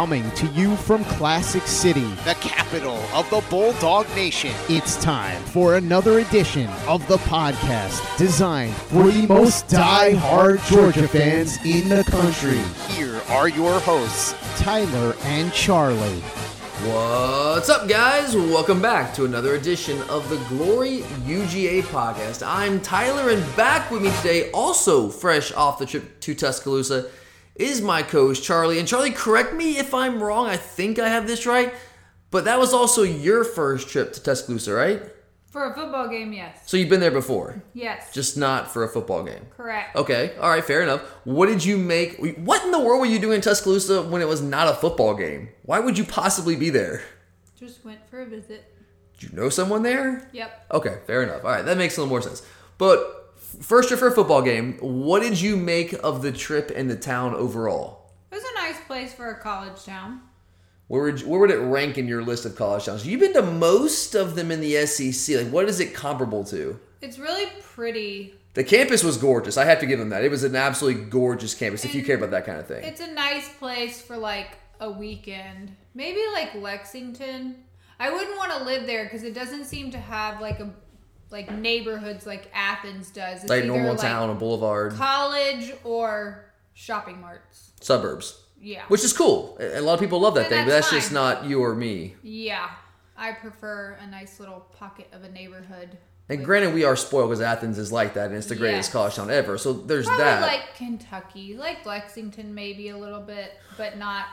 Coming 0.00 0.30
to 0.30 0.46
you 0.46 0.76
from 0.76 1.04
Classic 1.04 1.62
City, 1.66 2.08
the 2.24 2.34
capital 2.40 2.96
of 3.12 3.28
the 3.28 3.44
Bulldog 3.50 4.08
Nation. 4.16 4.50
It's 4.70 4.96
time 4.96 5.42
for 5.42 5.74
another 5.74 6.20
edition 6.20 6.70
of 6.88 7.06
the 7.06 7.18
podcast 7.18 8.16
designed 8.16 8.74
for 8.74 9.10
the 9.10 9.26
most 9.26 9.68
die-hard 9.68 10.60
Georgia 10.62 11.06
fans 11.06 11.58
in 11.66 11.90
the 11.90 12.02
country. 12.04 12.62
Here 12.94 13.20
are 13.28 13.50
your 13.50 13.78
hosts, 13.80 14.34
Tyler 14.56 15.14
and 15.24 15.52
Charlie. 15.52 16.20
What's 16.86 17.68
up, 17.68 17.86
guys? 17.86 18.34
Welcome 18.34 18.80
back 18.80 19.12
to 19.16 19.26
another 19.26 19.54
edition 19.54 20.00
of 20.08 20.26
the 20.30 20.38
Glory 20.48 21.00
UGA 21.26 21.82
podcast. 21.82 22.42
I'm 22.42 22.80
Tyler, 22.80 23.28
and 23.28 23.44
back 23.54 23.90
with 23.90 24.00
me 24.00 24.10
today, 24.22 24.50
also 24.52 25.10
fresh 25.10 25.52
off 25.52 25.78
the 25.78 25.84
trip 25.84 26.20
to 26.20 26.34
Tuscaloosa, 26.34 27.10
is 27.56 27.80
my 27.80 28.02
coach 28.02 28.42
Charlie. 28.42 28.78
And 28.78 28.88
Charlie, 28.88 29.10
correct 29.10 29.52
me 29.54 29.78
if 29.78 29.92
I'm 29.94 30.22
wrong. 30.22 30.46
I 30.46 30.56
think 30.56 30.98
I 30.98 31.08
have 31.08 31.26
this 31.26 31.46
right, 31.46 31.72
but 32.30 32.44
that 32.44 32.58
was 32.58 32.72
also 32.72 33.02
your 33.02 33.44
first 33.44 33.88
trip 33.88 34.12
to 34.14 34.22
Tuscaloosa, 34.22 34.72
right? 34.72 35.02
For 35.50 35.64
a 35.72 35.74
football 35.74 36.06
game, 36.08 36.32
yes. 36.32 36.58
So 36.66 36.76
you've 36.76 36.88
been 36.88 37.00
there 37.00 37.10
before, 37.10 37.60
Yes. 37.74 38.12
just 38.14 38.36
not 38.36 38.70
for 38.72 38.84
a 38.84 38.88
football 38.88 39.24
game. 39.24 39.46
correct. 39.56 39.96
Okay, 39.96 40.32
all 40.40 40.48
right, 40.48 40.64
fair 40.64 40.80
enough. 40.80 41.00
What 41.24 41.46
did 41.46 41.64
you 41.64 41.76
make? 41.76 42.18
What 42.38 42.62
in 42.64 42.70
the 42.70 42.78
world 42.78 43.00
were 43.00 43.06
you 43.06 43.18
doing 43.18 43.34
in 43.36 43.40
Tuscaloosa 43.40 44.02
when 44.02 44.22
it 44.22 44.28
was 44.28 44.40
not 44.40 44.68
a 44.68 44.74
football 44.74 45.14
game? 45.14 45.48
Why 45.62 45.80
would 45.80 45.98
you 45.98 46.04
possibly 46.04 46.54
be 46.54 46.70
there? 46.70 47.02
Just 47.58 47.84
went 47.84 47.98
for 48.08 48.20
a 48.22 48.26
visit. 48.26 48.64
Did 49.18 49.30
you 49.32 49.36
know 49.36 49.48
someone 49.48 49.82
there? 49.82 50.28
Yep. 50.32 50.66
Okay, 50.70 50.98
fair 51.06 51.24
enough. 51.24 51.44
All 51.44 51.50
right, 51.50 51.64
that 51.64 51.76
makes 51.76 51.96
a 51.96 52.00
little 52.00 52.08
more 52.10 52.22
sense. 52.22 52.42
But 52.78 53.19
first 53.60 53.88
trip 53.88 54.00
for 54.00 54.08
a 54.08 54.12
football 54.12 54.42
game, 54.42 54.78
what 54.80 55.20
did 55.20 55.40
you 55.40 55.56
make 55.56 55.92
of 56.04 56.22
the 56.22 56.32
trip 56.32 56.72
and 56.74 56.90
the 56.90 56.96
town 56.96 57.34
overall? 57.34 58.10
It 58.30 58.36
was 58.36 58.44
a 58.44 58.54
nice 58.54 58.80
place 58.86 59.12
for 59.12 59.30
a 59.30 59.38
college 59.38 59.84
town. 59.84 60.22
Where 60.88 61.04
would, 61.04 61.20
where 61.20 61.40
would 61.40 61.50
it 61.52 61.58
rank 61.58 61.98
in 61.98 62.08
your 62.08 62.22
list 62.22 62.44
of 62.46 62.56
college 62.56 62.86
towns? 62.86 63.06
You've 63.06 63.20
been 63.20 63.32
to 63.34 63.42
most 63.42 64.16
of 64.16 64.34
them 64.34 64.50
in 64.50 64.60
the 64.60 64.86
SEC. 64.86 65.36
Like, 65.36 65.52
what 65.52 65.68
is 65.68 65.78
it 65.78 65.94
comparable 65.94 66.42
to? 66.44 66.80
It's 67.00 67.18
really 67.18 67.46
pretty. 67.62 68.34
The 68.54 68.64
campus 68.64 69.04
was 69.04 69.16
gorgeous. 69.16 69.56
I 69.56 69.64
have 69.66 69.78
to 69.80 69.86
give 69.86 70.00
them 70.00 70.08
that. 70.08 70.24
It 70.24 70.30
was 70.30 70.42
an 70.42 70.56
absolutely 70.56 71.04
gorgeous 71.04 71.54
campus 71.54 71.84
if 71.84 71.94
you 71.94 72.02
care 72.02 72.16
about 72.16 72.32
that 72.32 72.44
kind 72.44 72.58
of 72.58 72.66
thing. 72.66 72.82
It's 72.82 73.00
a 73.00 73.12
nice 73.12 73.48
place 73.54 74.00
for 74.00 74.16
like 74.16 74.58
a 74.80 74.90
weekend. 74.90 75.76
Maybe 75.94 76.20
like 76.32 76.54
Lexington. 76.56 77.62
I 78.00 78.10
wouldn't 78.10 78.36
want 78.36 78.50
to 78.52 78.64
live 78.64 78.86
there 78.86 79.04
because 79.04 79.22
it 79.22 79.34
doesn't 79.34 79.66
seem 79.66 79.92
to 79.92 79.98
have 79.98 80.40
like 80.40 80.58
a 80.58 80.70
like 81.30 81.50
neighborhoods 81.52 82.26
like 82.26 82.50
Athens 82.54 83.10
does. 83.10 83.42
It's 83.42 83.50
Like 83.50 83.64
normal 83.64 83.92
like, 83.92 84.00
town, 84.00 84.30
a 84.30 84.34
boulevard, 84.34 84.92
college 84.94 85.72
or 85.84 86.44
shopping 86.74 87.20
marts. 87.20 87.70
suburbs, 87.80 88.40
Yeah. 88.60 88.82
which 88.88 89.04
is 89.04 89.12
cool. 89.12 89.56
A 89.60 89.80
lot 89.80 89.94
of 89.94 90.00
people 90.00 90.20
love 90.20 90.34
that 90.34 90.42
And 90.42 90.48
thing, 90.50 90.64
but 90.64 90.70
that's 90.70 90.90
that's 90.90 91.04
just 91.04 91.12
not 91.12 91.44
you 91.44 91.62
or 91.62 91.74
me. 91.74 92.14
yeah. 92.22 92.70
I 93.16 93.32
prefer 93.32 93.98
a 94.02 94.06
nice 94.06 94.40
little 94.40 94.60
pocket 94.78 95.08
of 95.12 95.24
a 95.24 95.28
neighborhood. 95.30 95.98
And 96.30 96.42
granted, 96.44 96.72
we 96.72 96.84
are 96.84 96.96
spoiled 96.96 97.28
because 97.28 97.42
Athens 97.42 97.76
is 97.76 97.92
like 97.92 98.14
that, 98.14 98.28
and 98.28 98.36
it's 98.36 98.46
the 98.46 98.54
greatest 98.56 98.88
Yes. 98.88 98.92
college 98.92 99.14
town 99.16 99.30
ever. 99.30 99.58
So 99.58 99.72
there's 99.74 100.06
Probably 100.06 100.24
that. 100.24 100.40
like 100.42 100.74
Kentucky, 100.76 101.54
like 101.56 101.84
Lexington, 101.84 102.54
maybe 102.54 102.88
a 102.88 102.96
little 102.96 103.20
bit, 103.20 103.52
but 103.76 103.98
not 103.98 104.26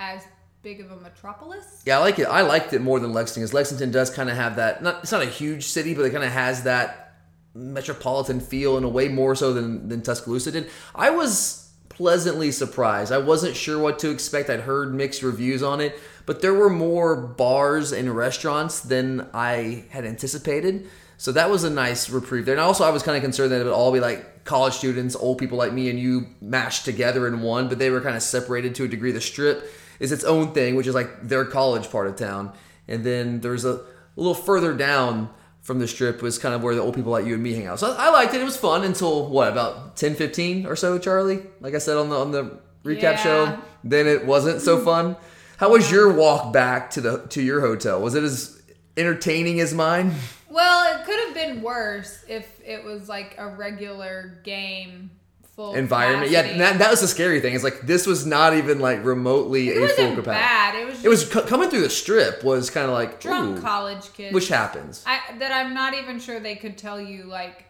as 0.00 0.22
big 0.64 0.80
of 0.80 0.90
a 0.90 0.96
metropolis. 0.96 1.82
Yeah, 1.84 1.98
I 1.98 2.00
like 2.00 2.18
it. 2.18 2.24
I 2.24 2.40
liked 2.40 2.72
it 2.72 2.80
more 2.80 2.98
than 2.98 3.12
Lexington 3.12 3.42
because 3.42 3.54
Lexington 3.54 3.92
does 3.92 4.10
kind 4.10 4.30
of 4.30 4.36
have 4.36 4.56
that. 4.56 4.82
Not 4.82 5.02
it's 5.02 5.12
not 5.12 5.22
a 5.22 5.26
huge 5.26 5.64
city, 5.66 5.94
but 5.94 6.04
it 6.04 6.10
kind 6.10 6.24
of 6.24 6.32
has 6.32 6.64
that 6.64 7.18
metropolitan 7.54 8.40
feel 8.40 8.76
in 8.76 8.82
a 8.82 8.88
way 8.88 9.06
more 9.08 9.36
so 9.36 9.52
than 9.52 9.88
than 9.88 10.02
Tuscaloosa 10.02 10.50
did. 10.50 10.70
I 10.94 11.10
was 11.10 11.70
pleasantly 11.90 12.50
surprised. 12.50 13.12
I 13.12 13.18
wasn't 13.18 13.54
sure 13.54 13.78
what 13.78 14.00
to 14.00 14.10
expect. 14.10 14.50
I'd 14.50 14.60
heard 14.60 14.92
mixed 14.92 15.22
reviews 15.22 15.62
on 15.62 15.80
it, 15.80 15.96
but 16.26 16.40
there 16.40 16.54
were 16.54 16.70
more 16.70 17.14
bars 17.14 17.92
and 17.92 18.16
restaurants 18.16 18.80
than 18.80 19.28
I 19.32 19.84
had 19.90 20.04
anticipated. 20.04 20.88
So 21.16 21.30
that 21.32 21.48
was 21.48 21.62
a 21.62 21.70
nice 21.70 22.10
reprieve 22.10 22.46
there. 22.46 22.54
And 22.54 22.60
also, 22.60 22.82
I 22.84 22.90
was 22.90 23.04
kind 23.04 23.16
of 23.16 23.22
concerned 23.22 23.52
that 23.52 23.60
it 23.60 23.64
would 23.64 23.72
all 23.72 23.92
be 23.92 24.00
like 24.00 24.44
college 24.44 24.74
students, 24.74 25.14
old 25.14 25.38
people 25.38 25.56
like 25.56 25.72
me 25.72 25.88
and 25.88 25.98
you 25.98 26.26
mashed 26.40 26.84
together 26.84 27.28
in 27.28 27.40
one, 27.40 27.68
but 27.68 27.78
they 27.78 27.90
were 27.90 28.00
kind 28.00 28.16
of 28.16 28.22
separated 28.22 28.74
to 28.74 28.84
a 28.84 28.88
degree. 28.88 29.12
The 29.12 29.20
strip 29.20 29.70
is 30.00 30.12
its 30.12 30.24
own 30.24 30.52
thing, 30.52 30.74
which 30.76 30.86
is 30.86 30.94
like 30.94 31.22
their 31.28 31.44
college 31.44 31.90
part 31.90 32.06
of 32.06 32.16
town. 32.16 32.52
And 32.88 33.04
then 33.04 33.40
there's 33.40 33.64
a, 33.64 33.72
a 33.74 33.80
little 34.16 34.34
further 34.34 34.74
down 34.74 35.30
from 35.62 35.78
the 35.78 35.88
strip 35.88 36.20
was 36.20 36.38
kind 36.38 36.54
of 36.54 36.62
where 36.62 36.74
the 36.74 36.82
old 36.82 36.94
people 36.94 37.10
like 37.10 37.24
you 37.24 37.34
and 37.34 37.42
me 37.42 37.54
hang 37.54 37.66
out. 37.66 37.80
So 37.80 37.92
I, 37.92 38.06
I 38.06 38.10
liked 38.10 38.34
it. 38.34 38.40
It 38.40 38.44
was 38.44 38.56
fun 38.56 38.84
until 38.84 39.28
what, 39.28 39.50
about 39.50 39.96
10, 39.96 40.14
15 40.14 40.66
or 40.66 40.76
so, 40.76 40.98
Charlie? 40.98 41.40
Like 41.60 41.74
I 41.74 41.78
said 41.78 41.96
on 41.96 42.10
the 42.10 42.16
on 42.16 42.32
the 42.32 42.58
recap 42.84 43.02
Yeah. 43.02 43.16
show. 43.16 43.58
Then 43.82 44.06
it 44.06 44.26
wasn't 44.26 44.60
so 44.60 44.78
fun. 44.78 45.16
How 45.56 45.70
was 45.70 45.90
your 45.90 46.12
walk 46.12 46.52
back 46.52 46.90
to 46.90 47.00
the 47.00 47.18
to 47.28 47.40
your 47.42 47.60
hotel? 47.62 48.00
Was 48.00 48.14
it 48.14 48.22
as 48.24 48.60
entertaining 48.96 49.60
as 49.60 49.72
mine? 49.72 50.12
Well, 50.50 50.94
it 51.00 51.04
could 51.06 51.18
have 51.26 51.34
been 51.34 51.62
worse 51.62 52.24
if 52.28 52.60
it 52.64 52.84
was 52.84 53.08
like 53.08 53.34
a 53.38 53.48
regular 53.48 54.40
game 54.44 55.10
full 55.54 55.74
Environment. 55.74 56.30
Yeah, 56.30 56.56
that, 56.58 56.78
that 56.78 56.90
was 56.90 57.00
the 57.00 57.08
scary 57.08 57.40
thing. 57.40 57.54
It's 57.54 57.64
like 57.64 57.80
this 57.82 58.06
was 58.06 58.26
not 58.26 58.54
even 58.56 58.78
like 58.80 59.04
remotely 59.04 59.68
it 59.68 59.76
a 59.82 59.88
full 59.88 60.14
capacity. 60.16 60.24
bad. 60.44 60.74
It 60.74 60.86
was 60.86 61.04
It 61.04 61.08
was 61.08 61.28
co- 61.28 61.42
coming 61.42 61.70
through 61.70 61.82
the 61.82 61.90
strip 61.90 62.42
was 62.44 62.70
kind 62.70 62.86
of 62.86 62.92
like 62.92 63.20
drunk 63.20 63.60
college 63.60 64.12
kids, 64.14 64.34
which 64.34 64.48
happens. 64.48 65.04
I, 65.06 65.20
that 65.38 65.52
I'm 65.52 65.74
not 65.74 65.94
even 65.94 66.18
sure 66.20 66.40
they 66.40 66.56
could 66.56 66.76
tell 66.76 67.00
you 67.00 67.24
like 67.24 67.64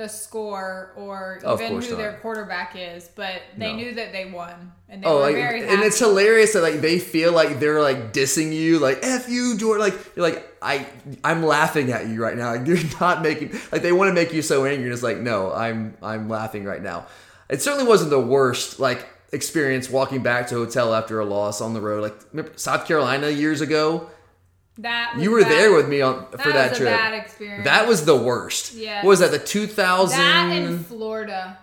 the 0.00 0.08
score 0.08 0.92
or 0.96 1.38
even 1.54 1.72
who 1.80 1.90
not. 1.90 1.98
their 1.98 2.12
quarterback 2.22 2.74
is, 2.76 3.08
but 3.14 3.42
they 3.56 3.70
No. 3.72 3.76
knew 3.76 3.94
that 3.94 4.12
they 4.12 4.24
won 4.26 4.72
and 4.88 5.02
they 5.02 5.06
Oh, 5.06 5.16
were 5.16 5.20
like, 5.22 5.34
very 5.34 5.60
happy. 5.60 5.74
and 5.74 5.82
it's 5.82 5.98
hilarious 5.98 6.54
that 6.54 6.62
like 6.62 6.80
they 6.80 6.98
feel 6.98 7.32
like 7.32 7.60
they're 7.60 7.82
like 7.82 8.12
dissing 8.12 8.52
you, 8.52 8.78
like 8.78 8.98
"f 9.04 9.28
you, 9.28 9.56
Jordan." 9.56 9.86
Like 9.86 9.94
you're 10.16 10.26
like 10.28 10.46
I, 10.62 10.86
I'm 11.22 11.44
laughing 11.44 11.92
at 11.92 12.06
you 12.08 12.22
right 12.22 12.36
now. 12.36 12.54
Like 12.56 12.66
you're 12.68 12.78
not 13.00 13.22
making 13.22 13.52
like 13.72 13.82
they 13.82 13.92
want 13.92 14.08
to 14.08 14.14
make 14.14 14.32
you 14.32 14.42
so 14.42 14.64
angry. 14.64 14.84
And 14.84 14.92
it's 14.92 15.02
like 15.02 15.18
no, 15.18 15.52
I'm 15.52 15.96
I'm 16.02 16.28
laughing 16.28 16.64
right 16.64 16.82
now. 16.82 17.06
It 17.48 17.60
certainly 17.62 17.86
wasn't 17.86 18.10
the 18.10 18.20
worst 18.20 18.80
like 18.80 19.06
experience 19.32 19.88
walking 19.90 20.22
back 20.22 20.48
to 20.48 20.56
a 20.56 20.64
hotel 20.64 20.94
after 20.94 21.20
a 21.20 21.24
loss 21.24 21.60
on 21.60 21.74
the 21.74 21.80
road. 21.80 22.02
Like 22.32 22.58
South 22.58 22.86
Carolina 22.86 23.28
years 23.28 23.60
ago, 23.60 24.08
that 24.82 25.14
was 25.14 25.24
you 25.24 25.30
were 25.30 25.40
bad. 25.42 25.50
there 25.52 25.72
with 25.74 25.88
me 25.88 26.00
on 26.00 26.26
That 26.32 26.40
for 26.42 26.52
that 26.52 26.70
was 26.70 26.78
trip. 26.78 26.92
a 26.92 26.96
bad 26.96 27.14
experience. 27.14 27.64
That 27.64 27.88
was 27.88 28.04
the 28.04 28.16
worst. 28.16 28.74
Yes. 28.74 29.04
What 29.04 29.10
was 29.10 29.20
that? 29.20 29.30
The 29.30 29.38
2000. 29.38 30.18
that 30.18 30.52
in 30.56 30.78
Florida. 30.84 31.58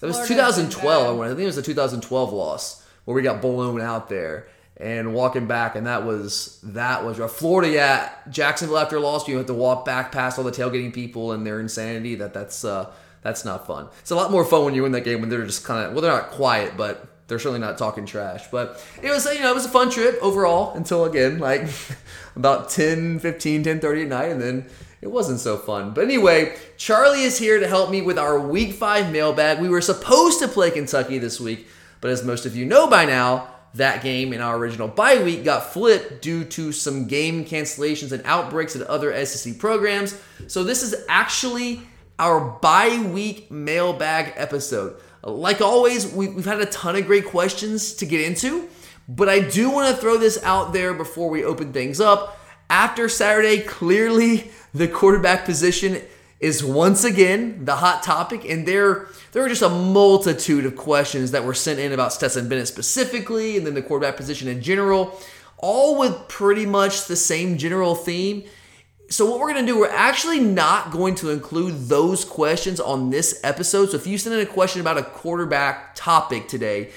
That 0.00 0.06
was 0.08 0.16
Florida's 0.16 0.56
2012. 0.56 1.20
I 1.20 1.24
I 1.24 1.28
think 1.28 1.40
it 1.40 1.46
was 1.46 1.56
the 1.56 1.62
2012 1.62 2.32
loss 2.32 2.84
where 3.04 3.14
we 3.14 3.22
got 3.22 3.40
blown 3.40 3.80
out 3.80 4.08
there 4.08 4.48
and 4.78 5.14
walking 5.14 5.46
back, 5.46 5.74
and 5.74 5.86
that 5.86 6.04
was 6.04 6.60
that 6.62 7.04
was 7.04 7.18
rough. 7.18 7.32
Florida, 7.32 7.72
yeah, 7.72 8.10
Jacksonville 8.30 8.76
after 8.78 8.96
a 8.96 9.00
loss, 9.00 9.26
you 9.26 9.36
have 9.38 9.46
to 9.46 9.54
walk 9.54 9.84
back 9.86 10.12
past 10.12 10.36
all 10.38 10.44
the 10.44 10.50
tailgating 10.52 10.92
people 10.92 11.32
and 11.32 11.46
their 11.46 11.60
insanity. 11.60 12.14
That 12.16 12.34
that's 12.34 12.62
uh, 12.64 12.92
that's 13.22 13.44
not 13.44 13.66
fun. 13.66 13.88
It's 14.00 14.10
a 14.10 14.16
lot 14.16 14.30
more 14.30 14.44
fun 14.44 14.64
when 14.66 14.74
you 14.74 14.82
win 14.82 14.92
that 14.92 15.00
game 15.00 15.20
when 15.20 15.30
they're 15.30 15.46
just 15.46 15.64
kind 15.64 15.86
of 15.86 15.92
well, 15.92 16.02
they're 16.02 16.12
not 16.12 16.30
quiet, 16.30 16.76
but 16.76 17.06
they're 17.26 17.38
certainly 17.38 17.58
not 17.60 17.78
talking 17.78 18.04
trash. 18.04 18.48
But 18.50 18.84
it 19.02 19.08
was 19.10 19.24
you 19.24 19.40
know 19.40 19.50
it 19.50 19.54
was 19.54 19.64
a 19.64 19.70
fun 19.70 19.88
trip 19.90 20.18
overall 20.20 20.74
until 20.76 21.06
again 21.06 21.38
like 21.38 21.62
about 22.36 22.70
10, 22.70 23.18
15, 23.18 23.62
10, 23.64 23.80
30 23.80 24.02
at 24.02 24.08
night, 24.08 24.30
and 24.30 24.40
then 24.40 24.66
it 25.02 25.10
wasn't 25.10 25.40
so 25.40 25.56
fun. 25.56 25.92
But 25.94 26.04
anyway, 26.04 26.56
Charlie 26.76 27.22
is 27.22 27.38
here 27.38 27.58
to 27.58 27.66
help 27.66 27.90
me 27.90 28.02
with 28.02 28.18
our 28.18 28.38
week 28.38 28.74
five 28.74 29.10
mailbag. 29.10 29.60
We 29.60 29.68
were 29.68 29.80
supposed 29.80 30.38
to 30.40 30.48
play 30.48 30.70
Kentucky 30.70 31.18
this 31.18 31.40
week, 31.40 31.66
but 32.00 32.10
as 32.10 32.22
most 32.24 32.46
of 32.46 32.54
you 32.56 32.64
know 32.64 32.86
by 32.88 33.04
now, 33.04 33.48
that 33.74 34.02
game 34.02 34.32
in 34.32 34.40
our 34.40 34.56
original 34.56 34.88
bye 34.88 35.22
week 35.22 35.44
got 35.44 35.72
flipped 35.72 36.22
due 36.22 36.44
to 36.44 36.72
some 36.72 37.06
game 37.06 37.44
cancellations 37.44 38.10
and 38.12 38.22
outbreaks 38.24 38.74
at 38.74 38.86
other 38.86 39.12
SEC 39.26 39.58
programs. 39.58 40.18
So 40.46 40.64
this 40.64 40.82
is 40.82 40.94
actually 41.10 41.82
our 42.18 42.40
bye 42.40 43.06
week 43.12 43.50
mailbag 43.50 44.32
episode. 44.36 44.96
Like 45.22 45.60
always, 45.60 46.10
we- 46.10 46.28
we've 46.28 46.46
had 46.46 46.60
a 46.60 46.66
ton 46.66 46.96
of 46.96 47.04
great 47.06 47.26
questions 47.26 47.92
to 47.94 48.06
get 48.06 48.22
into, 48.22 48.66
but 49.08 49.28
I 49.28 49.40
do 49.40 49.70
want 49.70 49.94
to 49.94 50.00
throw 50.00 50.16
this 50.16 50.42
out 50.42 50.72
there 50.72 50.94
before 50.94 51.30
we 51.30 51.44
open 51.44 51.72
things 51.72 52.00
up. 52.00 52.38
After 52.68 53.08
Saturday, 53.08 53.60
clearly 53.60 54.50
the 54.74 54.88
quarterback 54.88 55.44
position 55.44 56.02
is 56.40 56.62
once 56.62 57.04
again 57.04 57.64
the 57.64 57.76
hot 57.76 58.02
topic, 58.02 58.44
and 58.44 58.66
there 58.66 59.08
there 59.32 59.42
were 59.42 59.48
just 59.48 59.62
a 59.62 59.68
multitude 59.68 60.66
of 60.66 60.76
questions 60.76 61.30
that 61.30 61.44
were 61.44 61.54
sent 61.54 61.78
in 61.78 61.92
about 61.92 62.12
Stetson 62.12 62.48
Bennett 62.48 62.68
specifically, 62.68 63.56
and 63.56 63.66
then 63.66 63.74
the 63.74 63.82
quarterback 63.82 64.16
position 64.16 64.48
in 64.48 64.60
general, 64.62 65.18
all 65.58 65.98
with 65.98 66.28
pretty 66.28 66.66
much 66.66 67.06
the 67.06 67.16
same 67.16 67.56
general 67.56 67.94
theme. 67.94 68.44
So 69.08 69.30
what 69.30 69.38
we're 69.38 69.54
gonna 69.54 69.66
do, 69.66 69.78
we're 69.78 69.88
actually 69.88 70.40
not 70.40 70.90
going 70.90 71.14
to 71.16 71.30
include 71.30 71.88
those 71.88 72.24
questions 72.24 72.80
on 72.80 73.10
this 73.10 73.40
episode. 73.44 73.90
So 73.90 73.96
if 73.96 74.06
you 74.06 74.18
send 74.18 74.34
in 74.34 74.40
a 74.40 74.46
question 74.46 74.80
about 74.80 74.98
a 74.98 75.04
quarterback 75.04 75.94
topic 75.94 76.48
today, 76.48 76.90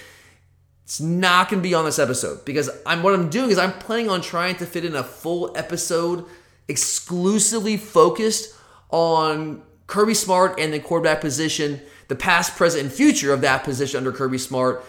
it's 0.90 1.00
not 1.00 1.50
going 1.50 1.62
to 1.62 1.70
be 1.70 1.76
on 1.76 1.86
this 1.86 2.00
episode 2.00 2.44
because 2.46 2.68
I'm 2.84 3.04
what 3.04 3.14
I'm 3.14 3.30
doing 3.30 3.52
is 3.52 3.60
I'm 3.60 3.74
planning 3.74 4.10
on 4.10 4.22
trying 4.22 4.56
to 4.56 4.66
fit 4.66 4.84
in 4.84 4.96
a 4.96 5.04
full 5.04 5.56
episode 5.56 6.26
exclusively 6.68 7.78
focused 7.78 8.56
on 8.90 9.62
Kirby 9.86 10.16
Smart 10.16 10.60
and 10.60 10.74
the 10.74 10.80
quarterback 10.80 11.22
position, 11.22 11.80
the 12.08 12.16
past, 12.16 12.58
present, 12.58 12.86
and 12.86 12.92
future 12.92 13.32
of 13.32 13.42
that 13.42 13.64
position 13.64 14.00
under 14.00 14.12
Kirby 14.12 14.40
Smart. 14.40 14.84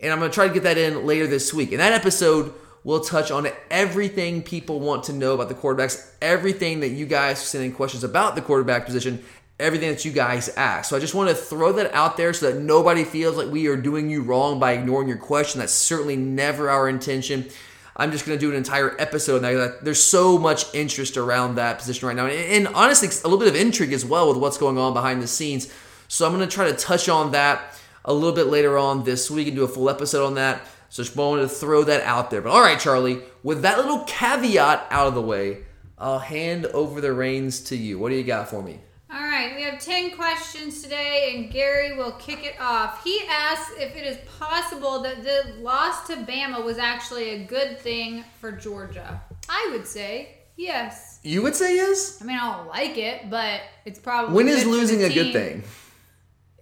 and 0.00 0.12
I'm 0.12 0.20
going 0.20 0.30
to 0.30 0.34
try 0.36 0.46
to 0.46 0.54
get 0.54 0.62
that 0.62 0.78
in 0.78 1.04
later 1.04 1.26
this 1.26 1.52
week. 1.52 1.72
In 1.72 1.78
that 1.78 1.94
episode, 1.94 2.54
we'll 2.84 3.00
touch 3.00 3.32
on 3.32 3.48
everything 3.72 4.44
people 4.44 4.78
want 4.78 5.02
to 5.04 5.12
know 5.12 5.34
about 5.34 5.48
the 5.48 5.56
quarterbacks, 5.56 6.12
everything 6.22 6.78
that 6.78 6.90
you 6.90 7.06
guys 7.06 7.42
are 7.42 7.46
sending 7.46 7.72
questions 7.72 8.04
about 8.04 8.36
the 8.36 8.40
quarterback 8.40 8.86
position, 8.86 9.24
everything 9.60 9.90
that 9.90 10.04
you 10.04 10.12
guys 10.12 10.48
ask. 10.50 10.90
So 10.90 10.96
I 10.96 11.00
just 11.00 11.14
want 11.14 11.28
to 11.28 11.34
throw 11.34 11.72
that 11.72 11.94
out 11.94 12.16
there 12.16 12.32
so 12.32 12.50
that 12.50 12.60
nobody 12.60 13.04
feels 13.04 13.36
like 13.36 13.48
we 13.48 13.68
are 13.68 13.76
doing 13.76 14.10
you 14.10 14.22
wrong 14.22 14.58
by 14.58 14.72
ignoring 14.72 15.08
your 15.08 15.18
question. 15.18 15.60
That's 15.60 15.72
certainly 15.72 16.16
never 16.16 16.68
our 16.70 16.88
intention. 16.88 17.48
I'm 17.96 18.12
just 18.12 18.24
going 18.24 18.38
to 18.38 18.40
do 18.40 18.50
an 18.50 18.56
entire 18.56 18.98
episode 18.98 19.42
now. 19.42 19.74
There's 19.82 20.02
so 20.02 20.38
much 20.38 20.74
interest 20.74 21.16
around 21.16 21.56
that 21.56 21.78
position 21.78 22.08
right 22.08 22.16
now. 22.16 22.26
And, 22.26 22.66
honestly, 22.68 23.08
a 23.08 23.28
little 23.28 23.38
bit 23.38 23.48
of 23.48 23.56
intrigue 23.56 23.92
as 23.92 24.04
well 24.04 24.28
with 24.28 24.38
what's 24.38 24.56
going 24.56 24.78
on 24.78 24.94
behind 24.94 25.22
the 25.22 25.26
scenes. 25.26 25.70
So 26.08 26.26
I'm 26.26 26.34
going 26.34 26.48
to 26.48 26.52
try 26.52 26.70
to 26.70 26.76
touch 26.76 27.08
on 27.08 27.32
that 27.32 27.78
a 28.04 28.14
little 28.14 28.32
bit 28.32 28.46
later 28.46 28.78
on 28.78 29.04
this 29.04 29.30
week 29.30 29.48
and 29.48 29.56
do 29.56 29.64
a 29.64 29.68
full 29.68 29.90
episode 29.90 30.26
on 30.26 30.34
that. 30.34 30.62
So 30.88 31.02
just 31.02 31.14
wanted 31.14 31.42
to 31.42 31.48
throw 31.48 31.84
that 31.84 32.02
out 32.02 32.30
there. 32.30 32.40
But 32.40 32.50
all 32.50 32.62
right, 32.62 32.80
Charlie, 32.80 33.20
with 33.42 33.62
that 33.62 33.78
little 33.78 34.04
caveat 34.04 34.86
out 34.90 35.06
of 35.06 35.14
the 35.14 35.22
way, 35.22 35.58
I'll 35.98 36.18
hand 36.18 36.66
over 36.66 37.00
the 37.00 37.12
reins 37.12 37.60
to 37.64 37.76
you. 37.76 37.98
What 37.98 38.08
do 38.08 38.16
you 38.16 38.24
got 38.24 38.48
for 38.48 38.62
me? 38.62 38.80
All 39.12 39.20
right, 39.20 39.56
we 39.56 39.62
have 39.62 39.80
10 39.80 40.12
questions 40.12 40.82
today, 40.82 41.34
and 41.34 41.50
Gary 41.50 41.96
will 41.96 42.12
kick 42.12 42.46
it 42.46 42.54
off. 42.60 43.02
He 43.02 43.20
asks 43.28 43.72
if 43.76 43.96
it 43.96 44.06
is 44.06 44.16
possible 44.38 45.02
that 45.02 45.24
the 45.24 45.54
loss 45.60 46.06
to 46.06 46.14
Bama 46.14 46.64
was 46.64 46.78
actually 46.78 47.30
a 47.30 47.44
good 47.44 47.80
thing 47.80 48.24
for 48.40 48.52
Georgia. 48.52 49.20
I 49.48 49.68
would 49.72 49.84
say 49.84 50.36
yes. 50.56 51.18
You 51.24 51.42
would 51.42 51.56
say 51.56 51.74
yes? 51.74 52.22
I 52.22 52.24
mean, 52.24 52.38
I 52.38 52.56
don't 52.56 52.68
like 52.68 52.96
it, 52.98 53.28
but 53.28 53.62
it's 53.84 53.98
probably. 53.98 54.32
When 54.32 54.46
is 54.46 54.64
losing 54.64 55.02
a 55.02 55.12
good 55.12 55.32
thing? 55.32 55.64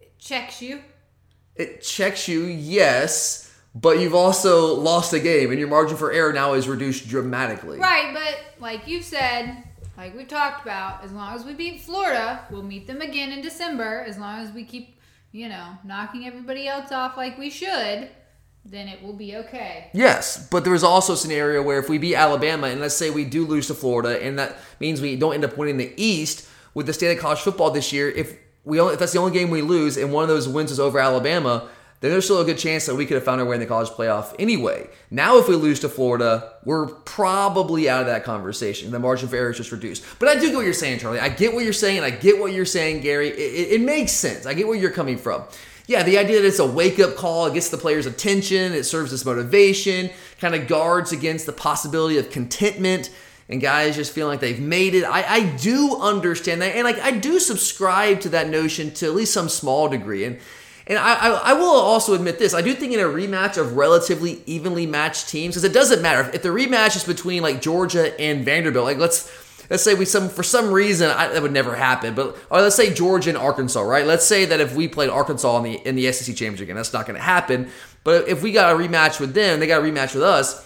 It 0.00 0.19
Checks 0.19 0.62
you. 0.62 0.81
It 1.55 1.83
checks 1.83 2.29
you, 2.29 2.45
yes, 2.45 3.55
but 3.75 4.00
you've 4.00 4.15
also 4.15 4.75
lost 4.75 5.12
a 5.12 5.21
game, 5.21 5.50
and 5.50 5.59
your 5.59 5.69
margin 5.69 5.99
for 5.99 6.12
error 6.12 6.33
now 6.33 6.55
is 6.55 6.67
reduced 6.67 7.09
dramatically. 7.09 7.79
Right, 7.79 8.15
but 8.15 8.39
like 8.59 8.89
you 8.89 9.03
said, 9.03 9.65
like 9.99 10.17
we've 10.17 10.29
talked 10.29 10.62
about, 10.62 11.03
as 11.03 11.12
long 11.12 11.35
as 11.35 11.45
we 11.45 11.55
beat 11.55 11.81
Florida, 11.81 12.47
we'll 12.50 12.62
meet 12.62 12.87
them 12.87 13.00
again 13.03 13.33
in 13.33 13.43
December. 13.43 14.05
As 14.06 14.17
long 14.17 14.39
as 14.39 14.53
we 14.53 14.62
keep, 14.62 14.97
you 15.33 15.49
know, 15.49 15.77
knocking 15.85 16.25
everybody 16.25 16.69
else 16.69 16.93
off 16.93 17.17
like 17.17 17.37
we 17.37 17.50
should, 17.50 18.09
then 18.65 18.87
it 18.87 19.03
will 19.03 19.12
be 19.12 19.35
okay. 19.37 19.91
Yes, 19.93 20.49
but 20.50 20.62
there 20.62 20.75
is 20.75 20.85
also 20.85 21.15
a 21.15 21.17
scenario 21.17 21.62
where 21.62 21.81
if 21.81 21.89
we 21.89 21.99
beat 21.99 22.15
Alabama 22.15 22.69
and 22.69 22.81
let's 22.81 22.95
say 22.95 23.11
we 23.11 23.25
do 23.25 23.45
lose 23.45 23.67
to 23.67 23.75
Florida 23.75 24.23
and 24.23 24.39
that 24.39 24.59
means 24.79 25.00
we 25.00 25.17
don't 25.17 25.35
end 25.35 25.45
up 25.45 25.59
winning 25.59 25.79
the 25.79 25.93
East 25.97 26.49
with 26.75 26.87
the 26.87 26.93
state 26.93 27.12
of 27.17 27.19
college 27.19 27.41
football 27.41 27.73
this 27.73 27.93
year, 27.93 28.09
if 28.09 28.39
we 28.65 28.79
only, 28.79 28.93
if 28.93 29.00
that's 29.00 29.12
the 29.12 29.19
only 29.19 29.33
game 29.33 29.50
we 29.50 29.62
lose 29.62 29.97
and 29.97 30.12
one 30.12 30.23
of 30.23 30.29
those 30.29 30.47
wins 30.49 30.71
is 30.71 30.79
over 30.79 31.00
Alabama, 31.00 31.69
then 32.00 32.12
there's 32.12 32.25
still 32.25 32.41
a 32.41 32.45
good 32.45 32.59
chance 32.59 32.87
that 32.87 32.95
we 32.95 33.06
could 33.06 33.17
have 33.17 33.25
found 33.25 33.41
our 33.41 33.47
way 33.47 33.56
in 33.56 33.61
the 33.61 33.67
college 33.67 33.89
playoff 33.89 34.35
anyway. 34.39 34.89
Now, 35.11 35.39
if 35.39 35.49
we 35.49 35.56
lose 35.56 35.81
to 35.81 35.89
Florida, 35.89 36.53
we're 36.65 36.87
probably 36.87 37.89
out 37.89 38.03
of 38.03 38.06
that 38.06 38.23
conversation. 38.23 38.91
The 38.93 38.99
margin 39.00 39.29
for 39.29 39.37
error 39.37 39.50
is 39.50 39.56
just 39.56 39.73
reduced. 39.73 40.05
But 40.19 40.29
I 40.29 40.35
do 40.35 40.49
get 40.49 40.56
what 40.56 40.65
you're 40.65 40.75
saying, 40.75 41.00
Charlie. 41.00 41.19
I 41.19 41.29
get 41.29 41.53
what 41.55 41.65
you're 41.65 41.73
saying. 41.73 42.03
I 42.03 42.11
get 42.11 42.39
what 42.39 42.53
you're 42.53 42.65
saying, 42.65 43.00
Gary. 43.00 43.29
It, 43.29 43.39
it, 43.39 43.73
it 43.73 43.81
makes 43.81 44.12
sense. 44.12 44.47
I 44.47 44.55
get 44.55 44.69
where 44.69 44.79
you're 44.79 44.93
coming 44.93 45.19
from. 45.19 45.43
Yeah, 45.89 46.03
the 46.03 46.19
idea 46.19 46.41
that 46.43 46.47
it's 46.47 46.59
a 46.59 46.67
wake 46.67 47.00
up 47.00 47.17
call, 47.17 47.47
it 47.47 47.55
gets 47.55 47.71
the 47.71 47.79
players' 47.79 48.05
attention, 48.05 48.75
it 48.75 48.85
serves 48.85 49.11
as 49.12 49.25
motivation, 49.25 50.11
kind 50.39 50.55
of 50.55 50.69
guards 50.69 51.12
against 51.12 51.47
the 51.47 51.53
possibility 51.53 52.19
of 52.19 52.31
contentment 52.31 53.11
and 53.49 53.61
guys 53.61 53.97
just 53.97 54.12
feeling 54.12 54.33
like 54.33 54.41
they've 54.41 54.61
made 54.61 54.95
it. 54.95 55.05
I, 55.05 55.23
I 55.23 55.41
do 55.56 55.97
understand 55.97 56.61
that, 56.61 56.77
and 56.77 56.85
like 56.85 56.99
I 56.99 57.12
do 57.12 57.41
subscribe 57.41 58.21
to 58.21 58.29
that 58.31 58.50
notion 58.50 58.93
to 58.95 59.06
at 59.06 59.15
least 59.15 59.33
some 59.33 59.49
small 59.49 59.89
degree. 59.89 60.25
And 60.25 60.39
and 60.88 60.99
I, 60.99 61.14
I, 61.14 61.29
I 61.29 61.52
will 61.52 61.67
also 61.67 62.14
admit 62.14 62.38
this: 62.38 62.55
I 62.55 62.62
do 62.62 62.73
think 62.73 62.93
in 62.93 63.00
a 63.00 63.05
rematch 63.05 63.58
of 63.58 63.76
relatively 63.76 64.43
evenly 64.46 64.87
matched 64.87 65.29
teams, 65.29 65.55
because 65.55 65.64
it 65.64 65.75
doesn't 65.75 66.02
matter 66.02 66.31
if, 66.32 66.43
the 66.43 66.49
rematch 66.49 66.96
is 66.96 67.05
between 67.05 67.43
like 67.43 67.61
Georgia 67.61 68.19
and 68.20 68.44
Vanderbilt. 68.44 68.87
Like 68.87 68.96
let's 68.96 69.31
let's 69.70 69.82
say 69.82 69.94
we 69.94 70.06
some 70.06 70.31
for 70.31 70.43
some 70.43 70.73
reason 70.73 71.11
I, 71.11 71.29
that 71.29 71.43
would 71.43 71.52
never 71.52 71.76
happen, 71.76 72.14
but 72.14 72.37
or 72.50 72.62
let's 72.62 72.75
say 72.75 72.93
Georgia 72.93 73.31
and 73.31 73.38
Arkansas, 73.38 73.82
right? 73.82 74.06
Let's 74.06 74.25
say 74.25 74.46
that 74.46 74.61
if 74.61 74.75
we 74.75 74.88
played 74.88 75.11
Arkansas 75.11 75.58
in 75.58 75.62
the 75.62 75.75
in 75.87 75.94
the 75.94 76.11
SEC 76.11 76.35
championship 76.35 76.67
game, 76.67 76.76
that's 76.76 76.93
not 76.93 77.06
going 77.06 77.17
to 77.17 77.23
happen. 77.23 77.70
But 78.02 78.26
if 78.26 78.43
we 78.43 78.52
got 78.52 78.75
a 78.75 78.79
rematch 78.79 79.20
with 79.20 79.35
them, 79.35 79.61
they 79.61 79.67
got 79.67 79.82
a 79.82 79.85
rematch 79.85 80.14
with 80.14 80.25
us 80.25 80.64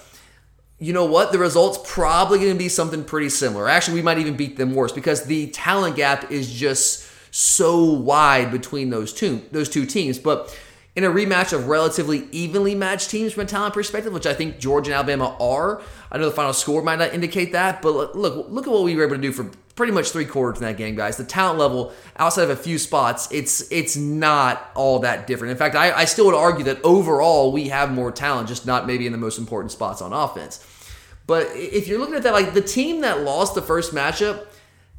you 0.82 0.92
know 0.92 1.04
what? 1.04 1.30
The 1.30 1.38
result's 1.38 1.78
probably 1.84 2.40
going 2.40 2.50
to 2.50 2.58
be 2.58 2.68
something 2.68 3.04
pretty 3.04 3.28
similar. 3.28 3.68
Actually, 3.68 3.94
we 3.94 4.02
might 4.02 4.18
even 4.18 4.36
beat 4.36 4.56
them 4.56 4.74
worse 4.74 4.90
because 4.90 5.22
the 5.22 5.46
talent 5.50 5.94
gap 5.94 6.32
is 6.32 6.52
just 6.52 7.08
so 7.32 7.82
wide 7.82 8.52
between 8.52 8.90
those 8.90 9.12
two 9.12 9.42
those 9.50 9.68
two 9.68 9.86
teams. 9.86 10.18
But 10.18 10.56
in 10.94 11.04
a 11.04 11.10
rematch 11.10 11.54
of 11.54 11.68
relatively 11.68 12.28
evenly 12.30 12.74
matched 12.74 13.10
teams 13.10 13.32
from 13.32 13.44
a 13.44 13.46
talent 13.46 13.72
perspective, 13.72 14.12
which 14.12 14.26
I 14.26 14.34
think 14.34 14.58
Georgia 14.58 14.90
and 14.90 14.96
Alabama 14.96 15.34
are, 15.40 15.80
I 16.10 16.18
know 16.18 16.26
the 16.26 16.30
final 16.30 16.52
score 16.52 16.82
might 16.82 16.98
not 16.98 17.14
indicate 17.14 17.52
that, 17.52 17.80
but 17.80 18.14
look, 18.14 18.14
look 18.50 18.66
at 18.66 18.72
what 18.72 18.82
we 18.82 18.94
were 18.94 19.04
able 19.04 19.16
to 19.16 19.22
do 19.22 19.32
for 19.32 19.50
pretty 19.74 19.94
much 19.94 20.10
three 20.10 20.26
quarters 20.26 20.60
in 20.60 20.66
that 20.66 20.76
game, 20.76 20.94
guys. 20.94 21.16
The 21.16 21.24
talent 21.24 21.58
level, 21.58 21.94
outside 22.18 22.44
of 22.44 22.50
a 22.50 22.56
few 22.56 22.76
spots, 22.76 23.32
it's 23.32 23.72
it's 23.72 23.96
not 23.96 24.70
all 24.74 24.98
that 24.98 25.26
different. 25.26 25.52
In 25.52 25.56
fact, 25.56 25.74
I, 25.74 25.92
I 25.92 26.04
still 26.04 26.26
would 26.26 26.34
argue 26.34 26.64
that 26.66 26.84
overall 26.84 27.50
we 27.50 27.68
have 27.68 27.90
more 27.90 28.12
talent, 28.12 28.48
just 28.48 28.66
not 28.66 28.86
maybe 28.86 29.06
in 29.06 29.12
the 29.12 29.18
most 29.18 29.38
important 29.38 29.72
spots 29.72 30.02
on 30.02 30.12
offense. 30.12 30.66
But 31.26 31.46
if 31.54 31.88
you're 31.88 31.98
looking 31.98 32.16
at 32.16 32.24
that, 32.24 32.34
like 32.34 32.52
the 32.52 32.60
team 32.60 33.00
that 33.00 33.20
lost 33.22 33.54
the 33.54 33.62
first 33.62 33.94
matchup 33.94 34.46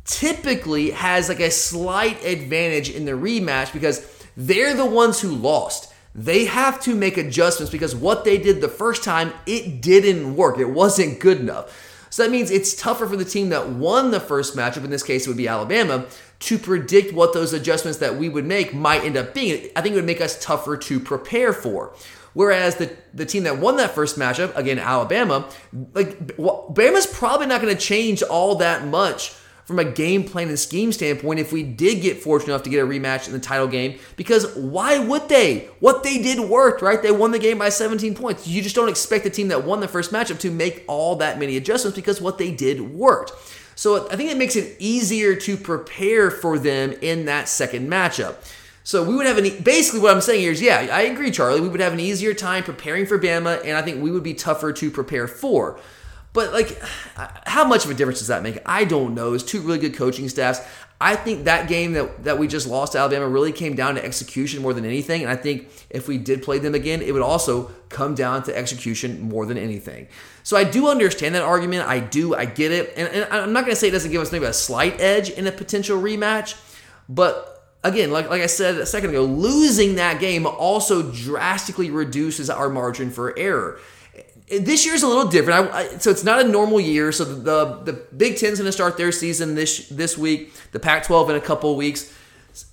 typically 0.06 0.92
has 0.92 1.30
like 1.30 1.40
a 1.40 1.52
slight 1.52 2.24
advantage 2.26 2.90
in 2.90 3.06
the 3.06 3.12
rematch 3.12 3.72
because 3.74 4.06
they're 4.36 4.74
the 4.74 4.86
ones 4.86 5.22
who 5.22 5.30
lost. 5.30 5.94
They 6.16 6.46
have 6.46 6.80
to 6.82 6.96
make 6.96 7.18
adjustments 7.18 7.72
because 7.72 7.96
what 7.96 8.24
they 8.24 8.38
did 8.38 8.62
the 8.62 8.68
first 8.68 9.04
time, 9.04 9.34
it 9.46 9.82
didn't 9.82 10.36
work. 10.36 10.60
It 10.60 10.70
wasn't 10.70 11.20
good 11.20 11.40
enough. 11.40 11.90
So 12.12 12.22
that 12.22 12.30
means 12.32 12.52
it's 12.52 12.76
tougher 12.76 13.08
for 13.08 13.16
the 13.16 13.26
team 13.26 13.50
that 13.50 13.70
won 13.70 14.12
the 14.12 14.20
first 14.20 14.56
matchup, 14.56 14.84
in 14.84 14.92
this 14.92 15.02
case 15.02 15.26
it 15.26 15.30
would 15.30 15.38
be 15.38 15.48
Alabama, 15.48 16.06
to 16.42 16.60
predict 16.60 17.12
what 17.14 17.34
those 17.34 17.54
adjustments 17.54 17.98
that 18.00 18.18
we 18.18 18.30
would 18.30 18.46
make 18.46 18.72
might 18.72 19.04
end 19.04 19.18
up 19.18 19.34
being. 19.34 19.72
I 19.76 19.82
think 19.82 19.94
it 19.94 19.96
would 19.96 20.06
make 20.06 20.22
us 20.22 20.40
tougher 20.40 20.78
to 20.78 21.00
prepare 21.00 21.54
for. 21.54 21.96
Whereas 22.34 22.76
the, 22.76 22.96
the 23.16 23.26
team 23.26 23.44
that 23.44 23.58
won 23.58 23.78
that 23.78 23.96
first 23.96 24.20
matchup, 24.20 24.56
again, 24.56 24.78
Alabama, 24.78 25.50
like 25.94 26.38
Bama's 26.38 27.08
probably 27.08 27.48
not 27.48 27.62
going 27.62 27.76
to 27.76 27.82
change 27.82 28.22
all 28.22 28.56
that 28.56 28.86
much 28.86 29.36
from 29.65 29.80
a 29.80 29.86
game 29.86 30.24
plan 30.24 30.50
and 30.50 30.60
scheme 30.60 30.92
standpoint 30.92 31.39
if 31.39 31.54
we 31.54 31.63
did 31.63 32.01
get 32.01 32.21
fortunate 32.21 32.54
enough 32.54 32.63
to 32.63 32.69
get 32.69 32.83
a 32.83 32.88
rematch 32.88 33.27
in 33.27 33.33
the 33.33 33.39
title 33.39 33.68
game. 33.68 33.98
Because 34.15 34.56
why 34.56 35.00
would 35.00 35.30
they? 35.30 35.69
What 35.80 36.04
they 36.04 36.21
did 36.21 36.39
worked, 36.39 36.81
right? 36.81 37.01
They 37.01 37.12
won 37.12 37.31
the 37.31 37.39
game 37.39 37.57
by 37.57 37.69
17 37.69 38.15
points. 38.15 38.48
You 38.48 38.62
just 38.62 38.75
don't 38.75 38.89
expect 38.89 39.24
the 39.24 39.30
team 39.30 39.48
that 39.50 39.63
won 39.63 39.80
the 39.80 39.88
first 39.88 40.12
matchup 40.12 40.39
to 40.39 40.51
make 40.51 40.83
all 40.88 41.15
that 41.18 41.39
many 41.39 41.55
adjustments 41.58 41.96
because 41.96 42.22
what 42.22 42.38
they 42.38 42.51
did 42.51 42.82
worked. 42.82 43.32
So 43.75 44.10
I 44.10 44.15
think 44.15 44.32
it 44.32 44.38
makes 44.38 44.55
it 44.55 44.75
easier 44.79 45.36
to 45.36 45.58
prepare 45.58 46.29
for 46.29 46.60
them 46.60 46.93
in 47.01 47.25
that 47.25 47.48
second 47.48 47.89
matchup. 47.89 48.36
So 48.84 49.03
we 49.03 49.15
would 49.15 49.25
have 49.25 49.38
an 49.38 49.63
basically 49.63 50.01
what 50.01 50.13
I'm 50.13 50.22
saying 50.22 50.41
here 50.41 50.51
is 50.51 50.62
yeah, 50.62 50.88
I 50.91 51.03
agree, 51.03 51.32
Charlie. 51.32 51.62
We 51.62 51.70
would 51.70 51.79
have 51.79 51.93
an 51.93 52.01
easier 52.01 52.34
time 52.34 52.63
preparing 52.63 53.05
for 53.05 53.17
Bama, 53.17 53.62
and 53.63 53.77
I 53.77 53.82
think 53.82 54.03
we 54.03 54.12
would 54.12 54.24
be 54.24 54.34
tougher 54.34 54.74
to 54.74 54.91
prepare 54.91 55.27
for. 55.27 55.79
But 56.34 56.52
like, 56.52 56.82
how 57.46 57.63
much 57.63 57.86
of 57.86 57.92
a 57.92 57.94
difference 57.94 58.20
does 58.20 58.28
that 58.28 58.42
make? 58.42 58.60
I 58.66 58.86
don't 58.86 59.13
know. 59.13 59.34
It's 59.34 59.44
two 59.44 59.62
really 59.62 59.78
good 59.78 59.96
coaching 59.96 60.28
staffs. 60.28 60.60
I 61.00 61.16
think 61.16 61.46
that 61.46 61.68
game 61.68 61.94
that, 61.94 62.24
that 62.24 62.40
we 62.40 62.48
just 62.48 62.66
lost 62.66 62.94
to 62.94 62.98
Alabama 62.98 63.28
really 63.28 63.52
came 63.52 63.75
down 63.75 63.96
to 63.96 64.04
execution 64.04 64.62
more 64.62 64.74
than 64.74 64.86
anything. 64.86 65.22
And 65.22 65.30
I 65.30 65.36
think 65.36 65.68
if 65.90 66.08
we 66.08 66.18
did 66.18 66.42
play 66.42 66.60
them 66.60 66.74
again, 66.74 67.02
it 67.02 67.13
would 67.13 67.22
also 67.22 67.72
come 67.90 68.16
down 68.16 68.44
to 68.44 68.58
execution 68.58 69.22
more 69.22 69.46
than 69.46 69.58
anything. 69.58 70.08
So 70.44 70.58
I 70.58 70.63
do 70.63 70.88
understand 70.88 71.36
that 71.36 71.44
argument. 71.44 71.88
I 71.88 72.00
do. 72.00 72.36
I 72.36 72.46
get 72.46 72.72
it. 72.72 72.94
And, 72.96 73.10
and 73.10 73.25
I'm 73.32 73.54
not 73.54 73.66
going 73.66 73.74
to 73.74 73.80
say 73.80 73.90
it 73.90 73.92
doesn't 73.92 74.12
give 74.12 74.22
us 74.22 74.32
maybe 74.32 74.46
a 74.46 74.54
slight 74.54 75.00
edge 75.00 75.30
in 75.30 75.46
a 75.46 75.52
potential 75.52 76.02
rematch, 76.02 76.60
but 77.10 77.54
again, 77.84 78.12
like, 78.12 78.30
like 78.30 78.42
I 78.42 78.48
said 78.48 78.75
a 78.75 78.86
second 78.86 79.10
ago, 79.10 79.24
losing 79.24 79.96
that 79.96 80.20
game 80.20 80.46
also 80.46 81.12
drastically 81.12 81.92
reduces 81.92 82.50
our 82.50 82.70
margin 82.70 83.12
for 83.12 83.38
error. 83.38 83.80
This 84.48 84.86
year's 84.86 85.04
a 85.04 85.08
little 85.08 85.28
different. 85.28 85.72
I, 85.74 85.80
I, 85.80 85.88
so 85.98 86.12
it's 86.12 86.24
not 86.24 86.44
a 86.44 86.48
normal 86.48 86.80
year. 86.80 87.12
So 87.12 87.24
the 87.24 87.36
the, 87.36 87.92
the 87.92 87.94
Big 88.16 88.38
Ten's 88.38 88.60
going 88.60 88.68
to 88.68 88.72
start 88.72 88.98
their 88.98 89.12
season 89.12 89.56
this 89.56 89.88
this 89.90 90.18
week. 90.18 90.54
The 90.72 90.80
Pac-12 90.80 91.30
in 91.30 91.36
a 91.36 91.42
couple 91.42 91.76
weeks. 91.76 92.14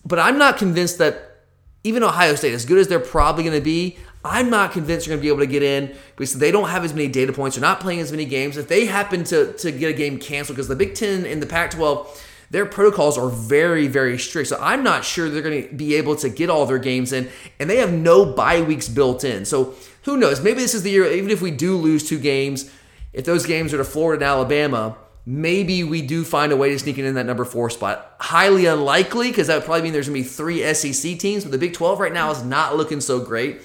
But 0.04 0.18
I'm 0.18 0.36
not 0.38 0.58
convinced 0.58 0.98
that 0.98 1.44
even 1.84 2.02
Ohio 2.02 2.34
State, 2.34 2.52
as 2.52 2.66
good 2.66 2.78
as 2.78 2.88
they're 2.88 3.00
probably 3.00 3.44
going 3.44 3.56
to 3.56 3.64
be, 3.64 3.98
I'm 4.22 4.50
not 4.50 4.72
convinced 4.72 5.06
they're 5.06 5.16
going 5.16 5.20
to 5.20 5.22
be 5.22 5.28
able 5.28 5.40
to 5.40 5.46
get 5.46 5.62
in 5.62 5.96
because 6.16 6.34
they 6.34 6.50
don't 6.50 6.68
have 6.68 6.84
as 6.84 6.92
many 6.92 7.08
data 7.08 7.32
points. 7.32 7.56
They're 7.56 7.62
not 7.62 7.80
playing 7.80 8.00
as 8.00 8.10
many 8.10 8.26
games. 8.26 8.56
If 8.56 8.68
they 8.68 8.86
happen 8.86 9.24
to 9.24 9.52
to 9.54 9.72
get 9.72 9.90
a 9.90 9.96
game 9.96 10.18
canceled, 10.18 10.56
because 10.56 10.68
the 10.68 10.76
Big 10.76 10.94
Ten 10.94 11.24
and 11.24 11.40
the 11.40 11.46
Pac-12 11.46 12.26
their 12.50 12.66
protocols 12.66 13.16
are 13.16 13.28
very, 13.28 13.86
very 13.86 14.18
strict. 14.18 14.48
So 14.48 14.58
I'm 14.60 14.82
not 14.82 15.04
sure 15.04 15.30
they're 15.30 15.40
going 15.40 15.68
to 15.68 15.74
be 15.74 15.94
able 15.94 16.16
to 16.16 16.28
get 16.28 16.50
all 16.50 16.66
their 16.66 16.78
games 16.78 17.12
in, 17.12 17.28
and 17.60 17.70
they 17.70 17.76
have 17.76 17.92
no 17.92 18.26
bye 18.26 18.60
weeks 18.60 18.88
built 18.88 19.22
in. 19.22 19.44
So 19.44 19.74
who 20.02 20.16
knows? 20.16 20.40
Maybe 20.40 20.60
this 20.60 20.74
is 20.74 20.82
the 20.82 20.90
year, 20.90 21.04
even 21.06 21.30
if 21.30 21.42
we 21.42 21.50
do 21.50 21.76
lose 21.76 22.08
two 22.08 22.18
games, 22.18 22.70
if 23.12 23.24
those 23.24 23.46
games 23.46 23.74
are 23.74 23.78
to 23.78 23.84
Florida 23.84 24.24
and 24.24 24.30
Alabama, 24.30 24.96
maybe 25.26 25.84
we 25.84 26.02
do 26.02 26.24
find 26.24 26.52
a 26.52 26.56
way 26.56 26.70
to 26.70 26.78
sneak 26.78 26.98
in 26.98 27.14
that 27.14 27.26
number 27.26 27.44
four 27.44 27.70
spot. 27.70 28.16
Highly 28.20 28.66
unlikely, 28.66 29.28
because 29.28 29.48
that 29.48 29.56
would 29.56 29.64
probably 29.64 29.82
mean 29.82 29.92
there's 29.92 30.08
going 30.08 30.22
to 30.22 30.28
be 30.28 30.34
three 30.34 30.74
SEC 30.74 31.18
teams, 31.18 31.44
but 31.44 31.52
the 31.52 31.58
Big 31.58 31.74
12 31.74 32.00
right 32.00 32.12
now 32.12 32.30
is 32.30 32.42
not 32.42 32.76
looking 32.76 33.00
so 33.00 33.20
great. 33.20 33.60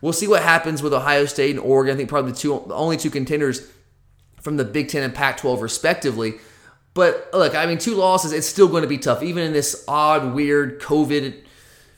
We'll 0.00 0.12
see 0.12 0.26
what 0.26 0.42
happens 0.42 0.82
with 0.82 0.94
Ohio 0.94 1.26
State 1.26 1.50
and 1.50 1.60
Oregon. 1.60 1.94
I 1.94 1.96
think 1.96 2.08
probably 2.08 2.32
the 2.32 2.38
two 2.38 2.64
the 2.66 2.74
only 2.74 2.96
two 2.96 3.10
contenders 3.10 3.70
from 4.40 4.56
the 4.56 4.64
Big 4.64 4.88
Ten 4.88 5.02
and 5.02 5.14
Pac-12 5.14 5.60
respectively. 5.60 6.34
But 6.94 7.28
look, 7.32 7.54
I 7.54 7.66
mean, 7.66 7.78
two 7.78 7.94
losses, 7.94 8.32
it's 8.32 8.46
still 8.46 8.66
going 8.66 8.82
to 8.82 8.88
be 8.88 8.98
tough, 8.98 9.22
even 9.22 9.44
in 9.44 9.52
this 9.52 9.84
odd, 9.86 10.34
weird 10.34 10.80
COVID 10.80 11.42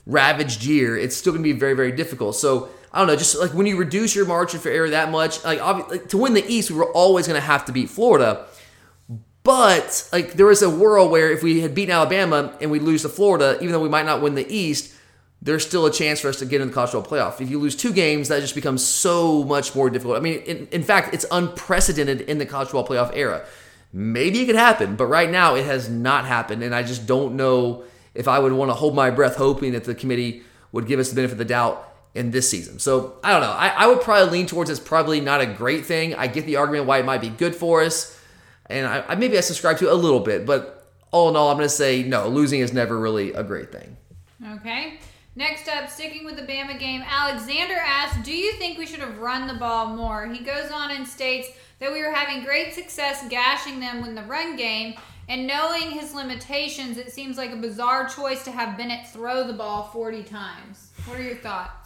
ravaged 0.04 0.64
year. 0.64 0.96
It's 0.96 1.16
still 1.16 1.32
going 1.32 1.42
to 1.42 1.52
be 1.52 1.58
very, 1.58 1.74
very 1.74 1.92
difficult. 1.92 2.34
So 2.36 2.68
I 2.92 2.98
don't 2.98 3.06
know, 3.06 3.16
just 3.16 3.38
like 3.38 3.54
when 3.54 3.66
you 3.66 3.76
reduce 3.78 4.14
your 4.14 4.26
margin 4.26 4.60
for 4.60 4.68
error 4.68 4.90
that 4.90 5.10
much, 5.10 5.42
like, 5.44 5.60
like 5.88 6.08
to 6.08 6.18
win 6.18 6.34
the 6.34 6.44
East, 6.46 6.70
we 6.70 6.76
were 6.76 6.92
always 6.92 7.26
going 7.26 7.40
to 7.40 7.46
have 7.46 7.64
to 7.64 7.72
beat 7.72 7.88
Florida. 7.88 8.44
But 9.44 10.08
like 10.12 10.34
there 10.34 10.46
was 10.46 10.62
a 10.62 10.70
world 10.70 11.10
where 11.10 11.30
if 11.30 11.42
we 11.42 11.60
had 11.60 11.74
beaten 11.74 11.92
Alabama 11.92 12.56
and 12.60 12.70
we 12.70 12.78
lose 12.78 13.02
to 13.02 13.08
Florida, 13.08 13.56
even 13.56 13.72
though 13.72 13.80
we 13.80 13.88
might 13.88 14.06
not 14.06 14.20
win 14.20 14.34
the 14.34 14.46
East, 14.46 14.94
there's 15.40 15.66
still 15.66 15.86
a 15.86 15.90
chance 15.90 16.20
for 16.20 16.28
us 16.28 16.38
to 16.38 16.46
get 16.46 16.60
in 16.60 16.68
the 16.68 16.74
college 16.74 16.90
football 16.90 17.18
playoff. 17.18 17.40
If 17.40 17.50
you 17.50 17.58
lose 17.58 17.74
two 17.74 17.92
games, 17.92 18.28
that 18.28 18.40
just 18.40 18.54
becomes 18.54 18.84
so 18.84 19.42
much 19.42 19.74
more 19.74 19.90
difficult. 19.90 20.16
I 20.16 20.20
mean, 20.20 20.40
in, 20.42 20.68
in 20.70 20.82
fact, 20.84 21.12
it's 21.12 21.26
unprecedented 21.32 22.20
in 22.22 22.38
the 22.38 22.46
college 22.46 22.68
football 22.68 22.86
playoff 22.86 23.10
era. 23.16 23.44
Maybe 23.92 24.40
it 24.40 24.46
could 24.46 24.54
happen, 24.54 24.94
but 24.94 25.06
right 25.06 25.28
now 25.28 25.56
it 25.56 25.64
has 25.64 25.88
not 25.88 26.26
happened, 26.26 26.62
and 26.62 26.72
I 26.72 26.84
just 26.84 27.06
don't 27.06 27.34
know 27.34 27.82
if 28.14 28.28
I 28.28 28.38
would 28.38 28.52
want 28.52 28.70
to 28.70 28.74
hold 28.74 28.94
my 28.94 29.10
breath 29.10 29.36
hoping 29.36 29.72
that 29.72 29.84
the 29.84 29.94
committee 29.94 30.42
would 30.70 30.86
give 30.86 31.00
us 31.00 31.08
the 31.08 31.16
benefit 31.16 31.32
of 31.32 31.38
the 31.38 31.44
doubt 31.44 31.91
in 32.14 32.30
this 32.30 32.48
season. 32.48 32.78
So 32.78 33.18
I 33.24 33.32
don't 33.32 33.40
know. 33.40 33.50
I, 33.50 33.68
I 33.68 33.86
would 33.86 34.00
probably 34.00 34.30
lean 34.30 34.46
towards 34.46 34.70
it's 34.70 34.80
probably 34.80 35.20
not 35.20 35.40
a 35.40 35.46
great 35.46 35.86
thing. 35.86 36.14
I 36.14 36.26
get 36.26 36.46
the 36.46 36.56
argument 36.56 36.86
why 36.86 36.98
it 36.98 37.04
might 37.04 37.20
be 37.20 37.30
good 37.30 37.54
for 37.56 37.82
us, 37.82 38.18
and 38.66 38.86
I, 38.86 39.04
I 39.08 39.14
maybe 39.14 39.38
I 39.38 39.40
subscribe 39.40 39.78
to 39.78 39.92
a 39.92 39.94
little 39.94 40.20
bit, 40.20 40.46
but 40.46 40.82
all 41.10 41.28
in 41.28 41.36
all, 41.36 41.50
I'm 41.50 41.56
going 41.56 41.68
to 41.68 41.74
say 41.74 42.02
no. 42.02 42.28
Losing 42.28 42.60
is 42.60 42.72
never 42.72 42.98
really 42.98 43.32
a 43.32 43.42
great 43.42 43.70
thing. 43.70 43.96
Okay. 44.54 44.98
Next 45.34 45.68
up, 45.68 45.88
sticking 45.88 46.24
with 46.24 46.36
the 46.36 46.42
Bama 46.42 46.78
game, 46.78 47.02
Alexander 47.06 47.76
asks, 47.76 48.22
Do 48.24 48.36
you 48.36 48.52
think 48.54 48.78
we 48.78 48.86
should 48.86 49.00
have 49.00 49.18
run 49.18 49.46
the 49.46 49.54
ball 49.54 49.94
more? 49.94 50.26
He 50.26 50.44
goes 50.44 50.70
on 50.70 50.90
and 50.90 51.06
states 51.06 51.48
that 51.78 51.92
we 51.92 52.02
were 52.02 52.12
having 52.12 52.44
great 52.44 52.74
success 52.74 53.24
gashing 53.30 53.80
them 53.80 54.04
in 54.04 54.14
the 54.14 54.22
run 54.22 54.56
game, 54.56 54.94
and 55.28 55.46
knowing 55.46 55.90
his 55.90 56.14
limitations, 56.14 56.98
it 56.98 57.12
seems 57.12 57.38
like 57.38 57.50
a 57.50 57.56
bizarre 57.56 58.08
choice 58.08 58.44
to 58.44 58.50
have 58.50 58.76
Bennett 58.76 59.08
throw 59.08 59.46
the 59.46 59.52
ball 59.52 59.84
40 59.84 60.22
times. 60.24 60.90
What 61.06 61.18
are 61.18 61.22
your 61.22 61.36
thoughts? 61.36 61.81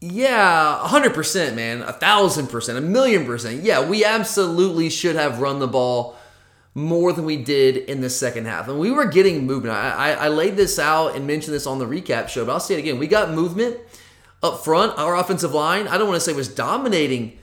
Yeah, 0.00 0.82
100%, 0.86 1.54
man. 1.54 1.82
A 1.82 1.92
thousand 1.92 2.46
percent, 2.46 2.78
a 2.78 2.80
million 2.80 3.26
percent. 3.26 3.62
Yeah, 3.62 3.86
we 3.86 4.04
absolutely 4.04 4.88
should 4.88 5.16
have 5.16 5.40
run 5.40 5.58
the 5.58 5.68
ball 5.68 6.16
more 6.74 7.12
than 7.12 7.24
we 7.24 7.36
did 7.36 7.76
in 7.76 8.00
the 8.00 8.08
second 8.08 8.46
half. 8.46 8.68
And 8.68 8.78
we 8.78 8.90
were 8.90 9.04
getting 9.04 9.44
movement. 9.44 9.74
I, 9.74 9.90
I, 9.90 10.10
I 10.12 10.28
laid 10.28 10.56
this 10.56 10.78
out 10.78 11.16
and 11.16 11.26
mentioned 11.26 11.54
this 11.54 11.66
on 11.66 11.78
the 11.78 11.84
recap 11.84 12.28
show, 12.28 12.46
but 12.46 12.52
I'll 12.52 12.60
say 12.60 12.74
it 12.74 12.78
again. 12.78 12.98
We 12.98 13.08
got 13.08 13.30
movement 13.32 13.76
up 14.42 14.64
front. 14.64 14.96
Our 14.98 15.16
offensive 15.16 15.52
line, 15.52 15.86
I 15.86 15.98
don't 15.98 16.08
want 16.08 16.16
to 16.16 16.24
say 16.24 16.32
was 16.32 16.48
dominating 16.48 17.38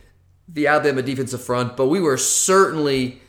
the 0.47 0.65
Alabama 0.67 1.03
defensive 1.03 1.43
front, 1.43 1.77
but 1.77 1.87
we 1.87 1.99
were 1.99 2.17
certainly 2.17 3.21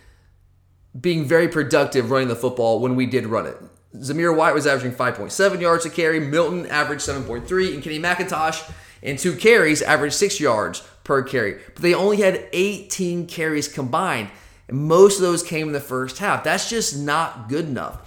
being 0.99 1.27
very 1.27 1.49
productive 1.49 2.11
running 2.11 2.29
the 2.29 2.37
football 2.37 2.81
when 2.81 2.97
we 2.97 3.05
did 3.05 3.27
run 3.27 3.47
it. 3.47 3.57
Zamir 3.97 4.35
White 4.35 4.55
was 4.55 4.67
averaging 4.67 4.97
5.7 4.97 5.61
yards 5.61 5.85
a 5.85 5.91
carry. 5.91 6.21
Milton 6.21 6.67
averaged 6.67 7.03
7.3. 7.07 7.75
And 7.75 7.83
Kenny 7.83 7.99
McIntosh 7.99 8.71
in 9.03 9.17
two 9.17 9.37
carries 9.37 9.83
averaged 9.83 10.15
six 10.15 10.41
yards 10.41 10.83
per 11.05 11.23
carry. 11.23 11.59
But 11.75 11.83
they 11.83 11.95
only 11.95 12.19
had 12.19 12.47
18 12.53 13.27
carries 13.27 13.69
combined. 13.69 14.31
And 14.69 14.79
most 14.79 15.17
of 15.17 15.23
those 15.23 15.43
came 15.43 15.69
in 15.69 15.73
the 15.73 15.81
first 15.81 16.19
half. 16.19 16.45
That's 16.45 16.69
just 16.69 16.99
not 16.99 17.49
good 17.49 17.67
enough. 17.67 18.05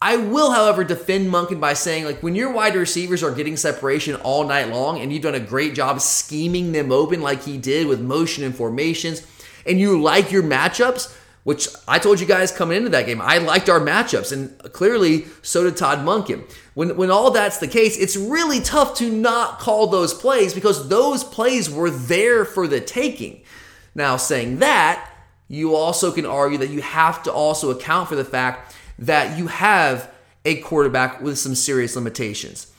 I 0.00 0.16
will, 0.16 0.50
however, 0.50 0.84
defend 0.84 1.30
Monken 1.30 1.60
by 1.60 1.72
saying, 1.72 2.04
like, 2.04 2.22
when 2.22 2.34
your 2.34 2.52
wide 2.52 2.74
receivers 2.74 3.22
are 3.22 3.30
getting 3.30 3.56
separation 3.56 4.16
all 4.16 4.46
night 4.46 4.68
long 4.68 5.00
and 5.00 5.10
you've 5.10 5.22
done 5.22 5.34
a 5.34 5.40
great 5.40 5.74
job 5.74 6.00
scheming 6.00 6.72
them 6.72 6.92
open 6.92 7.22
like 7.22 7.42
he 7.44 7.56
did 7.56 7.86
with 7.86 8.02
motion 8.02 8.44
and 8.44 8.54
formations, 8.54 9.26
and 9.66 9.80
you 9.80 10.00
like 10.00 10.30
your 10.30 10.42
matchups, 10.42 11.16
which 11.44 11.68
I 11.86 11.98
told 11.98 12.20
you 12.20 12.26
guys 12.26 12.50
coming 12.50 12.78
into 12.78 12.88
that 12.90 13.06
game, 13.06 13.20
I 13.20 13.38
liked 13.38 13.68
our 13.68 13.80
matchups, 13.80 14.32
and 14.32 14.58
clearly 14.72 15.26
so 15.42 15.62
did 15.62 15.76
Todd 15.76 15.98
Monken. 15.98 16.50
When, 16.72 16.96
when 16.96 17.10
all 17.10 17.30
that's 17.30 17.58
the 17.58 17.68
case, 17.68 17.98
it's 17.98 18.16
really 18.16 18.60
tough 18.60 18.96
to 18.96 19.10
not 19.10 19.58
call 19.58 19.86
those 19.86 20.14
plays 20.14 20.54
because 20.54 20.88
those 20.88 21.22
plays 21.22 21.70
were 21.70 21.90
there 21.90 22.44
for 22.44 22.66
the 22.66 22.80
taking. 22.80 23.42
Now, 23.94 24.16
saying 24.16 24.58
that, 24.58 25.10
you 25.46 25.74
also 25.76 26.10
can 26.10 26.26
argue 26.26 26.58
that 26.58 26.70
you 26.70 26.80
have 26.80 27.22
to 27.24 27.32
also 27.32 27.70
account 27.70 28.08
for 28.08 28.16
the 28.16 28.24
fact 28.24 28.74
that 28.98 29.38
you 29.38 29.46
have 29.46 30.10
a 30.44 30.60
quarterback 30.60 31.20
with 31.20 31.38
some 31.38 31.54
serious 31.54 31.94
limitations. 31.94 32.72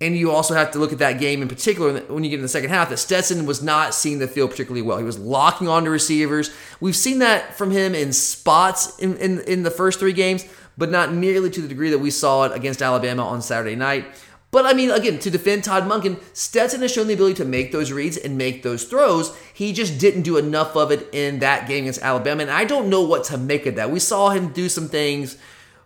And 0.00 0.16
you 0.16 0.30
also 0.30 0.54
have 0.54 0.70
to 0.70 0.78
look 0.78 0.92
at 0.92 0.98
that 0.98 1.20
game 1.20 1.42
in 1.42 1.48
particular 1.48 2.00
when 2.00 2.24
you 2.24 2.30
get 2.30 2.36
in 2.36 2.42
the 2.42 2.48
second 2.48 2.70
half 2.70 2.88
that 2.88 2.96
Stetson 2.96 3.44
was 3.44 3.62
not 3.62 3.94
seeing 3.94 4.18
the 4.18 4.26
field 4.26 4.50
particularly 4.50 4.80
well. 4.80 4.96
He 4.96 5.04
was 5.04 5.18
locking 5.18 5.68
onto 5.68 5.90
receivers. 5.90 6.50
We've 6.80 6.96
seen 6.96 7.18
that 7.18 7.54
from 7.54 7.70
him 7.70 7.94
in 7.94 8.14
spots 8.14 8.98
in, 8.98 9.16
in, 9.18 9.40
in 9.40 9.62
the 9.62 9.70
first 9.70 9.98
three 9.98 10.14
games, 10.14 10.46
but 10.78 10.90
not 10.90 11.12
nearly 11.12 11.50
to 11.50 11.60
the 11.60 11.68
degree 11.68 11.90
that 11.90 11.98
we 11.98 12.10
saw 12.10 12.44
it 12.44 12.52
against 12.52 12.80
Alabama 12.80 13.24
on 13.26 13.42
Saturday 13.42 13.76
night. 13.76 14.06
But 14.50 14.66
I 14.66 14.72
mean, 14.72 14.90
again, 14.90 15.18
to 15.20 15.30
defend 15.30 15.64
Todd 15.64 15.84
Monken, 15.84 16.18
Stetson 16.32 16.80
has 16.80 16.90
shown 16.90 17.06
the 17.06 17.14
ability 17.14 17.34
to 17.34 17.44
make 17.44 17.70
those 17.70 17.92
reads 17.92 18.16
and 18.16 18.36
make 18.36 18.62
those 18.62 18.84
throws. 18.84 19.36
He 19.54 19.72
just 19.72 20.00
didn't 20.00 20.22
do 20.22 20.38
enough 20.38 20.76
of 20.76 20.90
it 20.90 21.08
in 21.12 21.38
that 21.40 21.68
game 21.68 21.84
against 21.84 22.02
Alabama. 22.02 22.42
And 22.42 22.50
I 22.50 22.64
don't 22.64 22.88
know 22.88 23.02
what 23.02 23.24
to 23.24 23.38
make 23.38 23.66
of 23.66 23.76
that. 23.76 23.90
We 23.90 24.00
saw 24.00 24.30
him 24.30 24.48
do 24.48 24.68
some 24.68 24.88
things 24.88 25.36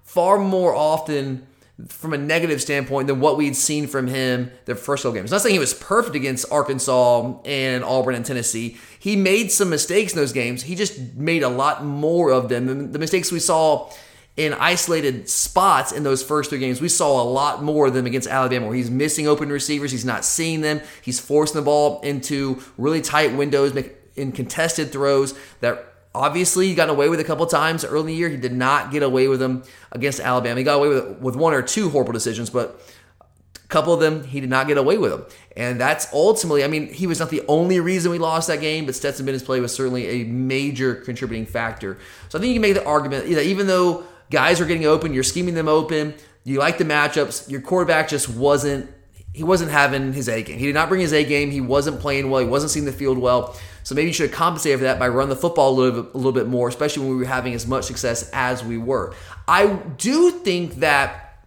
far 0.03 0.39
more 0.39 0.75
often 0.75 1.47
from 1.89 2.13
a 2.13 2.19
negative 2.19 2.63
standpoint 2.63 3.09
than 3.09 3.19
what 3.19 3.37
we'd 3.37 3.57
seen 3.57 3.89
from 3.89 4.07
him 4.07 4.51
the 4.65 4.77
first 4.77 5.03
couple 5.03 5.15
games. 5.15 5.33
Not 5.33 5.41
saying 5.41 5.55
he 5.55 5.59
was 5.59 5.75
perfect 5.75 6.15
against 6.15 6.51
Arkansas 6.53 7.41
and 7.45 7.83
Auburn 7.83 8.15
and 8.15 8.25
Tennessee. 8.25 8.77
He 8.99 9.17
made 9.17 9.51
some 9.51 9.71
mistakes 9.71 10.13
in 10.13 10.19
those 10.19 10.33
games. 10.33 10.63
He 10.63 10.77
just 10.77 10.99
made 11.15 11.43
a 11.43 11.49
lot 11.49 11.85
more 11.85 12.31
of 12.31 12.49
them. 12.49 12.93
The 12.93 12.99
mistakes 12.99 13.33
we 13.33 13.41
saw 13.41 13.91
in 14.37 14.53
isolated 14.55 15.29
spots 15.29 15.93
in 15.93 16.03
those 16.03 16.23
first 16.23 16.51
three 16.51 16.59
games, 16.59 16.81
we 16.81 16.89
saw 16.89 17.23
a 17.23 17.25
lot 17.25 17.63
more 17.63 17.87
of 17.87 17.95
them 17.95 18.07
against 18.07 18.29
Alabama, 18.29 18.67
where 18.67 18.75
he's 18.75 18.91
missing 18.91 19.29
open 19.29 19.49
receivers, 19.49 19.93
he's 19.93 20.05
not 20.05 20.25
seeing 20.25 20.61
them, 20.61 20.81
he's 21.03 21.21
forcing 21.21 21.57
the 21.57 21.63
ball 21.63 22.01
into 22.03 22.61
really 22.77 23.01
tight 23.01 23.35
windows, 23.35 23.77
in 24.17 24.33
contested 24.33 24.93
throws 24.93 25.35
that 25.61 25.94
obviously 26.15 26.69
he 26.69 26.75
got 26.75 26.89
away 26.89 27.09
with 27.09 27.21
a 27.21 27.25
couple 27.25 27.45
times 27.47 27.85
early 27.85 28.01
in 28.01 28.07
the 28.07 28.15
year. 28.15 28.29
He 28.29 28.37
did 28.37 28.53
not 28.53 28.91
get 28.91 29.03
away 29.03 29.29
with 29.29 29.41
them 29.41 29.65
against 29.93 30.21
Alabama. 30.21 30.59
He 30.59 30.65
got 30.65 30.77
away 30.77 30.89
with 30.89 31.19
with 31.19 31.37
one 31.37 31.55
or 31.55 31.63
two 31.63 31.91
horrible 31.91 32.13
decisions, 32.13 32.51
but 32.51 32.81
a 33.21 33.69
couple 33.69 33.93
of 33.93 34.01
them 34.01 34.25
he 34.25 34.41
did 34.41 34.51
not 34.51 34.67
get 34.67 34.79
away 34.79 34.99
with 34.99 35.11
them. 35.11 35.25
And 35.57 35.81
that's 35.81 36.13
ultimately, 36.13 36.65
I 36.65 36.69
mean, 36.69 36.93
he 36.93 37.07
was 37.07 37.21
not 37.21 37.31
the 37.31 37.43
only 37.49 37.81
reason 37.81 38.11
we 38.11 38.19
lost 38.19 38.49
that 38.49 38.61
game, 38.61 38.87
but 38.87 38.95
Stetson 38.95 39.27
Bennett's 39.27 39.45
play 39.45 39.61
was 39.61 39.75
certainly 39.75 40.07
a 40.07 40.25
major 40.25 40.95
contributing 40.95 41.47
factor. 41.47 41.99
So 42.29 42.39
I 42.39 42.41
think 42.41 42.51
you 42.51 42.55
can 42.55 42.63
make 42.63 42.75
the 42.75 42.85
argument 42.85 43.29
that 43.31 43.45
even 43.45 43.67
though 43.67 44.05
guys 44.31 44.61
are 44.61 44.67
getting 44.67 44.87
open, 44.87 45.15
you're 45.15 45.23
scheming 45.23 45.55
them 45.55 45.69
open, 45.69 46.15
you 46.45 46.59
like 46.59 46.79
the 46.79 46.85
matchups, 46.85 47.51
your 47.51 47.61
quarterback 47.61 48.09
just 48.09 48.29
wasn't 48.29 48.91
he 49.35 49.43
wasn't 49.43 49.73
having 49.73 50.13
his 50.13 50.29
A 50.29 50.43
game. 50.43 50.59
He 50.59 50.67
did 50.67 50.75
not 50.75 50.89
bring 50.89 51.01
his 51.01 51.13
A 51.13 51.25
game. 51.25 51.51
He 51.51 51.61
wasn't 51.61 52.01
playing 52.01 52.31
well. 52.31 52.41
He 52.41 52.49
wasn't 52.49 52.71
seeing 52.71 52.87
the 52.87 52.93
field 52.93 53.19
well. 53.19 53.57
So 53.83 53.95
maybe 53.95 54.07
you 54.07 54.15
should 54.15 54.31
have 54.31 54.39
compensated 54.39 54.79
for 54.79 54.85
that 54.85 54.99
by 55.01 55.09
running 55.09 55.29
the 55.29 55.37
football 55.37 55.71
a 55.71 55.75
little 55.75 56.03
bit, 56.03 56.15
a 56.15 56.17
little 56.17 56.33
bit 56.33 56.47
more, 56.47 56.69
especially 56.69 57.03
when 57.03 57.13
we 57.13 57.19
were 57.19 57.29
having 57.29 57.53
as 57.53 57.67
much 57.67 57.85
success 57.85 58.31
as 58.33 58.65
we 58.65 58.79
were. 58.79 59.13
I 59.49 59.67
do 59.99 60.31
think 60.31 60.77
that 60.77 61.43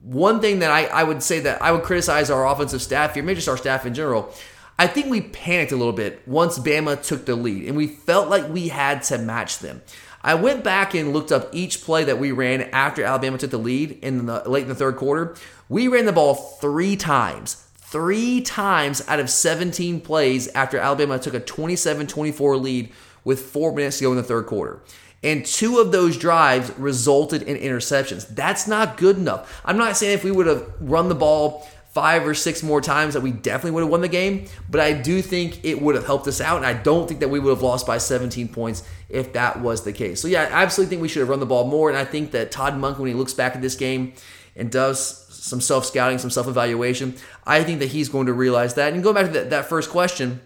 one 0.00 0.40
thing 0.40 0.60
that 0.60 0.70
I, 0.70 0.86
I 0.86 1.02
would 1.04 1.22
say 1.22 1.40
that 1.40 1.60
I 1.62 1.70
would 1.70 1.82
criticize 1.82 2.30
our 2.30 2.46
offensive 2.46 2.80
staff 2.80 3.14
here, 3.14 3.22
maybe 3.22 3.36
just 3.36 3.48
our 3.48 3.58
staff 3.58 3.84
in 3.84 3.92
general. 3.94 4.32
I 4.78 4.86
think 4.86 5.08
we 5.08 5.20
panicked 5.20 5.70
a 5.70 5.76
little 5.76 5.92
bit 5.92 6.26
once 6.26 6.58
Bama 6.58 7.00
took 7.00 7.26
the 7.26 7.36
lead, 7.36 7.68
and 7.68 7.76
we 7.76 7.86
felt 7.86 8.28
like 8.28 8.48
we 8.48 8.68
had 8.68 9.02
to 9.04 9.18
match 9.18 9.58
them. 9.58 9.82
I 10.24 10.34
went 10.34 10.62
back 10.62 10.94
and 10.94 11.12
looked 11.12 11.32
up 11.32 11.48
each 11.52 11.82
play 11.82 12.04
that 12.04 12.18
we 12.18 12.32
ran 12.32 12.62
after 12.72 13.02
Alabama 13.02 13.38
took 13.38 13.50
the 13.50 13.58
lead 13.58 13.98
in 14.02 14.26
the 14.26 14.48
late 14.48 14.62
in 14.62 14.68
the 14.68 14.74
third 14.74 14.96
quarter. 14.96 15.34
We 15.68 15.88
ran 15.88 16.06
the 16.06 16.12
ball 16.12 16.34
three 16.34 16.96
times 16.96 17.62
three 17.92 18.40
times 18.40 19.06
out 19.06 19.20
of 19.20 19.28
17 19.28 20.00
plays 20.00 20.48
after 20.54 20.78
Alabama 20.78 21.18
took 21.18 21.34
a 21.34 21.40
27 21.40 22.06
24 22.06 22.56
lead 22.56 22.90
with 23.22 23.38
four 23.38 23.70
minutes 23.70 23.98
to 23.98 24.04
go 24.04 24.10
in 24.12 24.16
the 24.16 24.22
third 24.22 24.46
quarter. 24.46 24.80
And 25.22 25.44
two 25.44 25.78
of 25.78 25.92
those 25.92 26.16
drives 26.16 26.72
resulted 26.78 27.42
in 27.42 27.56
interceptions. 27.56 28.26
That's 28.26 28.66
not 28.66 28.96
good 28.96 29.18
enough. 29.18 29.60
I'm 29.62 29.76
not 29.76 29.98
saying 29.98 30.14
if 30.14 30.24
we 30.24 30.30
would 30.30 30.46
have 30.46 30.72
run 30.80 31.10
the 31.10 31.14
ball 31.14 31.68
five 31.90 32.26
or 32.26 32.32
six 32.32 32.62
more 32.62 32.80
times 32.80 33.12
that 33.12 33.20
we 33.20 33.30
definitely 33.30 33.72
would 33.72 33.82
have 33.82 33.90
won 33.90 34.00
the 34.00 34.08
game, 34.08 34.46
but 34.70 34.80
I 34.80 34.94
do 34.94 35.20
think 35.20 35.62
it 35.62 35.82
would 35.82 35.94
have 35.94 36.06
helped 36.06 36.26
us 36.26 36.40
out. 36.40 36.56
And 36.56 36.64
I 36.64 36.72
don't 36.72 37.06
think 37.06 37.20
that 37.20 37.28
we 37.28 37.38
would 37.38 37.50
have 37.50 37.62
lost 37.62 37.86
by 37.86 37.98
17 37.98 38.48
points 38.48 38.82
if 39.12 39.34
that 39.34 39.60
was 39.60 39.84
the 39.84 39.92
case. 39.92 40.20
So, 40.20 40.26
yeah, 40.26 40.42
I 40.42 40.62
absolutely 40.62 40.90
think 40.90 41.02
we 41.02 41.08
should 41.08 41.20
have 41.20 41.28
run 41.28 41.40
the 41.40 41.46
ball 41.46 41.66
more. 41.66 41.88
And 41.88 41.98
I 41.98 42.04
think 42.04 42.32
that 42.32 42.50
Todd 42.50 42.74
Monken, 42.74 42.98
when 42.98 43.08
he 43.08 43.14
looks 43.14 43.34
back 43.34 43.54
at 43.54 43.62
this 43.62 43.76
game 43.76 44.14
and 44.56 44.70
does 44.70 45.18
some 45.28 45.60
self 45.60 45.84
scouting, 45.84 46.18
some 46.18 46.30
self 46.30 46.48
evaluation. 46.48 47.16
I 47.46 47.62
think 47.62 47.80
that 47.80 47.90
he's 47.90 48.08
going 48.08 48.26
to 48.26 48.32
realize 48.32 48.74
that. 48.74 48.92
And 48.92 49.02
go 49.02 49.12
back 49.12 49.26
to 49.26 49.32
that, 49.32 49.50
that 49.50 49.66
first 49.66 49.90
question 49.90 50.40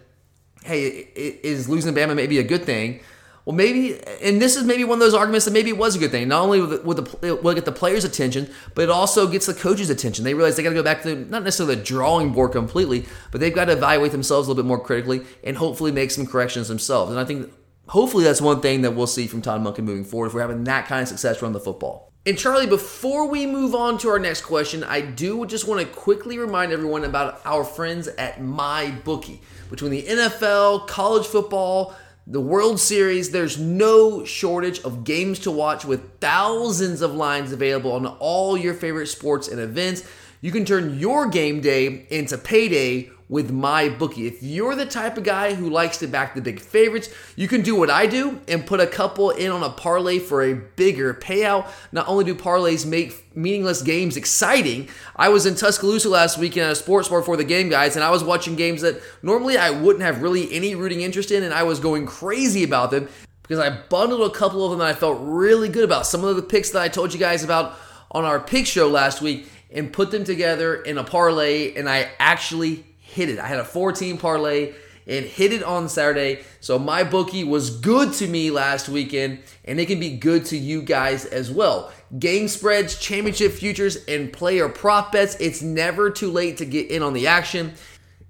hey, 0.63 1.07
is 1.15 1.69
losing 1.69 1.93
Bama 1.95 2.15
maybe 2.15 2.39
a 2.39 2.43
good 2.43 2.65
thing? 2.65 2.99
Well, 3.45 3.55
maybe, 3.55 3.97
and 4.21 4.41
this 4.41 4.57
is 4.57 4.65
maybe 4.65 4.83
one 4.83 4.97
of 4.97 4.99
those 4.99 5.13
arguments 5.13 5.45
that 5.45 5.51
maybe 5.51 5.69
it 5.69 5.77
was 5.77 5.95
a 5.95 5.99
good 5.99 6.11
thing. 6.11 6.27
Not 6.27 6.41
only 6.41 6.59
with 6.59 6.97
the 6.97 7.39
will 7.41 7.53
get 7.53 7.63
the 7.63 7.71
players' 7.71 8.03
attention, 8.03 8.49
but 8.75 8.81
it 8.81 8.89
also 8.89 9.25
gets 9.25 9.45
the 9.45 9.53
coaches' 9.53 9.89
attention. 9.89 10.25
They 10.25 10.33
realize 10.33 10.57
they 10.57 10.63
got 10.63 10.69
to 10.69 10.75
go 10.75 10.83
back 10.83 11.03
to 11.03 11.15
not 11.15 11.43
necessarily 11.43 11.75
the 11.75 11.83
drawing 11.83 12.33
board 12.33 12.51
completely, 12.51 13.05
but 13.31 13.39
they've 13.39 13.55
got 13.55 13.65
to 13.65 13.71
evaluate 13.71 14.11
themselves 14.11 14.47
a 14.47 14.51
little 14.51 14.61
bit 14.61 14.67
more 14.67 14.79
critically 14.79 15.21
and 15.45 15.55
hopefully 15.55 15.93
make 15.93 16.11
some 16.11 16.27
corrections 16.27 16.67
themselves. 16.67 17.09
And 17.09 17.21
I 17.21 17.23
think 17.23 17.49
hopefully 17.87 18.23
that's 18.23 18.41
one 18.41 18.61
thing 18.61 18.81
that 18.81 18.91
we'll 18.91 19.07
see 19.07 19.27
from 19.27 19.41
Todd 19.41 19.61
Monken 19.61 19.83
moving 19.83 20.03
forward 20.03 20.27
if 20.27 20.33
we're 20.33 20.41
having 20.41 20.63
that 20.65 20.87
kind 20.87 21.01
of 21.01 21.07
success 21.07 21.41
run 21.41 21.53
the 21.53 21.59
football. 21.59 22.11
And 22.25 22.37
Charlie, 22.37 22.67
before 22.67 23.29
we 23.29 23.45
move 23.45 23.73
on 23.73 23.97
to 23.99 24.09
our 24.09 24.19
next 24.19 24.41
question, 24.41 24.83
I 24.83 24.99
do 24.99 25.45
just 25.45 25.65
want 25.65 25.79
to 25.79 25.87
quickly 25.87 26.37
remind 26.37 26.73
everyone 26.73 27.05
about 27.05 27.39
our 27.45 27.63
friends 27.63 28.09
at 28.09 28.39
MyBookie. 28.39 29.39
Between 29.69 29.91
the 29.91 30.03
NFL, 30.03 30.87
college 30.87 31.25
football, 31.25 31.95
the 32.29 32.41
World 32.41 32.81
Series, 32.81 33.31
there's 33.31 33.57
no 33.57 34.25
shortage 34.25 34.81
of 34.81 35.05
games 35.05 35.39
to 35.39 35.51
watch 35.51 35.85
with 35.85 36.19
thousands 36.19 37.01
of 37.01 37.13
lines 37.13 37.53
available 37.53 37.93
on 37.93 38.05
all 38.05 38.57
your 38.57 38.73
favorite 38.73 39.07
sports 39.07 39.47
and 39.47 39.61
events. 39.61 40.03
You 40.41 40.51
can 40.51 40.65
turn 40.65 40.99
your 40.99 41.29
game 41.29 41.61
day 41.61 42.05
into 42.09 42.37
payday 42.37 43.09
with 43.29 43.51
MyBookie. 43.51 44.27
If 44.27 44.41
you're 44.41 44.75
the 44.75 44.85
type 44.85 45.17
of 45.17 45.23
guy 45.23 45.53
who 45.53 45.69
likes 45.69 45.97
to 45.97 46.07
back 46.07 46.33
the 46.33 46.41
big 46.41 46.59
favorites, 46.59 47.09
you 47.35 47.47
can 47.47 47.61
do 47.61 47.75
what 47.75 47.89
I 47.89 48.07
do 48.07 48.39
and 48.47 48.65
put 48.65 48.79
a 48.79 48.87
couple 48.87 49.31
in 49.31 49.51
on 49.51 49.63
a 49.63 49.69
parlay 49.69 50.19
for 50.19 50.43
a 50.43 50.53
bigger 50.53 51.13
payout. 51.13 51.69
Not 51.91 52.07
only 52.07 52.23
do 52.23 52.35
parlays 52.35 52.85
make 52.85 53.35
meaningless 53.35 53.81
games 53.81 54.15
exciting, 54.15 54.87
I 55.15 55.29
was 55.29 55.45
in 55.45 55.55
Tuscaloosa 55.55 56.09
last 56.09 56.37
weekend 56.37 56.67
at 56.67 56.71
a 56.71 56.75
sports 56.75 57.09
bar 57.09 57.21
for 57.21 57.35
the 57.35 57.43
game, 57.43 57.69
guys, 57.69 57.95
and 57.95 58.03
I 58.03 58.11
was 58.11 58.23
watching 58.23 58.55
games 58.55 58.81
that 58.81 59.01
normally 59.21 59.57
I 59.57 59.71
wouldn't 59.71 60.03
have 60.03 60.21
really 60.21 60.51
any 60.53 60.73
rooting 60.73 61.01
interest 61.01 61.31
in, 61.31 61.43
and 61.43 61.53
I 61.53 61.63
was 61.63 61.79
going 61.79 62.05
crazy 62.05 62.63
about 62.63 62.91
them 62.91 63.09
because 63.43 63.59
I 63.59 63.69
bundled 63.69 64.29
a 64.29 64.33
couple 64.33 64.63
of 64.63 64.71
them 64.71 64.79
that 64.79 64.87
I 64.87 64.93
felt 64.93 65.19
really 65.21 65.69
good 65.69 65.83
about. 65.83 66.05
Some 66.05 66.23
of 66.23 66.35
the 66.35 66.41
picks 66.41 66.69
that 66.71 66.81
I 66.81 66.87
told 66.87 67.13
you 67.13 67.19
guys 67.19 67.43
about 67.43 67.75
on 68.11 68.23
our 68.23 68.39
pick 68.39 68.65
show 68.65 68.87
last 68.87 69.21
week 69.21 69.49
and 69.69 69.91
put 69.91 70.11
them 70.11 70.23
together 70.23 70.75
in 70.75 70.97
a 70.97 71.03
parlay, 71.03 71.73
and 71.75 71.89
I 71.89 72.09
actually 72.19 72.85
hit 73.17 73.29
it. 73.29 73.39
I 73.39 73.47
had 73.47 73.59
a 73.59 73.65
14 73.65 74.19
parlay 74.19 74.73
and 75.07 75.25
hit 75.25 75.51
it 75.51 75.63
on 75.63 75.89
Saturday. 75.89 76.43
So 76.59 76.77
MyBookie 76.77 77.47
was 77.47 77.71
good 77.79 78.13
to 78.13 78.27
me 78.27 78.51
last 78.51 78.87
weekend, 78.87 79.39
and 79.65 79.79
it 79.79 79.87
can 79.87 79.99
be 79.99 80.17
good 80.17 80.45
to 80.45 80.57
you 80.57 80.83
guys 80.83 81.25
as 81.25 81.49
well. 81.49 81.91
Game 82.19 82.47
spreads, 82.47 82.99
championship 82.99 83.53
futures, 83.53 84.05
and 84.05 84.31
player 84.31 84.69
prop 84.69 85.11
bets. 85.11 85.35
It's 85.39 85.63
never 85.63 86.11
too 86.11 86.29
late 86.29 86.57
to 86.57 86.65
get 86.65 86.91
in 86.91 87.01
on 87.01 87.13
the 87.13 87.25
action 87.25 87.73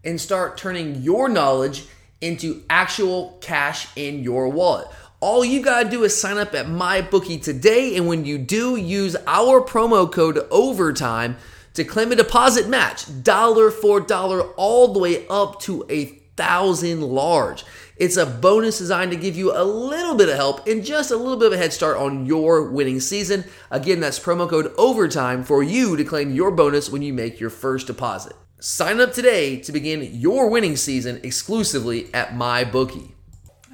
and 0.05 0.21
start 0.21 0.57
turning 0.57 1.01
your 1.01 1.27
knowledge 1.27 1.85
into 2.21 2.63
actual 2.69 3.37
cash 3.41 3.89
in 3.97 4.23
your 4.23 4.47
wallet. 4.47 4.87
All 5.19 5.43
you 5.43 5.61
gotta 5.61 5.89
do 5.89 6.03
is 6.03 6.19
sign 6.19 6.37
up 6.37 6.53
at 6.55 6.67
MyBookie 6.67 7.43
today, 7.43 7.97
and 7.97 8.07
when 8.07 8.23
you 8.23 8.37
do, 8.37 8.77
use 8.77 9.15
our 9.25 9.61
promo 9.61 10.09
code 10.09 10.37
OVERTIME 10.51 11.35
to 11.77 11.83
claim 11.83 12.11
a 12.11 12.15
deposit 12.15 12.67
match, 12.67 13.05
dollar 13.23 13.69
for 13.69 13.99
dollar, 13.99 14.41
all 14.53 14.93
the 14.93 14.99
way 14.99 15.27
up 15.27 15.59
to 15.61 15.85
a 15.89 16.05
thousand 16.35 17.01
large. 17.01 17.63
It's 17.97 18.17
a 18.17 18.25
bonus 18.25 18.79
designed 18.79 19.11
to 19.11 19.17
give 19.17 19.35
you 19.35 19.55
a 19.55 19.63
little 19.63 20.15
bit 20.15 20.27
of 20.27 20.35
help 20.35 20.67
and 20.67 20.83
just 20.83 21.11
a 21.11 21.15
little 21.15 21.37
bit 21.37 21.47
of 21.47 21.53
a 21.53 21.57
head 21.57 21.71
start 21.71 21.97
on 21.97 22.25
your 22.25 22.63
winning 22.63 22.99
season. 22.99 23.43
Again, 23.69 23.99
that's 23.99 24.19
promo 24.19 24.49
code 24.49 24.73
OVERTIME 24.77 25.43
for 25.43 25.61
you 25.61 25.95
to 25.95 26.03
claim 26.03 26.33
your 26.33 26.49
bonus 26.49 26.89
when 26.89 27.03
you 27.03 27.13
make 27.13 27.39
your 27.39 27.51
first 27.51 27.85
deposit. 27.85 28.33
Sign 28.59 28.99
up 28.99 29.13
today 29.13 29.57
to 29.57 29.71
begin 29.71 30.01
your 30.15 30.49
winning 30.49 30.77
season 30.77 31.19
exclusively 31.21 32.11
at 32.11 32.29
MyBookie. 32.29 33.11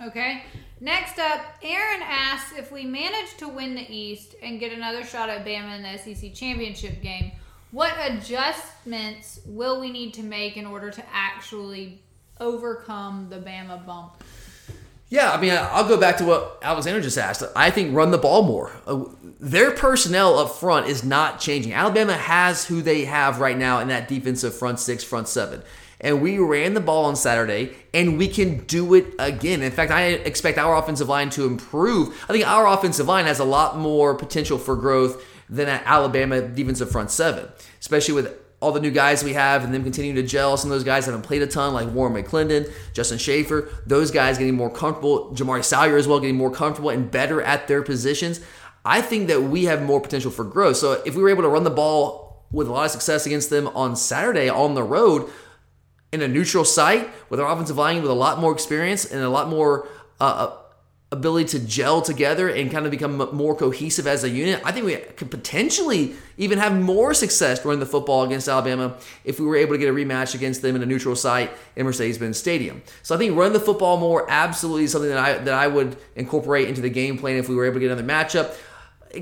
Okay. 0.05 0.43
Next 0.81 1.19
up, 1.19 1.39
Aaron 1.61 2.01
asks 2.01 2.51
if 2.57 2.69
we 2.69 2.83
manage 2.83 3.37
to 3.37 3.47
win 3.47 3.75
the 3.75 3.89
East 3.89 4.35
and 4.41 4.59
get 4.59 4.73
another 4.73 5.05
shot 5.05 5.29
at 5.29 5.45
Bama 5.45 5.77
in 5.77 5.83
the 5.83 5.97
SEC 5.97 6.33
championship 6.33 7.01
game, 7.01 7.31
what 7.73 7.95
adjustments 7.99 9.39
will 9.47 9.81
we 9.81 9.91
need 9.91 10.13
to 10.13 10.21
make 10.21 10.57
in 10.57 10.65
order 10.67 10.91
to 10.91 11.03
actually 11.11 12.03
overcome 12.39 13.27
the 13.31 13.37
Bama 13.37 13.83
bump? 13.83 14.23
Yeah, 15.09 15.31
I 15.31 15.41
mean, 15.41 15.53
I'll 15.53 15.87
go 15.87 15.99
back 15.99 16.17
to 16.17 16.25
what 16.25 16.59
Alexander 16.61 17.01
just 17.01 17.17
asked. 17.17 17.43
I 17.55 17.71
think 17.71 17.95
run 17.95 18.11
the 18.11 18.19
ball 18.19 18.43
more. 18.43 18.71
Uh, 18.85 19.05
their 19.39 19.71
personnel 19.71 20.37
up 20.37 20.51
front 20.51 20.87
is 20.87 21.03
not 21.03 21.39
changing. 21.39 21.73
Alabama 21.73 22.13
has 22.13 22.65
who 22.65 22.83
they 22.83 23.05
have 23.05 23.39
right 23.39 23.57
now 23.57 23.79
in 23.79 23.87
that 23.87 24.07
defensive 24.07 24.53
front 24.53 24.79
six, 24.79 25.03
front 25.03 25.27
seven. 25.27 25.63
And 25.99 26.21
we 26.21 26.37
ran 26.37 26.75
the 26.75 26.79
ball 26.79 27.05
on 27.05 27.15
Saturday, 27.15 27.71
and 27.93 28.19
we 28.19 28.27
can 28.27 28.65
do 28.65 28.93
it 28.93 29.15
again. 29.17 29.63
In 29.63 29.71
fact, 29.71 29.91
I 29.91 30.07
expect 30.09 30.59
our 30.59 30.75
offensive 30.75 31.09
line 31.09 31.31
to 31.31 31.45
improve. 31.45 32.09
I 32.29 32.33
think 32.33 32.45
our 32.45 32.67
offensive 32.67 33.07
line 33.07 33.25
has 33.25 33.39
a 33.39 33.45
lot 33.45 33.79
more 33.79 34.13
potential 34.13 34.59
for 34.59 34.75
growth 34.75 35.23
than 35.49 35.67
at 35.67 35.83
Alabama 35.85 36.41
defensive 36.41 36.91
front 36.91 37.11
seven, 37.11 37.47
especially 37.79 38.15
with 38.15 38.39
all 38.63 38.71
the 38.71 38.79
new 38.79 38.91
guys 38.91 39.23
we 39.23 39.33
have 39.33 39.63
and 39.63 39.73
them 39.73 39.83
continuing 39.83 40.15
to 40.15 40.23
gel. 40.23 40.55
Some 40.55 40.71
of 40.71 40.75
those 40.75 40.85
guys 40.85 41.05
haven't 41.05 41.23
played 41.23 41.41
a 41.41 41.47
ton, 41.47 41.73
like 41.73 41.89
Warren 41.89 42.13
McClendon, 42.13 42.71
Justin 42.93 43.17
Shaffer. 43.17 43.69
Those 43.85 44.09
guys 44.09 44.37
getting 44.37 44.55
more 44.55 44.69
comfortable. 44.69 45.31
Jamaree 45.35 45.65
Salyer 45.65 45.97
as 45.97 46.07
well, 46.07 46.21
getting 46.21 46.37
more 46.37 46.49
comfortable 46.49 46.89
and 46.89 47.11
better 47.11 47.41
at 47.41 47.67
their 47.67 47.81
positions. 47.81 48.39
I 48.85 49.01
think 49.01 49.27
that 49.27 49.43
we 49.43 49.65
have 49.65 49.81
more 49.81 49.99
potential 49.99 50.31
for 50.31 50.45
growth. 50.45 50.77
So 50.77 51.01
if 51.05 51.15
we 51.15 51.21
were 51.21 51.29
able 51.29 51.43
to 51.43 51.49
run 51.49 51.65
the 51.65 51.69
ball 51.69 52.45
with 52.51 52.67
a 52.67 52.71
lot 52.71 52.85
of 52.85 52.91
success 52.91 53.25
against 53.25 53.49
them 53.49 53.67
on 53.69 53.97
Saturday 53.97 54.47
on 54.47 54.75
the 54.75 54.83
road 54.83 55.29
in 56.13 56.21
a 56.21 56.27
neutral 56.27 56.63
site 56.63 57.09
with 57.29 57.39
our 57.39 57.51
offensive 57.51 57.77
line 57.77 58.01
with 58.01 58.11
a 58.11 58.13
lot 58.13 58.39
more 58.39 58.53
experience 58.53 59.03
and 59.03 59.21
a 59.21 59.29
lot 59.29 59.49
more 59.49 59.87
uh, 60.21 60.23
uh 60.23 60.57
ability 61.13 61.57
to 61.57 61.65
gel 61.65 62.01
together 62.01 62.49
and 62.49 62.71
kind 62.71 62.85
of 62.85 62.91
become 62.91 63.17
more 63.33 63.55
cohesive 63.55 64.07
as 64.07 64.23
a 64.23 64.29
unit, 64.29 64.61
I 64.65 64.71
think 64.71 64.85
we 64.85 64.95
could 64.95 65.29
potentially 65.29 66.15
even 66.37 66.57
have 66.57 66.73
more 66.73 67.13
success 67.13 67.63
running 67.63 67.79
the 67.79 67.85
football 67.85 68.23
against 68.23 68.47
Alabama 68.47 68.97
if 69.23 69.39
we 69.39 69.45
were 69.45 69.55
able 69.55 69.73
to 69.73 69.77
get 69.77 69.87
a 69.89 69.93
rematch 69.93 70.33
against 70.33 70.61
them 70.61 70.75
in 70.75 70.81
a 70.81 70.85
neutral 70.85 71.15
site 71.15 71.51
in 71.75 71.85
Mercedes-Benz 71.85 72.37
Stadium. 72.37 72.81
So 73.03 73.13
I 73.13 73.17
think 73.19 73.37
running 73.37 73.53
the 73.53 73.59
football 73.59 73.97
more 73.97 74.25
absolutely 74.29 74.85
is 74.85 74.91
something 74.91 75.09
that 75.09 75.19
I 75.19 75.37
that 75.37 75.53
I 75.53 75.67
would 75.67 75.95
incorporate 76.15 76.67
into 76.67 76.81
the 76.81 76.89
game 76.89 77.17
plan 77.17 77.37
if 77.37 77.47
we 77.47 77.55
were 77.55 77.65
able 77.65 77.75
to 77.75 77.79
get 77.81 77.91
another 77.91 78.07
matchup. 78.07 78.55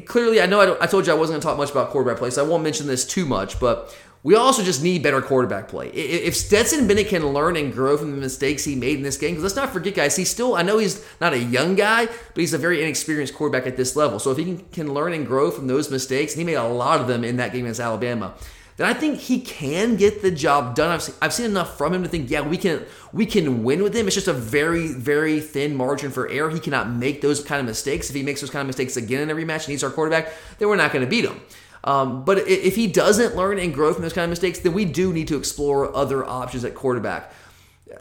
Clearly, 0.06 0.42
I 0.42 0.46
know 0.46 0.62
I, 0.62 0.84
I 0.84 0.88
told 0.88 1.06
you 1.06 1.12
I 1.12 1.16
wasn't 1.18 1.34
going 1.34 1.42
to 1.42 1.48
talk 1.48 1.58
much 1.58 1.72
about 1.72 1.90
quarterback 1.90 2.18
play, 2.18 2.30
so 2.30 2.46
I 2.46 2.48
won't 2.48 2.64
mention 2.64 2.88
this 2.88 3.06
too 3.06 3.26
much, 3.26 3.60
but 3.60 3.94
we 4.24 4.36
also 4.36 4.64
just 4.64 4.84
need 4.84 5.02
better 5.02 5.22
quarterback 5.22 5.68
play. 5.68 5.90
If 5.90 6.36
Stetson 6.36 6.88
Bennett 6.88 7.08
can 7.08 7.26
learn 7.26 7.56
and 7.56 7.74
grow 7.74 7.98
from 7.98 8.12
the 8.12 8.18
mistakes 8.18 8.64
he 8.64 8.76
made 8.76 8.98
in 8.98 9.04
this 9.04 9.18
game, 9.18 9.32
because 9.32 9.44
let's 9.44 9.56
not 9.56 9.74
forget, 9.74 9.96
guys, 9.96 10.16
he's 10.16 10.30
still, 10.30 10.56
I 10.56 10.62
know 10.62 10.78
he's 10.78 11.04
not 11.20 11.34
a 11.34 11.40
young 11.40 11.76
guy, 11.76 12.06
but 12.06 12.38
he's 12.38 12.54
a 12.54 12.60
very 12.60 12.84
inexperienced 12.84 13.34
quarterback 13.34 13.66
at 13.66 13.78
this 13.78 13.96
level. 13.96 14.20
So 14.20 14.32
if 14.32 14.38
he 14.38 14.64
can, 14.72 14.94
learn 14.94 15.14
and 15.14 15.26
grow 15.26 15.50
from 15.52 15.68
those 15.68 15.90
mistakes, 15.90 16.34
and 16.34 16.40
he 16.40 16.46
made 16.46 16.56
a 16.56 16.68
lot 16.68 17.00
of 17.00 17.08
them 17.08 17.24
in 17.24 17.38
that 17.38 17.54
game 17.54 17.66
against 17.66 17.80
Alabama, 17.80 18.34
then 18.78 18.88
I 18.88 18.94
think 18.94 19.20
he 19.20 19.42
can 19.42 19.96
get 19.96 20.22
the 20.22 20.32
job 20.32 20.76
done. 20.76 20.92
I've 20.92 21.02
seen, 21.02 21.16
I've 21.22 21.34
seen 21.34 21.46
enough 21.46 21.78
from 21.78 21.94
him 21.94 22.04
to 22.04 22.10
think, 22.10 22.30
yeah, 22.30 22.42
we 22.42 22.58
can 22.58 22.84
we 23.14 23.26
can 23.26 23.64
win 23.64 23.84
with 23.84 23.96
him. 23.96 24.08
It's 24.08 24.16
just 24.16 24.28
a 24.28 24.34
very 24.34 24.88
very 24.88 25.40
thin 25.40 25.76
margin 25.76 26.10
for 26.10 26.28
error. 26.30 26.50
He 26.50 26.60
cannot 26.60 26.90
make 26.90 27.22
those 27.22 27.44
kind 27.44 27.60
of 27.60 27.66
mistakes. 27.66 28.10
If 28.10 28.16
he 28.16 28.24
makes 28.24 28.42
those 28.42 28.50
kind 28.50 28.62
of 28.62 28.68
mistakes 28.68 28.98
again 28.98 29.22
in 29.22 29.30
every 29.30 29.46
match 29.46 29.66
and 29.66 29.72
he's 29.72 29.84
our 29.84 29.92
quarterback, 29.92 30.34
then 30.58 30.68
we're 30.68 30.78
not 30.78 30.92
going 30.92 31.06
to 31.06 31.10
beat 31.10 31.26
him. 31.26 31.42
Um, 31.84 32.24
but 32.26 32.48
if 32.48 32.76
he 32.76 32.88
doesn't 32.88 33.36
learn 33.36 33.58
and 33.58 33.74
grow 33.74 33.94
from 33.94 34.04
those 34.04 34.14
kind 34.14 34.24
of 34.26 34.30
mistakes, 34.30 34.60
then 34.60 34.74
we 34.74 34.86
do 34.86 35.12
need 35.14 35.28
to 35.30 35.38
explore 35.38 35.96
other 35.96 36.24
options 36.24 36.64
at 36.64 36.76
quarterback. 36.76 37.34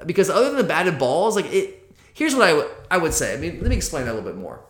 Because 0.06 0.30
other 0.30 0.48
than 0.48 0.56
the 0.56 0.64
batted 0.64 0.98
balls, 0.98 1.34
like 1.36 1.46
it, 1.52 1.94
here's 2.12 2.34
what 2.34 2.42
I, 2.42 2.50
w- 2.50 2.68
I 2.90 2.98
would 2.98 3.14
say. 3.14 3.34
I 3.34 3.36
mean, 3.38 3.60
let 3.60 3.70
me 3.70 3.76
explain 3.76 4.04
that 4.04 4.12
a 4.12 4.14
little 4.14 4.30
bit 4.30 4.38
more. 4.38 4.60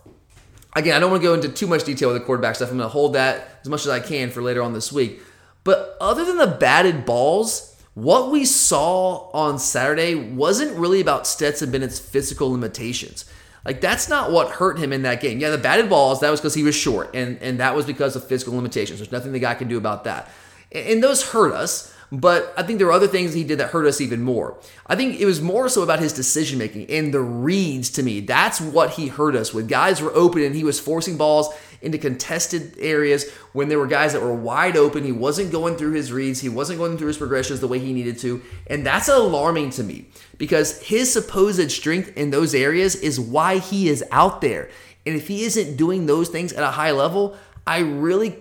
Again, 0.76 0.96
I 0.96 1.00
don't 1.00 1.10
want 1.10 1.22
to 1.22 1.28
go 1.28 1.34
into 1.34 1.48
too 1.48 1.66
much 1.66 1.84
detail 1.84 2.12
with 2.12 2.20
the 2.20 2.24
quarterback 2.24 2.54
stuff. 2.54 2.70
I'm 2.70 2.76
going 2.76 2.88
to 2.88 2.92
hold 2.92 3.14
that 3.14 3.58
as 3.62 3.68
much 3.68 3.80
as 3.82 3.88
I 3.88 3.98
can 3.98 4.30
for 4.30 4.40
later 4.40 4.62
on 4.62 4.72
this 4.72 4.92
week. 4.92 5.20
But 5.64 5.96
other 6.00 6.24
than 6.24 6.38
the 6.38 6.46
batted 6.46 7.04
balls, 7.04 7.76
what 7.94 8.30
we 8.30 8.44
saw 8.44 9.30
on 9.32 9.58
Saturday 9.58 10.14
wasn't 10.14 10.78
really 10.78 11.00
about 11.00 11.26
Stetson 11.26 11.70
Bennett's 11.72 11.98
physical 11.98 12.50
limitations. 12.50 13.24
Like 13.64 13.80
that's 13.80 14.08
not 14.08 14.30
what 14.32 14.50
hurt 14.50 14.78
him 14.78 14.92
in 14.92 15.02
that 15.02 15.20
game. 15.20 15.38
Yeah, 15.38 15.50
the 15.50 15.58
batted 15.58 15.88
balls, 15.88 16.20
that 16.20 16.30
was 16.30 16.40
because 16.40 16.54
he 16.54 16.62
was 16.62 16.74
short, 16.74 17.14
and, 17.14 17.38
and 17.42 17.60
that 17.60 17.74
was 17.74 17.86
because 17.86 18.16
of 18.16 18.26
physical 18.26 18.54
limitations. 18.54 18.98
There's 18.98 19.12
nothing 19.12 19.32
the 19.32 19.38
guy 19.38 19.54
can 19.54 19.68
do 19.68 19.76
about 19.76 20.04
that. 20.04 20.30
And, 20.72 20.88
and 20.88 21.02
those 21.02 21.30
hurt 21.30 21.52
us, 21.52 21.94
but 22.12 22.52
I 22.56 22.62
think 22.62 22.78
there 22.78 22.88
were 22.88 22.92
other 22.92 23.06
things 23.06 23.32
he 23.32 23.44
did 23.44 23.58
that 23.58 23.70
hurt 23.70 23.86
us 23.86 24.00
even 24.00 24.22
more. 24.22 24.58
I 24.86 24.96
think 24.96 25.20
it 25.20 25.26
was 25.26 25.40
more 25.40 25.68
so 25.68 25.82
about 25.82 26.00
his 26.00 26.12
decision 26.12 26.58
making 26.58 26.90
and 26.90 27.14
the 27.14 27.20
reads 27.20 27.90
to 27.90 28.02
me. 28.02 28.20
That's 28.20 28.60
what 28.60 28.90
he 28.90 29.08
hurt 29.08 29.36
us 29.36 29.54
with. 29.54 29.68
Guys 29.68 30.02
were 30.02 30.12
open 30.14 30.42
and 30.42 30.54
he 30.54 30.64
was 30.64 30.80
forcing 30.80 31.16
balls 31.16 31.54
into 31.82 31.98
contested 31.98 32.74
areas 32.78 33.30
when 33.52 33.68
there 33.68 33.78
were 33.78 33.86
guys 33.86 34.12
that 34.12 34.22
were 34.22 34.34
wide 34.34 34.76
open. 34.76 35.04
He 35.04 35.12
wasn't 35.12 35.52
going 35.52 35.76
through 35.76 35.92
his 35.92 36.12
reads, 36.12 36.40
he 36.40 36.48
wasn't 36.48 36.78
going 36.78 36.98
through 36.98 37.08
his 37.08 37.18
progressions 37.18 37.60
the 37.60 37.68
way 37.68 37.78
he 37.78 37.92
needed 37.92 38.18
to. 38.18 38.42
And 38.66 38.84
that's 38.84 39.08
alarming 39.08 39.70
to 39.70 39.84
me 39.84 40.06
because 40.36 40.82
his 40.82 41.12
supposed 41.12 41.70
strength 41.70 42.16
in 42.16 42.30
those 42.30 42.54
areas 42.54 42.96
is 42.96 43.20
why 43.20 43.58
he 43.58 43.88
is 43.88 44.04
out 44.10 44.40
there. 44.40 44.68
And 45.06 45.14
if 45.16 45.28
he 45.28 45.44
isn't 45.44 45.76
doing 45.76 46.06
those 46.06 46.28
things 46.28 46.52
at 46.52 46.62
a 46.62 46.72
high 46.72 46.90
level, 46.90 47.36
I 47.66 47.78
really 47.78 48.36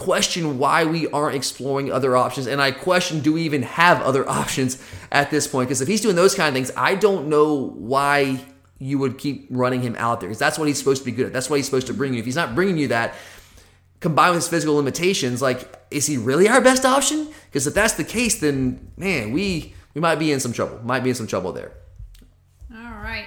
question 0.00 0.58
why 0.58 0.84
we 0.84 1.06
aren't 1.08 1.36
exploring 1.36 1.92
other 1.92 2.16
options. 2.16 2.46
And 2.46 2.60
I 2.60 2.72
question 2.72 3.20
do 3.20 3.34
we 3.34 3.42
even 3.42 3.62
have 3.62 4.02
other 4.02 4.28
options 4.40 4.82
at 5.12 5.30
this 5.30 5.46
point? 5.46 5.68
Because 5.68 5.80
if 5.80 5.88
he's 5.88 6.00
doing 6.00 6.16
those 6.16 6.34
kind 6.34 6.48
of 6.48 6.54
things, 6.54 6.72
I 6.76 6.96
don't 6.96 7.28
know 7.28 7.54
why 7.54 8.44
you 8.78 8.98
would 8.98 9.18
keep 9.18 9.46
running 9.50 9.82
him 9.82 9.94
out 9.98 10.20
there 10.20 10.28
because 10.28 10.38
that's 10.38 10.58
what 10.58 10.66
he's 10.66 10.78
supposed 10.78 11.02
to 11.02 11.04
be 11.04 11.12
good 11.12 11.26
at. 11.26 11.32
That's 11.32 11.50
what 11.50 11.56
he's 11.56 11.66
supposed 11.66 11.86
to 11.88 11.94
bring 11.94 12.14
you. 12.14 12.20
If 12.20 12.24
he's 12.24 12.36
not 12.36 12.54
bringing 12.54 12.78
you 12.78 12.88
that, 12.88 13.14
combined 14.00 14.34
with 14.34 14.44
his 14.44 14.48
physical 14.48 14.74
limitations, 14.74 15.42
like 15.42 15.78
is 15.90 16.06
he 16.06 16.16
really 16.16 16.48
our 16.48 16.60
best 16.60 16.84
option? 16.84 17.28
Because 17.46 17.66
if 17.66 17.74
that's 17.74 17.94
the 17.94 18.04
case, 18.04 18.40
then 18.40 18.90
man, 18.96 19.32
we 19.32 19.74
we 19.94 20.00
might 20.00 20.16
be 20.16 20.32
in 20.32 20.40
some 20.40 20.52
trouble. 20.52 20.80
Might 20.82 21.04
be 21.04 21.10
in 21.10 21.14
some 21.14 21.26
trouble 21.26 21.52
there. 21.52 21.72
All 22.74 23.02
right. 23.02 23.26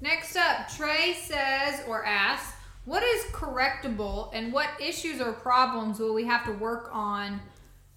Next 0.00 0.36
up, 0.36 0.68
Trey 0.76 1.14
says 1.14 1.82
or 1.88 2.04
asks, 2.04 2.52
what 2.84 3.02
is 3.02 3.24
correctable 3.26 4.30
and 4.32 4.52
what 4.52 4.68
issues 4.80 5.20
or 5.20 5.32
problems 5.32 5.98
will 5.98 6.14
we 6.14 6.24
have 6.24 6.44
to 6.46 6.52
work 6.52 6.88
on 6.92 7.40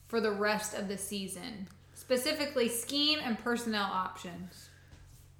for 0.07 0.21
the 0.21 0.31
rest 0.31 0.75
of 0.75 0.87
the 0.87 0.97
season? 0.97 1.67
Specifically, 1.93 2.69
scheme 2.69 3.19
and 3.23 3.39
personnel 3.39 3.89
options. 3.91 4.69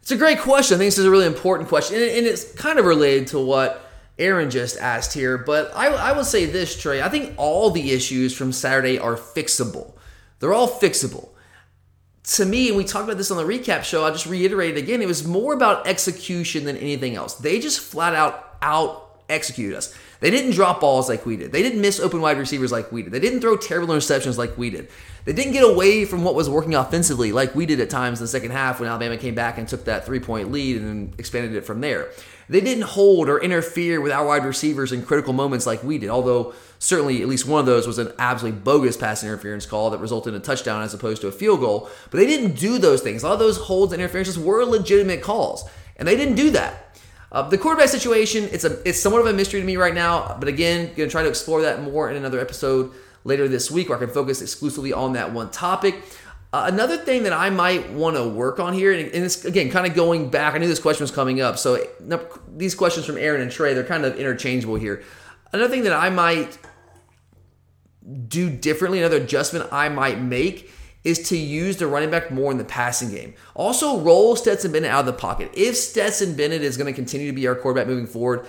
It's 0.01 0.11
a 0.11 0.17
great 0.17 0.39
question. 0.39 0.75
I 0.75 0.77
think 0.79 0.87
this 0.87 0.97
is 0.97 1.05
a 1.05 1.11
really 1.11 1.25
important 1.25 1.69
question, 1.69 1.97
and 1.97 2.25
it's 2.25 2.53
kind 2.53 2.79
of 2.79 2.85
related 2.85 3.27
to 3.29 3.39
what 3.39 3.89
Aaron 4.17 4.49
just 4.49 4.77
asked 4.77 5.13
here. 5.13 5.37
But 5.37 5.71
I, 5.75 5.87
I 5.87 6.11
will 6.13 6.23
say 6.23 6.45
this, 6.45 6.79
Trey. 6.79 7.01
I 7.01 7.09
think 7.09 7.33
all 7.37 7.71
the 7.71 7.91
issues 7.91 8.35
from 8.35 8.51
Saturday 8.51 8.97
are 8.97 9.15
fixable. 9.15 9.93
They're 10.39 10.53
all 10.53 10.67
fixable. 10.67 11.29
To 12.23 12.45
me, 12.45 12.69
and 12.69 12.77
we 12.77 12.83
talked 12.83 13.05
about 13.05 13.17
this 13.17 13.29
on 13.29 13.37
the 13.37 13.43
recap 13.43 13.83
show, 13.83 14.03
I'll 14.03 14.11
just 14.11 14.25
reiterate 14.25 14.77
it 14.77 14.79
again. 14.79 15.01
It 15.01 15.07
was 15.07 15.27
more 15.27 15.53
about 15.53 15.87
execution 15.87 16.65
than 16.65 16.77
anything 16.77 17.15
else. 17.15 17.35
They 17.35 17.59
just 17.59 17.79
flat 17.79 18.15
out 18.15 18.57
out 18.61 19.04
executed 19.29 19.75
us. 19.75 19.93
They 20.19 20.31
didn't 20.31 20.51
drop 20.51 20.81
balls 20.81 21.09
like 21.09 21.25
we 21.25 21.37
did. 21.37 21.51
They 21.51 21.61
didn't 21.61 21.81
miss 21.81 21.99
open 21.99 22.21
wide 22.21 22.37
receivers 22.37 22.71
like 22.71 22.91
we 22.91 23.03
did. 23.03 23.11
They 23.11 23.19
didn't 23.19 23.41
throw 23.41 23.57
terrible 23.57 23.93
interceptions 23.93 24.37
like 24.37 24.57
we 24.57 24.69
did. 24.69 24.89
They 25.25 25.33
didn't 25.33 25.53
get 25.53 25.63
away 25.63 26.05
from 26.05 26.23
what 26.23 26.35
was 26.35 26.49
working 26.49 26.75
offensively 26.75 27.31
like 27.31 27.55
we 27.55 27.65
did 27.65 27.79
at 27.79 27.89
times 27.89 28.19
in 28.19 28.23
the 28.23 28.27
second 28.27 28.51
half 28.51 28.79
when 28.79 28.87
Alabama 28.87 29.17
came 29.17 29.33
back 29.33 29.57
and 29.57 29.67
took 29.67 29.85
that 29.85 30.05
three 30.05 30.19
point 30.19 30.51
lead 30.51 30.77
and 30.77 30.87
then 30.87 31.13
expanded 31.17 31.55
it 31.55 31.65
from 31.65 31.81
there. 31.81 32.09
They 32.47 32.61
didn't 32.61 32.83
hold 32.83 33.27
or 33.27 33.41
interfere 33.41 33.99
with 33.99 34.11
our 34.11 34.25
wide 34.25 34.45
receivers 34.45 34.91
in 34.91 35.03
critical 35.03 35.33
moments 35.33 35.65
like 35.65 35.83
we 35.83 35.97
did, 35.97 36.09
although 36.09 36.53
certainly 36.77 37.23
at 37.23 37.27
least 37.27 37.47
one 37.47 37.59
of 37.59 37.65
those 37.65 37.87
was 37.87 37.97
an 37.97 38.11
absolutely 38.19 38.59
bogus 38.59 38.97
pass 38.97 39.23
interference 39.23 39.65
call 39.65 39.89
that 39.89 39.97
resulted 39.97 40.35
in 40.35 40.41
a 40.41 40.43
touchdown 40.43 40.83
as 40.83 40.93
opposed 40.93 41.21
to 41.21 41.27
a 41.27 41.31
field 41.31 41.59
goal. 41.59 41.89
But 42.11 42.19
they 42.19 42.27
didn't 42.27 42.59
do 42.59 42.77
those 42.77 43.01
things. 43.01 43.23
A 43.23 43.27
lot 43.27 43.33
of 43.33 43.39
those 43.39 43.57
holds 43.57 43.93
and 43.93 44.01
interferences 44.01 44.37
were 44.37 44.63
legitimate 44.63 45.23
calls, 45.23 45.67
and 45.97 46.07
they 46.07 46.15
didn't 46.15 46.35
do 46.35 46.51
that. 46.51 46.84
Uh, 47.35 47.41
the 47.41 47.57
quarterback 47.57 47.89
situation, 47.89 48.47
it's 48.53 48.63
a 48.63 48.81
it's 48.87 48.97
somewhat 48.97 49.19
of 49.19 49.27
a 49.27 49.33
mystery 49.33 49.59
to 49.59 49.65
me 49.65 49.75
right 49.75 49.93
now. 49.93 50.37
But 50.39 50.47
again, 50.47 50.95
to 50.95 51.09
try 51.09 51.21
to 51.21 51.27
explore 51.27 51.63
that 51.63 51.83
more 51.83 52.09
in 52.09 52.15
another 52.15 52.39
episode 52.39 52.93
later 53.25 53.49
this 53.49 53.69
week, 53.69 53.89
where 53.89 53.97
I 53.97 54.01
can 54.01 54.09
focus 54.09 54.41
exclusively 54.41 54.93
on 54.93 55.11
that 55.13 55.33
one 55.33 55.51
topic. 55.51 56.01
Uh, 56.53 56.69
another 56.71 56.95
thing 56.95 57.23
that 57.23 57.33
I 57.33 57.49
might 57.49 57.91
want 57.91 58.15
to 58.15 58.25
work 58.25 58.61
on 58.61 58.73
here, 58.73 58.93
and, 58.93 59.11
and 59.11 59.37
again 59.45 59.69
kind 59.69 59.85
of 59.85 59.93
going 59.93 60.29
back. 60.29 60.55
I 60.55 60.59
knew 60.59 60.67
this 60.67 60.79
question 60.79 61.03
was 61.03 61.11
coming 61.11 61.41
up, 61.41 61.59
so 61.59 61.85
these 62.55 62.73
questions 62.73 63.05
from 63.05 63.17
Aaron 63.17 63.41
and 63.41 63.51
Trey, 63.51 63.73
they're 63.73 63.83
kind 63.83 64.05
of 64.05 64.17
interchangeable 64.17 64.75
here. 64.75 65.03
Another 65.51 65.69
thing 65.69 65.83
that 65.83 65.93
I 65.93 66.09
might 66.09 66.57
do 68.29 68.49
differently, 68.49 68.99
another 68.99 69.17
adjustment 69.17 69.67
I 69.73 69.89
might 69.89 70.21
make 70.21 70.71
is 71.05 71.29
to 71.29 71.37
use 71.37 71.77
the 71.77 71.87
running 71.87 72.09
back 72.09 72.31
more 72.31 72.51
in 72.51 72.57
the 72.57 72.65
passing 72.65 73.11
game. 73.11 73.35
Also, 73.53 73.99
roll 73.99 74.35
Stetson 74.35 74.71
Bennett 74.71 74.89
out 74.89 75.01
of 75.01 75.05
the 75.05 75.13
pocket. 75.13 75.51
If 75.53 75.77
Stetson 75.77 76.35
Bennett 76.35 76.63
is 76.63 76.75
going 76.75 76.91
to 76.91 76.93
continue 76.93 77.27
to 77.27 77.33
be 77.33 77.47
our 77.47 77.55
quarterback 77.55 77.87
moving 77.87 78.07
forward, 78.07 78.45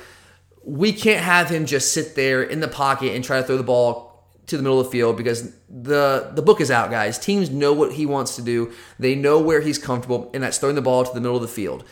we 0.64 0.92
can't 0.92 1.22
have 1.22 1.48
him 1.48 1.66
just 1.66 1.92
sit 1.92 2.16
there 2.16 2.42
in 2.42 2.60
the 2.60 2.68
pocket 2.68 3.14
and 3.14 3.22
try 3.22 3.40
to 3.40 3.46
throw 3.46 3.58
the 3.58 3.62
ball 3.62 4.06
to 4.46 4.56
the 4.56 4.62
middle 4.62 4.80
of 4.80 4.86
the 4.86 4.92
field 4.92 5.16
because 5.16 5.52
the 5.68 6.30
the 6.34 6.42
book 6.42 6.60
is 6.60 6.70
out, 6.70 6.90
guys. 6.90 7.18
Teams 7.18 7.50
know 7.50 7.72
what 7.72 7.92
he 7.92 8.06
wants 8.06 8.36
to 8.36 8.42
do. 8.42 8.72
They 8.98 9.14
know 9.14 9.40
where 9.40 9.60
he's 9.60 9.78
comfortable, 9.78 10.30
and 10.32 10.42
that's 10.42 10.58
throwing 10.58 10.76
the 10.76 10.82
ball 10.82 11.04
to 11.04 11.12
the 11.12 11.20
middle 11.20 11.36
of 11.36 11.42
the 11.42 11.48
field. 11.48 11.84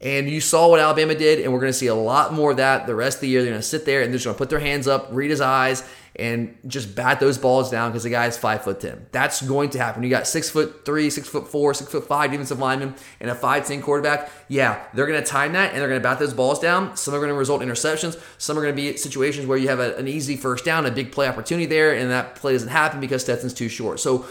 And 0.00 0.30
you 0.30 0.40
saw 0.40 0.68
what 0.68 0.78
Alabama 0.78 1.16
did, 1.16 1.40
and 1.40 1.52
we're 1.52 1.58
going 1.58 1.72
to 1.72 1.78
see 1.78 1.88
a 1.88 1.94
lot 1.94 2.32
more 2.32 2.52
of 2.52 2.58
that 2.58 2.86
the 2.86 2.94
rest 2.94 3.16
of 3.16 3.22
the 3.22 3.28
year. 3.28 3.42
They're 3.42 3.50
going 3.50 3.60
to 3.60 3.66
sit 3.66 3.84
there 3.84 4.02
and 4.02 4.12
they're 4.12 4.18
just 4.18 4.26
going 4.26 4.36
to 4.36 4.38
put 4.38 4.48
their 4.48 4.60
hands 4.60 4.86
up, 4.86 5.08
read 5.10 5.30
his 5.30 5.40
eyes, 5.40 5.82
and 6.14 6.56
just 6.68 6.94
bat 6.94 7.18
those 7.18 7.36
balls 7.36 7.68
down 7.68 7.90
because 7.90 8.04
the 8.04 8.10
guy 8.10 8.26
is 8.26 8.36
five 8.36 8.62
foot 8.62 8.80
ten. 8.80 9.06
That's 9.10 9.42
going 9.42 9.70
to 9.70 9.78
happen. 9.78 10.04
You 10.04 10.10
got 10.10 10.28
six 10.28 10.50
foot 10.50 10.84
three, 10.84 11.10
six 11.10 11.28
foot 11.28 11.48
four, 11.48 11.74
six 11.74 11.90
foot 11.90 12.06
five 12.06 12.30
defensive 12.30 12.60
lineman, 12.60 12.94
and 13.20 13.28
a 13.28 13.34
five 13.34 13.66
ten 13.66 13.82
quarterback. 13.82 14.30
Yeah, 14.46 14.80
they're 14.94 15.06
going 15.06 15.20
to 15.20 15.26
time 15.26 15.52
that 15.54 15.72
and 15.72 15.80
they're 15.80 15.88
going 15.88 16.00
to 16.00 16.08
bat 16.08 16.20
those 16.20 16.34
balls 16.34 16.60
down. 16.60 16.96
Some 16.96 17.12
are 17.14 17.18
going 17.18 17.30
to 17.30 17.34
result 17.34 17.62
in 17.62 17.68
interceptions. 17.68 18.20
Some 18.38 18.56
are 18.56 18.62
going 18.62 18.74
to 18.74 18.80
be 18.80 18.96
situations 18.96 19.46
where 19.46 19.58
you 19.58 19.66
have 19.68 19.80
a, 19.80 19.96
an 19.96 20.06
easy 20.06 20.36
first 20.36 20.64
down, 20.64 20.86
a 20.86 20.92
big 20.92 21.10
play 21.10 21.26
opportunity 21.26 21.66
there, 21.66 21.92
and 21.92 22.08
that 22.10 22.36
play 22.36 22.52
doesn't 22.52 22.68
happen 22.68 23.00
because 23.00 23.22
Stetson's 23.22 23.54
too 23.54 23.68
short. 23.68 23.98
So 23.98 24.26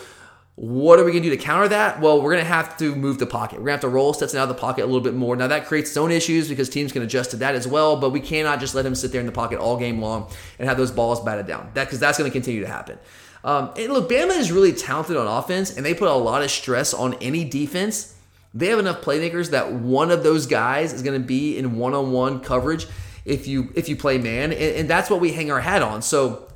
what 0.58 0.98
are 0.98 1.04
we 1.04 1.12
going 1.12 1.22
to 1.22 1.30
do 1.30 1.36
to 1.38 1.41
counter 1.41 1.67
that? 1.67 2.02
Well, 2.02 2.20
we're 2.20 2.32
going 2.32 2.43
to 2.43 2.50
have 2.50 2.78
to 2.78 2.96
move 2.96 3.20
the 3.20 3.28
pocket. 3.28 3.60
We're 3.60 3.65
going 3.65 3.67
to 3.67 3.72
have 3.74 3.82
to 3.82 3.89
roll 3.89 4.12
Stetson 4.15 4.39
out 4.39 4.50
of 4.50 4.50
the 4.50 4.56
pocket 4.56 4.86
a 4.86 4.88
little 4.88 5.02
bit 5.02 5.13
more. 5.13 5.36
Now, 5.36 5.46
that 5.46 5.67
creates 5.67 5.96
own 5.96 6.10
issues 6.10 6.50
because 6.50 6.67
teams 6.67 6.91
can 6.91 7.04
adjust 7.04 7.30
to 7.32 7.38
that 7.38 7.54
as 7.54 7.67
well, 7.67 7.96
but 7.96 8.10
we 8.10 8.20
cannot 8.20 8.60
just 8.60 8.74
let 8.74 8.84
him 8.84 8.96
sit 8.96 9.12
there 9.12 9.20
in 9.20 9.28
the 9.28 9.32
pocket 9.32 9.60
all 9.60 9.78
game 9.78 10.02
long 10.02 10.32
and 10.58 10.67
have 10.67 10.76
those 10.76 10.89
balls 10.89 11.24
batted 11.24 11.46
down. 11.46 11.70
That 11.76 11.86
Because 11.86 12.00
that's 12.00 12.17
going 12.17 12.28
to 12.28 12.34
continue 12.34 12.62
to 12.62 12.67
happen. 12.67 12.98
Um, 13.43 13.72
and 13.78 13.93
look, 13.93 14.10
Bama 14.10 14.36
is 14.36 14.52
really 14.52 14.74
talented 14.74 15.15
on 15.15 15.28
offense, 15.28 15.78
and 15.78 15.86
they 15.86 15.93
put 15.93 16.08
a 16.08 16.13
lot 16.15 16.41
of 16.41 16.50
stress 16.50 16.91
on 16.91 17.13
any 17.22 17.43
defense. 17.46 18.15
They 18.56 18.70
have 18.70 18.80
enough 18.80 19.02
playmakers 19.02 19.52
that 19.52 19.72
one 19.72 20.10
of 20.10 20.24
those 20.24 20.48
guys 20.48 20.91
is 20.91 21.04
going 21.04 21.22
to 21.22 21.26
be 21.26 21.56
in 21.56 21.78
one-on-one 21.78 22.39
coverage 22.39 22.88
if 23.26 23.48
you 23.48 23.72
if 23.76 23.89
you 23.89 23.96
play 23.96 24.17
man, 24.17 24.52
and, 24.52 24.76
and 24.76 24.89
that's 24.89 25.12
what 25.12 25.20
we 25.20 25.34
hang 25.34 25.52
our 25.52 25.60
hat 25.60 25.84
on. 25.84 26.02
So 26.02 26.48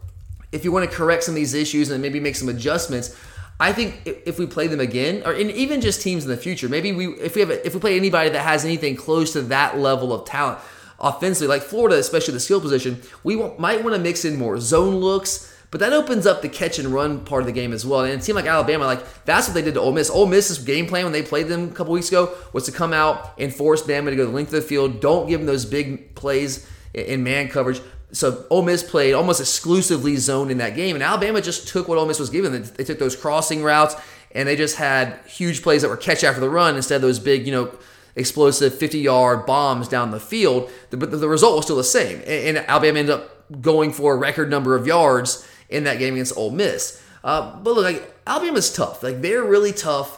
if 0.52 0.66
you 0.66 0.72
want 0.72 0.90
to 0.90 0.96
correct 0.96 1.24
some 1.24 1.34
of 1.34 1.36
these 1.36 1.54
issues 1.54 1.92
and 1.92 2.02
maybe 2.02 2.20
make 2.20 2.36
some 2.36 2.50
adjustments– 2.50 3.16
I 3.62 3.74
think 3.74 4.02
if 4.06 4.39
we 4.39 4.47
play 4.47 4.65
them 4.65 4.80
again, 4.80 5.21
or 5.24 5.36
even 5.36 5.82
just 5.82 6.02
teams 6.02 6.24
in 6.24 6.32
the 6.32 6.36
future, 6.36 6.67
maybe 6.67 6.91
we 6.91 7.10
if 7.19 7.36
we 7.36 7.41
have 7.41 7.52
a, 7.52 7.63
if 7.63 7.76
we 7.76 7.80
play 7.80 7.95
anybody 7.95 8.32
that 8.32 8.41
has 8.41 8.65
anything 8.65 8.95
close 8.95 9.34
to 9.34 9.41
that 9.43 9.78
level 9.78 10.12
of 10.12 10.26
talent 10.26 10.58
offensively, 11.00 11.47
like 11.47 11.62
Florida, 11.62 11.95
especially 11.97 12.34
the 12.34 12.39
skill 12.39 12.60
position, 12.60 13.00
we 13.24 13.36
might 13.36 13.84
want 13.84 13.95
to 13.95 14.02
mix 14.02 14.26
in 14.26 14.36
more 14.36 14.60
zone 14.60 14.95
looks. 14.95 15.47
But 15.69 15.80
that 15.80 15.93
opens 15.93 16.26
up 16.26 16.41
the 16.41 16.50
catch 16.50 16.80
and 16.80 16.89
run 16.89 17.24
part 17.24 17.43
of 17.43 17.45
the 17.45 17.54
game 17.54 17.71
as 17.71 17.86
well. 17.86 18.02
And 18.02 18.12
it 18.12 18.24
seemed 18.24 18.36
like 18.36 18.47
Alabama, 18.47 18.86
like 18.86 19.24
that's 19.26 19.47
what 19.47 19.54
they 19.54 19.62
did 19.62 19.76
to 19.76 19.80
Ole 19.80 19.93
Miss. 19.93 20.10
Ole 20.10 20.26
Miss's 20.26 20.58
game 20.58 20.88
plan 20.88 21.04
when 21.04 21.13
they 21.13 21.21
played 21.21 21.47
them 21.47 21.69
a 21.69 21.71
couple 21.71 21.93
weeks 21.93 22.10
ago 22.10 22.36
was 22.54 22.65
to 22.65 22.71
come 22.71 22.93
out 22.93 23.39
and 23.39 23.54
force 23.54 23.84
Bama 23.84 24.10
to 24.10 24.15
go 24.15 24.26
the 24.26 24.32
length 24.32 24.50
of 24.50 24.62
the 24.63 24.67
field. 24.67 25.00
Don't 25.00 25.30
give 25.30 25.39
them 25.39 25.45
those 25.45 25.65
big 25.65 26.15
plays 26.15 26.67
in 26.95 27.24
man 27.24 27.47
coverage 27.47 27.80
so 28.13 28.45
Ole 28.50 28.63
Miss 28.63 28.84
played 28.84 29.13
almost 29.13 29.39
exclusively 29.39 30.17
zone 30.17 30.52
in 30.52 30.58
that 30.58 30.76
game, 30.76 30.95
and 30.95 31.04
Alabama 31.04 31.41
just 31.41 31.67
took 31.67 31.88
what 31.88 31.97
Ole 31.97 32.06
Miss 32.06 32.19
was 32.19 32.30
given. 32.30 32.52
They 32.52 32.84
took 32.84 33.00
those 33.00 33.15
crossing 33.15 33.63
routes, 33.63 33.95
and 34.34 34.47
they 34.47 34.56
just 34.56 34.76
had 34.76 35.19
huge 35.26 35.62
plays 35.62 35.82
that 35.82 35.89
were 35.89 35.97
catch 35.97 36.24
after 36.24 36.41
the 36.41 36.50
run 36.50 36.76
instead 36.76 36.97
of 36.97 37.02
those 37.02 37.19
big, 37.19 37.45
you 37.45 37.52
know, 37.52 37.74
explosive 38.15 38.74
50-yard 38.74 39.45
bombs 39.45 39.88
down 39.88 40.12
the 40.12 40.19
field. 40.19 40.69
But 40.89 41.12
the 41.12 41.30
result 41.30 41.56
was 41.56 41.65
still 41.65 41.78
the 41.78 41.84
same, 41.84 42.21
and 42.26 42.58
Alabama 42.58 43.00
ended 43.00 43.15
up 43.15 43.62
going 43.62 43.91
for 43.91 44.13
a 44.13 44.17
record 44.17 44.50
number 44.50 44.76
of 44.76 44.88
yards 44.88 45.47
in 45.69 45.86
that 45.86 46.00
game 46.00 46.13
against 46.15 46.38
Ole 46.38 46.52
Miss. 46.52 47.02
Uh, 47.24 47.58
but 47.60 47.76
look, 47.76 47.84
like 47.84 48.13
Alabama's 48.28 48.71
tough. 48.71 49.04
Like 49.04 49.21
they're 49.21 49.43
really 49.43 49.71
tough. 49.74 50.17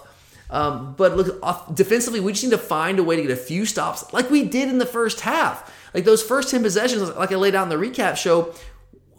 Um, 0.49 0.93
but 0.97 1.17
look, 1.17 1.41
defensively, 1.73 2.19
we 2.19 2.32
just 2.32 2.43
need 2.43 2.51
to 2.51 2.58
find 2.58 2.99
a 2.99 3.03
way 3.03 3.15
to 3.15 3.21
get 3.23 3.32
a 3.32 3.36
few 3.36 3.65
stops, 3.65 4.12
like 4.13 4.29
we 4.29 4.43
did 4.43 4.69
in 4.69 4.77
the 4.77 4.86
first 4.86 5.21
half. 5.21 5.72
Like 5.93 6.06
those 6.06 6.23
first 6.23 6.49
10 6.49 6.63
possessions, 6.63 7.10
like 7.15 7.32
I 7.32 7.36
laid 7.36 7.56
out 7.56 7.63
in 7.63 7.69
the 7.69 7.75
recap 7.75 8.17
show, 8.17 8.53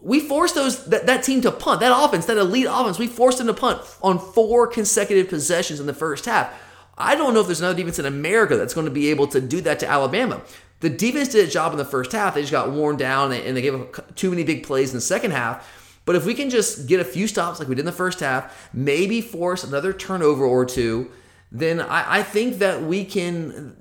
we 0.03 0.21
forced 0.21 0.55
those 0.55 0.85
that, 0.87 1.07
that 1.07 1.25
team 1.25 1.41
to 1.43 1.51
punt. 1.51 1.81
That 1.81 1.93
offense, 1.97 2.27
that 2.27 2.37
elite 2.37 2.67
offense, 2.69 2.99
we 2.99 3.07
forced 3.07 3.39
them 3.39 3.47
to 3.47 3.55
punt 3.55 3.81
on 4.03 4.19
four 4.19 4.67
consecutive 4.67 5.29
possessions 5.29 5.81
in 5.81 5.87
the 5.87 5.95
first 5.95 6.27
half. 6.27 6.53
I 6.97 7.17
don't 7.17 7.35
know 7.35 7.41
if 7.41 7.47
there's 7.47 7.61
another 7.61 7.77
defense 7.77 7.99
in 7.99 8.07
America 8.07 8.57
that's 8.57 8.75
going 8.75 8.85
to 8.85 8.91
be 8.91 9.11
able 9.11 9.27
to 9.29 9.41
do 9.41 9.61
that 9.63 9.81
to 9.81 9.89
Alabama. 9.89 10.43
The 10.81 10.91
defense 10.91 11.29
did 11.29 11.49
a 11.49 11.51
job 11.51 11.73
in 11.73 11.79
the 11.79 11.85
first 11.85 12.13
half. 12.13 12.35
They 12.35 12.43
just 12.43 12.53
got 12.53 12.71
worn 12.71 12.97
down 12.97 13.33
and 13.33 13.57
they 13.57 13.63
gave 13.63 13.75
up 13.75 14.15
too 14.15 14.31
many 14.31 14.45
big 14.45 14.65
plays 14.65 14.91
in 14.91 14.97
the 14.97 15.01
second 15.01 15.31
half. 15.31 16.01
But 16.05 16.17
if 16.17 16.27
we 16.27 16.35
can 16.35 16.51
just 16.51 16.87
get 16.87 17.01
a 17.01 17.05
few 17.05 17.27
stops 17.27 17.59
like 17.59 17.69
we 17.69 17.75
did 17.75 17.81
in 17.81 17.87
the 17.87 17.93
first 17.93 18.21
half, 18.21 18.69
maybe 18.75 19.23
force 19.23 19.65
another 19.65 19.93
turnover 19.93 20.45
or 20.45 20.67
two, 20.67 21.11
then 21.51 21.81
I, 21.81 22.19
I 22.19 22.23
think 22.23 22.59
that 22.59 22.83
we 22.83 23.05
can 23.05 23.77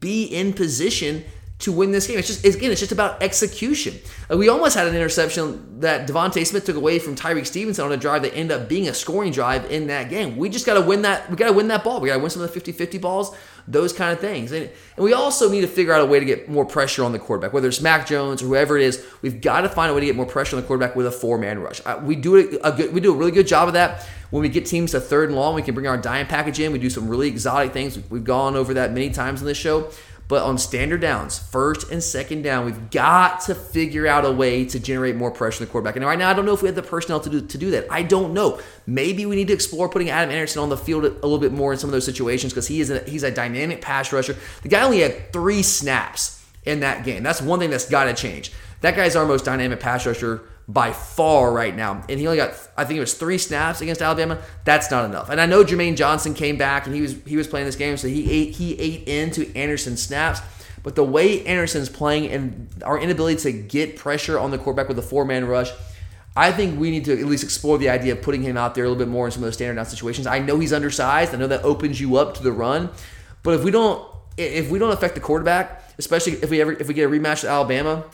be 0.00 0.24
in 0.24 0.52
position 0.52 1.24
to 1.60 1.72
win 1.72 1.90
this 1.90 2.06
game. 2.06 2.18
It's 2.18 2.28
just 2.28 2.44
again, 2.44 2.70
it's 2.70 2.80
just 2.80 2.92
about 2.92 3.20
execution. 3.20 3.98
Like 4.28 4.38
we 4.38 4.48
almost 4.48 4.76
had 4.76 4.86
an 4.86 4.94
interception 4.94 5.80
that 5.80 6.08
DeVonta 6.08 6.46
Smith 6.46 6.64
took 6.64 6.76
away 6.76 7.00
from 7.00 7.16
Tyrique 7.16 7.46
Stevenson 7.46 7.84
on 7.84 7.92
a 7.92 7.96
drive 7.96 8.22
that 8.22 8.34
ended 8.34 8.60
up 8.60 8.68
being 8.68 8.88
a 8.88 8.94
scoring 8.94 9.32
drive 9.32 9.68
in 9.70 9.88
that 9.88 10.08
game. 10.08 10.36
We 10.36 10.48
just 10.50 10.66
got 10.66 10.74
to 10.74 10.80
win 10.80 11.02
that. 11.02 11.28
We 11.28 11.36
got 11.36 11.48
to 11.48 11.52
win 11.52 11.68
that 11.68 11.82
ball. 11.82 12.00
We 12.00 12.08
got 12.08 12.14
to 12.14 12.20
win 12.20 12.30
some 12.30 12.42
of 12.42 12.52
the 12.52 12.60
50-50 12.60 13.00
balls, 13.00 13.36
those 13.66 13.92
kind 13.92 14.12
of 14.12 14.20
things. 14.20 14.52
And, 14.52 14.70
and 14.96 15.04
we 15.04 15.12
also 15.12 15.50
need 15.50 15.62
to 15.62 15.66
figure 15.66 15.92
out 15.92 16.00
a 16.00 16.06
way 16.06 16.20
to 16.20 16.24
get 16.24 16.48
more 16.48 16.64
pressure 16.64 17.02
on 17.02 17.10
the 17.10 17.18
quarterback, 17.18 17.52
whether 17.52 17.66
it's 17.66 17.80
Mac 17.80 18.06
Jones 18.06 18.40
or 18.40 18.46
whoever 18.46 18.76
it 18.76 18.84
is. 18.84 19.04
We've 19.22 19.40
got 19.40 19.62
to 19.62 19.68
find 19.68 19.90
a 19.90 19.94
way 19.94 20.00
to 20.00 20.06
get 20.06 20.14
more 20.16 20.26
pressure 20.26 20.56
on 20.56 20.62
the 20.62 20.66
quarterback 20.66 20.94
with 20.94 21.06
a 21.06 21.12
four-man 21.12 21.58
rush. 21.58 21.80
Uh, 21.84 22.00
we 22.02 22.14
do 22.14 22.36
a, 22.36 22.68
a 22.68 22.72
good, 22.72 22.92
we 22.92 23.00
do 23.00 23.12
a 23.12 23.16
really 23.16 23.32
good 23.32 23.48
job 23.48 23.66
of 23.66 23.74
that. 23.74 24.06
When 24.30 24.42
we 24.42 24.48
get 24.50 24.66
teams 24.66 24.90
to 24.90 25.00
third 25.00 25.30
and 25.30 25.38
long, 25.38 25.54
we 25.54 25.62
can 25.62 25.74
bring 25.74 25.86
our 25.86 25.96
dime 25.96 26.26
package 26.26 26.60
in. 26.60 26.70
We 26.70 26.78
do 26.78 26.90
some 26.90 27.08
really 27.08 27.28
exotic 27.28 27.72
things. 27.72 27.98
We've 28.10 28.24
gone 28.24 28.56
over 28.56 28.74
that 28.74 28.92
many 28.92 29.10
times 29.10 29.40
in 29.40 29.46
this 29.46 29.56
show. 29.56 29.90
But 30.28 30.42
on 30.42 30.58
standard 30.58 31.00
downs, 31.00 31.38
first 31.38 31.90
and 31.90 32.02
second 32.02 32.42
down, 32.42 32.66
we've 32.66 32.90
got 32.90 33.40
to 33.42 33.54
figure 33.54 34.06
out 34.06 34.26
a 34.26 34.30
way 34.30 34.66
to 34.66 34.78
generate 34.78 35.16
more 35.16 35.30
pressure 35.30 35.62
on 35.62 35.66
the 35.66 35.72
quarterback. 35.72 35.96
And 35.96 36.04
right 36.04 36.18
now, 36.18 36.28
I 36.28 36.34
don't 36.34 36.44
know 36.44 36.52
if 36.52 36.60
we 36.60 36.68
have 36.68 36.76
the 36.76 36.82
personnel 36.82 37.18
to 37.20 37.30
do, 37.30 37.40
to 37.40 37.58
do 37.58 37.70
that. 37.70 37.86
I 37.90 38.02
don't 38.02 38.34
know. 38.34 38.60
Maybe 38.86 39.24
we 39.24 39.36
need 39.36 39.48
to 39.48 39.54
explore 39.54 39.88
putting 39.88 40.10
Adam 40.10 40.30
Anderson 40.30 40.60
on 40.62 40.68
the 40.68 40.76
field 40.76 41.04
a 41.04 41.08
little 41.08 41.38
bit 41.38 41.52
more 41.52 41.72
in 41.72 41.78
some 41.78 41.88
of 41.88 41.92
those 41.92 42.04
situations 42.04 42.52
because 42.52 42.68
he 42.68 42.82
is 42.82 42.90
a, 42.90 43.00
he's 43.04 43.22
a 43.22 43.30
dynamic 43.30 43.80
pass 43.80 44.12
rusher. 44.12 44.36
The 44.62 44.68
guy 44.68 44.82
only 44.82 45.00
had 45.00 45.32
three 45.32 45.62
snaps 45.62 46.44
in 46.66 46.80
that 46.80 47.04
game. 47.04 47.22
That's 47.22 47.40
one 47.40 47.58
thing 47.58 47.70
that's 47.70 47.88
got 47.88 48.04
to 48.04 48.12
change. 48.12 48.52
That 48.82 48.96
guy's 48.96 49.16
our 49.16 49.24
most 49.24 49.46
dynamic 49.46 49.80
pass 49.80 50.04
rusher 50.04 50.42
by 50.68 50.92
far 50.92 51.50
right 51.50 51.74
now. 51.74 52.04
And 52.08 52.20
he 52.20 52.26
only 52.26 52.36
got, 52.36 52.52
I 52.76 52.84
think 52.84 52.98
it 52.98 53.00
was 53.00 53.14
three 53.14 53.38
snaps 53.38 53.80
against 53.80 54.02
Alabama. 54.02 54.38
That's 54.64 54.90
not 54.90 55.06
enough. 55.06 55.30
And 55.30 55.40
I 55.40 55.46
know 55.46 55.64
Jermaine 55.64 55.96
Johnson 55.96 56.34
came 56.34 56.58
back 56.58 56.86
and 56.86 56.94
he 56.94 57.00
was 57.00 57.16
he 57.24 57.36
was 57.36 57.46
playing 57.46 57.66
this 57.66 57.76
game, 57.76 57.96
so 57.96 58.06
he 58.06 58.30
ate 58.30 58.54
he 58.54 58.78
ate 58.78 59.08
into 59.08 59.50
Anderson's 59.56 60.02
snaps. 60.02 60.40
But 60.82 60.94
the 60.94 61.04
way 61.04 61.44
Anderson's 61.46 61.88
playing 61.88 62.30
and 62.30 62.68
our 62.84 62.98
inability 62.98 63.40
to 63.42 63.52
get 63.52 63.96
pressure 63.96 64.38
on 64.38 64.50
the 64.50 64.58
quarterback 64.58 64.88
with 64.88 64.98
a 64.98 65.02
four 65.02 65.24
man 65.24 65.46
rush, 65.46 65.70
I 66.36 66.52
think 66.52 66.78
we 66.78 66.90
need 66.90 67.06
to 67.06 67.18
at 67.18 67.26
least 67.26 67.44
explore 67.44 67.78
the 67.78 67.88
idea 67.88 68.12
of 68.12 68.22
putting 68.22 68.42
him 68.42 68.56
out 68.56 68.74
there 68.74 68.84
a 68.84 68.88
little 68.88 69.02
bit 69.02 69.10
more 69.10 69.26
in 69.26 69.32
some 69.32 69.42
of 69.42 69.46
those 69.46 69.54
standard 69.54 69.74
down 69.74 69.86
situations. 69.86 70.26
I 70.26 70.38
know 70.38 70.58
he's 70.58 70.72
undersized. 70.72 71.34
I 71.34 71.38
know 71.38 71.48
that 71.48 71.64
opens 71.64 72.00
you 72.00 72.16
up 72.16 72.34
to 72.34 72.42
the 72.42 72.52
run. 72.52 72.90
But 73.42 73.54
if 73.54 73.64
we 73.64 73.70
don't 73.70 74.06
if 74.36 74.70
we 74.70 74.78
don't 74.78 74.92
affect 74.92 75.14
the 75.14 75.20
quarterback, 75.20 75.82
especially 75.98 76.34
if 76.34 76.50
we 76.50 76.60
ever 76.60 76.72
if 76.72 76.86
we 76.88 76.94
get 76.94 77.06
a 77.06 77.08
rematch 77.08 77.42
with 77.42 77.50
Alabama, 77.50 78.04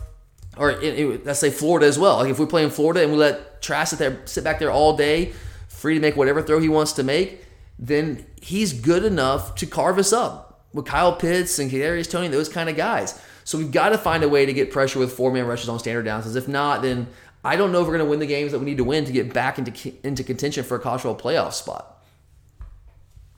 or 0.57 0.71
it, 0.71 0.99
it, 0.99 1.27
let's 1.27 1.41
say 1.41 1.51
Florida 1.51 1.87
as 1.87 1.99
well. 1.99 2.19
Like 2.19 2.31
if 2.31 2.39
we 2.39 2.47
play 2.47 2.65
in 2.65 2.71
Florida 2.71 3.03
and 3.03 3.13
we 3.13 3.19
let 3.19 3.63
Trask 3.63 3.91
sit 3.91 3.99
there, 3.99 4.21
sit 4.27 4.45
back 4.45 4.59
there 4.59 4.71
all 4.71 4.97
day, 4.97 5.33
free 5.69 5.95
to 5.95 6.01
make 6.01 6.17
whatever 6.17 6.43
throw 6.43 6.61
he 6.61 6.69
wants 6.69 6.93
to 6.93 7.03
make, 7.03 7.45
then 7.79 8.25
he's 8.41 8.73
good 8.73 9.05
enough 9.05 9.55
to 9.57 9.67
carve 9.67 9.99
us 9.99 10.13
up 10.13 10.65
with 10.73 10.87
Kyle 10.87 11.15
Pitts 11.15 11.59
and 11.59 11.71
Kadarius 11.71 12.11
Toney, 12.11 12.29
those 12.29 12.49
kind 12.49 12.69
of 12.69 12.77
guys. 12.77 13.21
So 13.45 13.59
we've 13.59 13.73
got 13.73 13.91
to 13.91 13.99
find 13.99 14.23
a 14.25 14.29
way 14.29 14.47
to 14.47 14.53
get 14.53 14.71
pressure 14.71 14.99
with 14.99 15.13
four 15.13 15.33
man 15.33 15.47
rushes 15.47 15.69
on 15.69 15.79
standard 15.79 16.05
downs. 16.05 16.27
As 16.27 16.37
if 16.37 16.49
not, 16.49 16.83
then 16.83 17.09
I 17.45 17.57
don't 17.57 17.73
know 17.73 17.81
if 17.81 17.87
we're 17.87 17.97
going 17.97 18.07
to 18.07 18.11
win 18.11 18.21
the 18.21 18.27
games 18.27 18.53
that 18.53 18.59
we 18.59 18.65
need 18.65 18.79
to 18.79 18.85
win 18.85 19.05
to 19.05 19.13
get 19.13 19.33
back 19.33 19.59
into 19.59 19.93
into 20.03 20.25
contention 20.25 20.65
for 20.65 20.77
a 20.77 20.81
college 20.81 21.03
playoff 21.03 21.53
spot. 21.53 22.03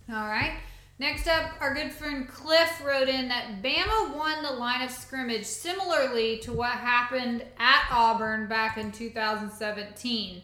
All 0.09 0.29
right. 0.29 0.53
Next 0.99 1.29
up, 1.29 1.53
our 1.61 1.75
good 1.75 1.93
friend 1.93 2.27
Cliff 2.27 2.83
wrote 2.83 3.09
in 3.09 3.29
that 3.29 3.63
Bama 3.63 4.17
won 4.17 4.43
the 4.43 4.53
line 4.53 4.83
of 4.83 4.91
scrimmage 4.91 5.45
similarly 5.45 6.39
to 6.39 6.55
what 6.55 6.71
happened 6.71 7.45
at 7.59 7.87
Auburn 7.91 8.49
back 8.49 8.79
in 8.79 8.91
2017. 8.93 10.41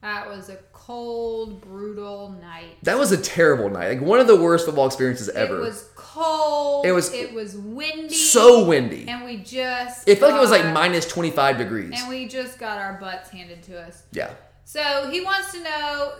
That 0.00 0.28
was 0.28 0.48
a 0.48 0.56
cold, 0.72 1.60
brutal 1.60 2.30
night. 2.40 2.76
That 2.84 2.98
was 2.98 3.10
a 3.10 3.16
terrible 3.16 3.68
night. 3.68 3.88
Like 3.88 4.00
one 4.00 4.20
of 4.20 4.28
the 4.28 4.40
worst 4.40 4.64
football 4.64 4.86
experiences 4.86 5.28
ever. 5.30 5.58
It 5.58 5.60
was 5.60 5.90
cold. 5.96 6.86
It 6.86 6.92
was 6.92 7.12
it 7.12 7.34
was 7.34 7.56
windy. 7.56 8.14
So 8.14 8.64
windy. 8.64 9.08
And 9.08 9.24
we 9.24 9.38
just 9.38 10.08
It 10.08 10.18
felt 10.18 10.30
like 10.32 10.38
it 10.38 10.40
was 10.40 10.52
like 10.52 10.72
minus 10.72 11.06
25 11.06 11.58
degrees. 11.58 12.00
And 12.00 12.08
we 12.08 12.28
just 12.28 12.60
got 12.60 12.78
our 12.78 12.94
butts 13.00 13.28
handed 13.28 13.62
to 13.64 13.80
us. 13.80 14.04
Yeah. 14.12 14.30
So 14.64 15.10
he 15.10 15.20
wants 15.20 15.52
to 15.52 15.62
know 15.64 16.12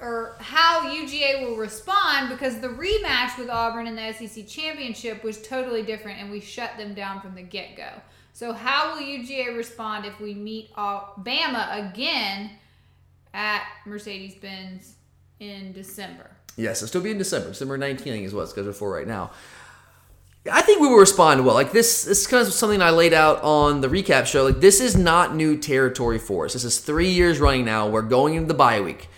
or 0.00 0.36
how 0.38 0.82
UGA 0.82 1.42
will 1.44 1.56
respond 1.56 2.28
because 2.28 2.60
the 2.60 2.68
rematch 2.68 3.36
with 3.38 3.50
Auburn 3.50 3.86
in 3.86 3.96
the 3.96 4.12
SEC 4.12 4.46
championship 4.46 5.24
was 5.24 5.42
totally 5.42 5.82
different 5.82 6.20
and 6.20 6.30
we 6.30 6.40
shut 6.40 6.76
them 6.76 6.94
down 6.94 7.20
from 7.20 7.34
the 7.34 7.42
get 7.42 7.76
go. 7.76 7.90
So 8.32 8.52
how 8.52 8.94
will 8.94 9.02
UGA 9.02 9.56
respond 9.56 10.06
if 10.06 10.20
we 10.20 10.34
meet 10.34 10.72
Bama 10.74 11.90
again 11.90 12.50
at 13.34 13.64
Mercedes 13.84 14.36
Benz 14.36 14.94
in 15.40 15.72
December? 15.72 16.30
Yes, 16.56 16.78
it'll 16.78 16.88
still 16.88 17.02
be 17.02 17.10
in 17.10 17.18
December. 17.18 17.48
December 17.48 17.78
19th 17.78 17.92
I 17.92 17.96
think, 17.96 18.26
is 18.26 18.34
what 18.34 18.42
it's 18.42 18.52
scheduled 18.52 18.76
for 18.76 18.92
right 18.92 19.06
now. 19.06 19.32
I 20.50 20.62
think 20.62 20.80
we 20.80 20.86
will 20.86 20.96
respond 20.96 21.44
well. 21.44 21.54
Like 21.54 21.72
this, 21.72 22.04
this 22.04 22.20
is 22.20 22.26
kind 22.28 22.46
of 22.46 22.52
something 22.52 22.80
I 22.80 22.90
laid 22.90 23.12
out 23.12 23.42
on 23.42 23.80
the 23.80 23.88
recap 23.88 24.26
show. 24.26 24.44
Like 24.44 24.60
this 24.60 24.80
is 24.80 24.96
not 24.96 25.34
new 25.34 25.58
territory 25.58 26.18
for 26.18 26.44
us. 26.44 26.52
This 26.52 26.64
is 26.64 26.78
three 26.78 27.10
years 27.10 27.40
running 27.40 27.64
now. 27.64 27.88
We're 27.88 28.02
going 28.02 28.34
into 28.34 28.46
the 28.46 28.54
bye 28.54 28.80
week 28.80 29.08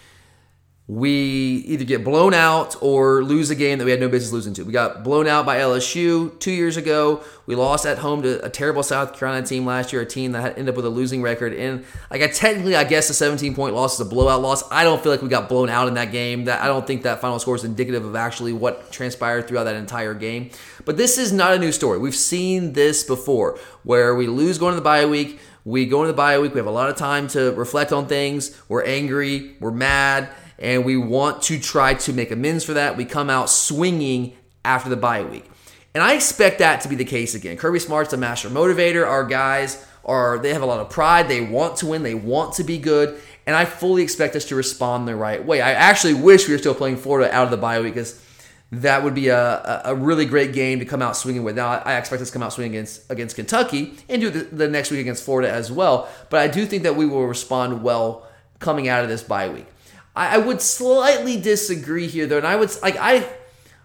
we 0.90 1.62
either 1.68 1.84
get 1.84 2.02
blown 2.02 2.34
out 2.34 2.74
or 2.82 3.22
lose 3.22 3.48
a 3.48 3.54
game 3.54 3.78
that 3.78 3.84
we 3.84 3.92
had 3.92 4.00
no 4.00 4.08
business 4.08 4.32
losing 4.32 4.52
to. 4.52 4.64
We 4.64 4.72
got 4.72 5.04
blown 5.04 5.28
out 5.28 5.46
by 5.46 5.58
LSU 5.58 6.36
two 6.40 6.50
years 6.50 6.76
ago. 6.76 7.22
We 7.46 7.54
lost 7.54 7.86
at 7.86 7.98
home 7.98 8.22
to 8.22 8.44
a 8.44 8.50
terrible 8.50 8.82
South 8.82 9.16
Carolina 9.16 9.46
team 9.46 9.64
last 9.64 9.92
year, 9.92 10.02
a 10.02 10.06
team 10.06 10.32
that 10.32 10.58
ended 10.58 10.70
up 10.70 10.74
with 10.74 10.84
a 10.84 10.90
losing 10.90 11.22
record. 11.22 11.54
And 11.54 11.84
like 12.10 12.22
I 12.22 12.26
technically, 12.26 12.74
I 12.74 12.82
guess 12.82 13.08
a 13.08 13.14
17 13.14 13.54
point 13.54 13.72
loss 13.72 13.94
is 13.94 14.00
a 14.00 14.04
blowout 14.04 14.42
loss. 14.42 14.68
I 14.72 14.82
don't 14.82 15.00
feel 15.00 15.12
like 15.12 15.22
we 15.22 15.28
got 15.28 15.48
blown 15.48 15.68
out 15.68 15.86
in 15.86 15.94
that 15.94 16.10
game. 16.10 16.46
That 16.46 16.60
I 16.60 16.66
don't 16.66 16.84
think 16.84 17.04
that 17.04 17.20
final 17.20 17.38
score 17.38 17.54
is 17.54 17.62
indicative 17.62 18.04
of 18.04 18.16
actually 18.16 18.52
what 18.52 18.90
transpired 18.90 19.46
throughout 19.46 19.64
that 19.64 19.76
entire 19.76 20.14
game. 20.14 20.50
But 20.84 20.96
this 20.96 21.18
is 21.18 21.32
not 21.32 21.54
a 21.54 21.58
new 21.60 21.70
story. 21.70 22.00
We've 22.00 22.16
seen 22.16 22.72
this 22.72 23.04
before, 23.04 23.60
where 23.84 24.16
we 24.16 24.26
lose 24.26 24.58
going 24.58 24.72
to 24.72 24.76
the 24.76 24.82
bye 24.82 25.06
week. 25.06 25.38
We 25.64 25.86
go 25.86 26.00
into 26.00 26.12
the 26.12 26.16
bye 26.16 26.40
week. 26.40 26.52
We 26.52 26.58
have 26.58 26.66
a 26.66 26.72
lot 26.72 26.90
of 26.90 26.96
time 26.96 27.28
to 27.28 27.52
reflect 27.52 27.92
on 27.92 28.08
things. 28.08 28.60
We're 28.68 28.84
angry. 28.84 29.54
We're 29.60 29.70
mad 29.70 30.30
and 30.60 30.84
we 30.84 30.96
want 30.96 31.42
to 31.44 31.58
try 31.58 31.94
to 31.94 32.12
make 32.12 32.30
amends 32.30 32.64
for 32.64 32.74
that. 32.74 32.96
We 32.96 33.04
come 33.04 33.30
out 33.30 33.48
swinging 33.48 34.36
after 34.64 34.90
the 34.90 34.96
bye 34.96 35.22
week. 35.22 35.50
And 35.94 36.04
I 36.04 36.14
expect 36.14 36.58
that 36.58 36.82
to 36.82 36.88
be 36.88 36.94
the 36.94 37.04
case 37.04 37.34
again. 37.34 37.56
Kirby 37.56 37.80
Smart's 37.80 38.12
a 38.12 38.16
master 38.16 38.48
motivator. 38.48 39.06
Our 39.06 39.24
guys 39.24 39.84
are 40.04 40.38
they 40.38 40.52
have 40.52 40.62
a 40.62 40.66
lot 40.66 40.80
of 40.80 40.90
pride. 40.90 41.28
They 41.28 41.40
want 41.40 41.76
to 41.78 41.86
win. 41.86 42.02
They 42.02 42.14
want 42.14 42.54
to 42.54 42.64
be 42.64 42.78
good. 42.78 43.20
And 43.46 43.56
I 43.56 43.64
fully 43.64 44.02
expect 44.02 44.36
us 44.36 44.44
to 44.46 44.54
respond 44.54 45.08
the 45.08 45.16
right 45.16 45.44
way. 45.44 45.60
I 45.60 45.72
actually 45.72 46.14
wish 46.14 46.46
we 46.46 46.54
were 46.54 46.58
still 46.58 46.74
playing 46.74 46.98
Florida 46.98 47.34
out 47.34 47.44
of 47.44 47.50
the 47.50 47.56
bye 47.56 47.80
week 47.80 47.94
because 47.94 48.24
that 48.70 49.02
would 49.02 49.14
be 49.14 49.28
a, 49.28 49.82
a 49.84 49.94
really 49.94 50.26
great 50.26 50.52
game 50.52 50.78
to 50.78 50.84
come 50.84 51.02
out 51.02 51.16
swinging 51.16 51.42
with. 51.42 51.56
Now, 51.56 51.70
I 51.70 51.96
expect 51.96 52.22
us 52.22 52.28
to 52.28 52.32
come 52.32 52.42
out 52.42 52.52
swinging 52.52 52.74
against, 52.74 53.10
against 53.10 53.34
Kentucky 53.34 53.96
and 54.08 54.20
do 54.20 54.30
the, 54.30 54.44
the 54.44 54.68
next 54.68 54.92
week 54.92 55.00
against 55.00 55.24
Florida 55.24 55.50
as 55.50 55.72
well. 55.72 56.08
But 56.28 56.40
I 56.40 56.46
do 56.46 56.64
think 56.66 56.84
that 56.84 56.94
we 56.94 57.06
will 57.06 57.26
respond 57.26 57.82
well 57.82 58.28
coming 58.60 58.86
out 58.86 59.02
of 59.02 59.08
this 59.08 59.24
bye 59.24 59.48
week. 59.48 59.66
I, 60.14 60.36
I 60.36 60.38
would 60.38 60.60
slightly 60.60 61.40
disagree 61.40 62.06
here 62.06 62.26
though, 62.26 62.38
and 62.38 62.46
I 62.46 62.56
would 62.56 62.70
like 62.82 62.96
I 62.98 63.28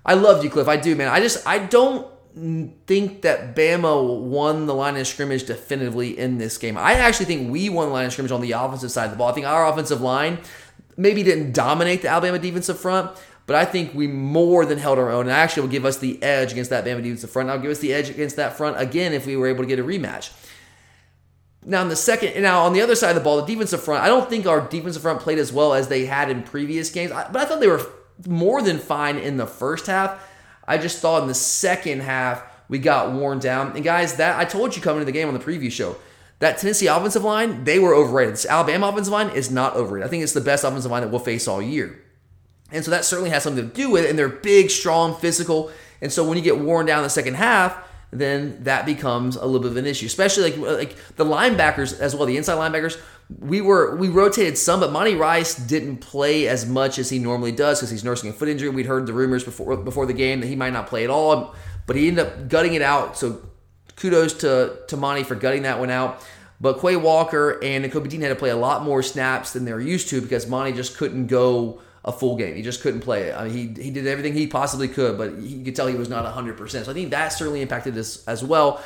I 0.06 0.14
love 0.14 0.44
you, 0.44 0.50
Cliff. 0.50 0.68
I 0.68 0.78
do, 0.78 0.96
man. 0.96 1.08
I 1.08 1.20
just 1.20 1.46
I 1.48 1.60
don't 1.60 2.08
think 2.86 3.22
that 3.22 3.56
Bama 3.56 4.20
won 4.20 4.66
the 4.66 4.76
line 4.76 4.98
of 4.98 5.08
scrimmage 5.08 5.46
definitively 5.46 6.18
in 6.18 6.38
this 6.38 6.58
game. 6.58 6.78
I 6.78 6.94
actually 6.94 7.28
think 7.28 7.50
we 7.52 7.70
won 7.70 7.88
the 7.88 7.94
line 7.94 8.06
of 8.06 8.12
scrimmage 8.12 8.32
on 8.32 8.42
the 8.42 8.52
offensive 8.52 8.92
side 8.92 9.06
of 9.06 9.12
the 9.12 9.18
ball. 9.18 9.30
I 9.30 9.34
think 9.34 9.46
our 9.46 9.68
offensive 9.68 10.02
line 10.02 10.40
maybe 10.98 11.24
didn't 11.24 11.54
dominate 11.54 12.02
the 12.02 12.10
Alabama 12.10 12.38
defensive 12.38 12.78
front, 12.78 13.12
but 13.48 13.56
I 13.56 13.64
think 13.64 13.94
we 13.94 14.08
more 14.08 14.66
than 14.66 14.78
held 14.80 15.00
our 15.00 15.12
own 15.12 15.22
and 15.22 15.32
actually 15.32 15.62
will 15.62 15.70
give 15.70 15.86
us 15.86 15.98
the 15.98 16.22
edge 16.22 16.52
against 16.52 16.72
that 16.72 16.84
Bama 16.84 17.02
defensive 17.02 17.30
front. 17.30 17.50
I'll 17.50 17.60
give 17.60 17.72
us 17.72 17.80
the 17.80 17.94
edge 17.94 18.10
against 18.10 18.36
that 18.36 18.58
front 18.58 18.80
again 18.80 19.14
if 19.14 19.26
we 19.26 19.38
were 19.38 19.48
able 19.48 19.64
to 19.64 19.68
get 19.68 19.80
a 19.80 19.84
rematch. 19.84 20.32
Now, 21.68 21.82
in 21.82 21.90
the 21.90 21.96
second, 21.96 22.42
now 22.42 22.62
on 22.62 22.74
the 22.74 22.82
other 22.82 22.96
side 22.96 23.10
of 23.10 23.16
the 23.16 23.22
ball, 23.22 23.42
the 23.42 23.46
defensive 23.54 23.84
front, 23.84 24.04
I 24.04 24.08
don't 24.08 24.30
think 24.30 24.46
our 24.46 24.62
defensive 24.62 25.02
front 25.02 25.20
played 25.20 25.40
as 25.40 25.52
well 25.52 25.74
as 25.74 25.88
they 25.88 26.06
had 26.06 26.30
in 26.30 26.44
previous 26.44 26.92
games, 26.92 27.12
but 27.12 27.36
I 27.36 27.46
thought 27.46 27.60
they 27.60 27.68
were 27.68 27.86
more 28.28 28.62
than 28.62 28.78
fine 28.78 29.18
in 29.18 29.38
the 29.38 29.48
first 29.48 29.88
half. 29.88 30.24
I 30.68 30.78
just 30.78 31.00
thought 31.00 31.24
in 31.24 31.28
the 31.28 31.34
second 31.34 32.02
half 32.02 32.44
we 32.70 32.80
got 32.80 33.12
worn 33.12 33.40
down. 33.40 33.76
And 33.76 33.84
guys, 33.84 34.16
that 34.18 34.38
I 34.38 34.46
told 34.46 34.76
you 34.76 34.82
coming 34.82 35.02
to 35.02 35.06
the 35.06 35.12
game 35.12 35.28
on 35.28 35.34
the 35.34 35.40
preview 35.40 35.72
show, 35.72 35.96
that 36.40 36.58
Tennessee 36.58 36.88
offensive 36.88 37.24
line, 37.24 37.64
they 37.64 37.80
were 37.80 37.96
overrated. 37.96 38.34
This 38.34 38.46
Alabama 38.46 38.88
offensive 38.88 39.14
line 39.14 39.30
is 39.30 39.50
not 39.50 39.76
overrated. 39.76 40.06
I 40.06 40.10
think 40.10 40.24
it's 40.24 40.34
the 40.34 40.42
best 40.42 40.64
offensive 40.64 40.92
line 40.92 41.02
that 41.02 41.10
we'll 41.10 41.20
face 41.20 41.48
all 41.48 41.62
year. 41.62 42.02
And 42.72 42.84
so 42.84 42.92
that 42.92 43.06
certainly 43.06 43.30
has 43.30 43.44
something 43.44 43.68
to 43.68 43.74
do 43.74 43.90
with 43.90 44.06
it. 44.06 44.10
And 44.10 44.20
they're 44.20 44.28
big, 44.28 44.70
strong, 44.70 45.16
physical. 45.16 45.72
And 46.02 46.12
so 46.12 46.28
when 46.28 46.38
you 46.38 46.44
get 46.44 46.60
worn 46.60 46.86
down 46.86 47.00
in 47.00 47.04
the 47.04 47.10
second 47.10 47.36
half, 47.36 47.78
then 48.20 48.64
that 48.64 48.86
becomes 48.86 49.36
a 49.36 49.46
little 49.46 49.62
bit 49.62 49.72
of 49.72 49.78
an 49.78 49.86
issue. 49.86 50.06
Especially 50.06 50.52
like 50.52 50.58
like 50.58 51.16
the 51.16 51.26
linebackers 51.26 52.00
as 52.00 52.16
well, 52.16 52.26
the 52.26 52.38
inside 52.38 52.58
linebackers. 52.58 53.00
We 53.40 53.62
were 53.62 53.96
we 53.96 54.08
rotated 54.08 54.58
some, 54.58 54.80
but 54.80 54.92
Monty 54.92 55.16
Rice 55.16 55.56
didn't 55.56 55.98
play 55.98 56.48
as 56.48 56.66
much 56.66 57.00
as 57.00 57.10
he 57.10 57.20
normally 57.20 57.52
does 57.52 57.80
because 57.80 57.90
he's 57.90 58.04
nursing 58.04 58.30
a 58.30 58.34
foot 58.34 58.50
injury. 58.50 58.70
We'd 58.70 58.86
heard 58.86 59.08
the 59.08 59.14
rumors 59.14 59.44
before 59.44 59.76
before 59.78 60.06
the 60.06 60.14
game 60.14 60.42
that 60.42 60.48
he 60.48 60.56
might 60.56 60.74
not 60.74 60.88
play 60.88 61.04
at 61.04 61.10
all, 61.10 61.56
but 61.88 61.96
he 61.96 62.08
ended 62.08 62.26
up 62.26 62.50
gutting 62.50 62.74
it 62.74 62.82
out. 62.82 63.18
So 63.18 63.42
kudos 63.96 64.34
to 64.36 64.80
to 64.88 64.98
Monty 64.98 65.24
for 65.24 65.36
gutting 65.36 65.64
that 65.64 65.80
one 65.80 65.90
out. 65.90 66.24
But 66.62 66.80
Quay 66.80 66.96
Walker 66.96 67.60
and 67.62 67.92
Kobe 67.92 68.08
Dean 68.08 68.22
had 68.22 68.30
to 68.30 68.36
play 68.36 68.50
a 68.50 68.56
lot 68.56 68.84
more 68.84 69.04
snaps 69.04 69.54
than 69.54 69.66
they 69.66 69.74
were 69.74 69.82
used 69.82 70.08
to 70.10 70.22
because 70.22 70.48
Monty 70.48 70.72
just 70.72 70.98
couldn't 70.98 71.28
go 71.28 71.82
a 72.06 72.12
full 72.12 72.38
game. 72.38 72.56
He 72.56 72.62
just 72.62 72.82
couldn't 72.82 73.02
play 73.02 73.24
it. 73.24 73.36
I 73.36 73.46
mean, 73.46 73.76
he, 73.76 73.84
he 73.84 73.92
did 73.92 74.06
everything 74.06 74.34
he 74.34 74.46
possibly 74.46 74.88
could, 74.88 75.18
but 75.18 75.38
you 75.40 75.66
could 75.66 75.76
tell 75.76 75.88
he 75.88 75.96
was 75.96 76.08
not 76.08 76.24
100%. 76.24 76.70
So 76.70 76.92
I 76.92 76.94
think 76.94 77.10
that 77.10 77.30
certainly 77.30 77.62
impacted 77.62 77.98
us 77.98 78.26
as 78.28 78.44
well. 78.44 78.82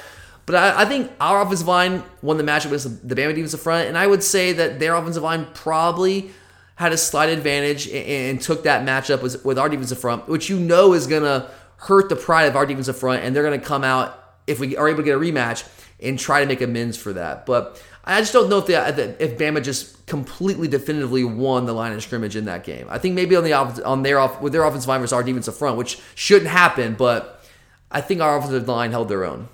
But 0.46 0.56
I, 0.56 0.82
I, 0.82 0.86
think 0.86 1.12
our 1.20 1.42
offensive 1.42 1.68
line 1.68 2.02
won 2.24 2.38
the 2.38 2.44
matchup 2.44 2.72
with 2.72 3.08
the 3.08 3.14
Bama 3.14 3.36
defensive 3.36 3.62
front, 3.62 3.88
and 3.88 3.98
I 3.98 4.08
would 4.08 4.24
say 4.24 4.54
that 4.54 4.80
their 4.80 4.96
offensive 4.96 5.22
line 5.22 5.48
probably 5.54 6.32
had 6.76 6.94
a 6.94 6.98
slight 6.98 7.30
advantage 7.30 7.88
and, 7.88 7.96
and 8.08 8.42
took 8.42 8.64
that 8.64 8.88
matchup 8.88 9.22
with, 9.22 9.44
with 9.46 9.60
our 9.60 9.70
defensive 9.70 10.00
front, 10.00 10.28
which 10.28 10.50
you 10.50 10.58
know 10.58 10.94
is 10.94 11.06
going 11.06 11.24
to 11.24 11.52
hurt 11.76 12.10
the 12.10 12.16
pride 12.16 12.46
of 12.46 12.56
our 12.56 12.66
defensive 12.66 12.98
front, 12.98 13.24
and 13.24 13.36
they're 13.36 13.44
going 13.44 13.60
to 13.60 13.66
come 13.66 13.84
out 13.84 14.18
if 14.48 14.60
we 14.60 14.76
are 14.78 14.88
able 14.88 15.00
to 15.00 15.04
get 15.04 15.16
a 15.16 15.20
rematch 15.20 15.68
and 16.00 16.18
try 16.18 16.40
to 16.40 16.48
make 16.48 16.62
amends 16.62 16.98
for 16.98 17.14
that. 17.14 17.46
But 17.46 17.80
I 18.16 18.22
just 18.22 18.34
don't 18.34 18.50
know 18.50 18.58
if 18.58 18.66
they, 18.66 18.76
uh, 18.76 18.92
if 19.20 19.38
Bama 19.38 19.64
just 19.64 20.06
completely 20.08 20.68
definitively 20.68 21.24
won 21.24 21.66
the 21.66 21.74
line 21.74 21.94
of 21.94 22.02
scrimmage 22.02 22.36
in 22.36 22.46
that 22.46 22.64
game. 22.64 22.88
I 22.90 22.98
think 22.98 23.14
maybe 23.14 23.36
on 23.36 23.44
the 23.44 23.54
on 23.54 24.04
their 24.04 24.20
off 24.20 24.42
with 24.42 24.52
their 24.52 24.64
offensive 24.64 24.88
line 24.88 25.00
versus 25.00 25.14
our 25.14 25.24
defensive 25.24 25.56
front, 25.56 25.78
which 25.78 26.00
shouldn't 26.16 26.50
happen, 26.50 26.96
but 26.96 27.46
I 27.92 28.02
think 28.02 28.22
our 28.22 28.38
offensive 28.38 28.68
line 28.68 28.92
held 28.92 29.10
their 29.10 29.26
own. 29.26 29.48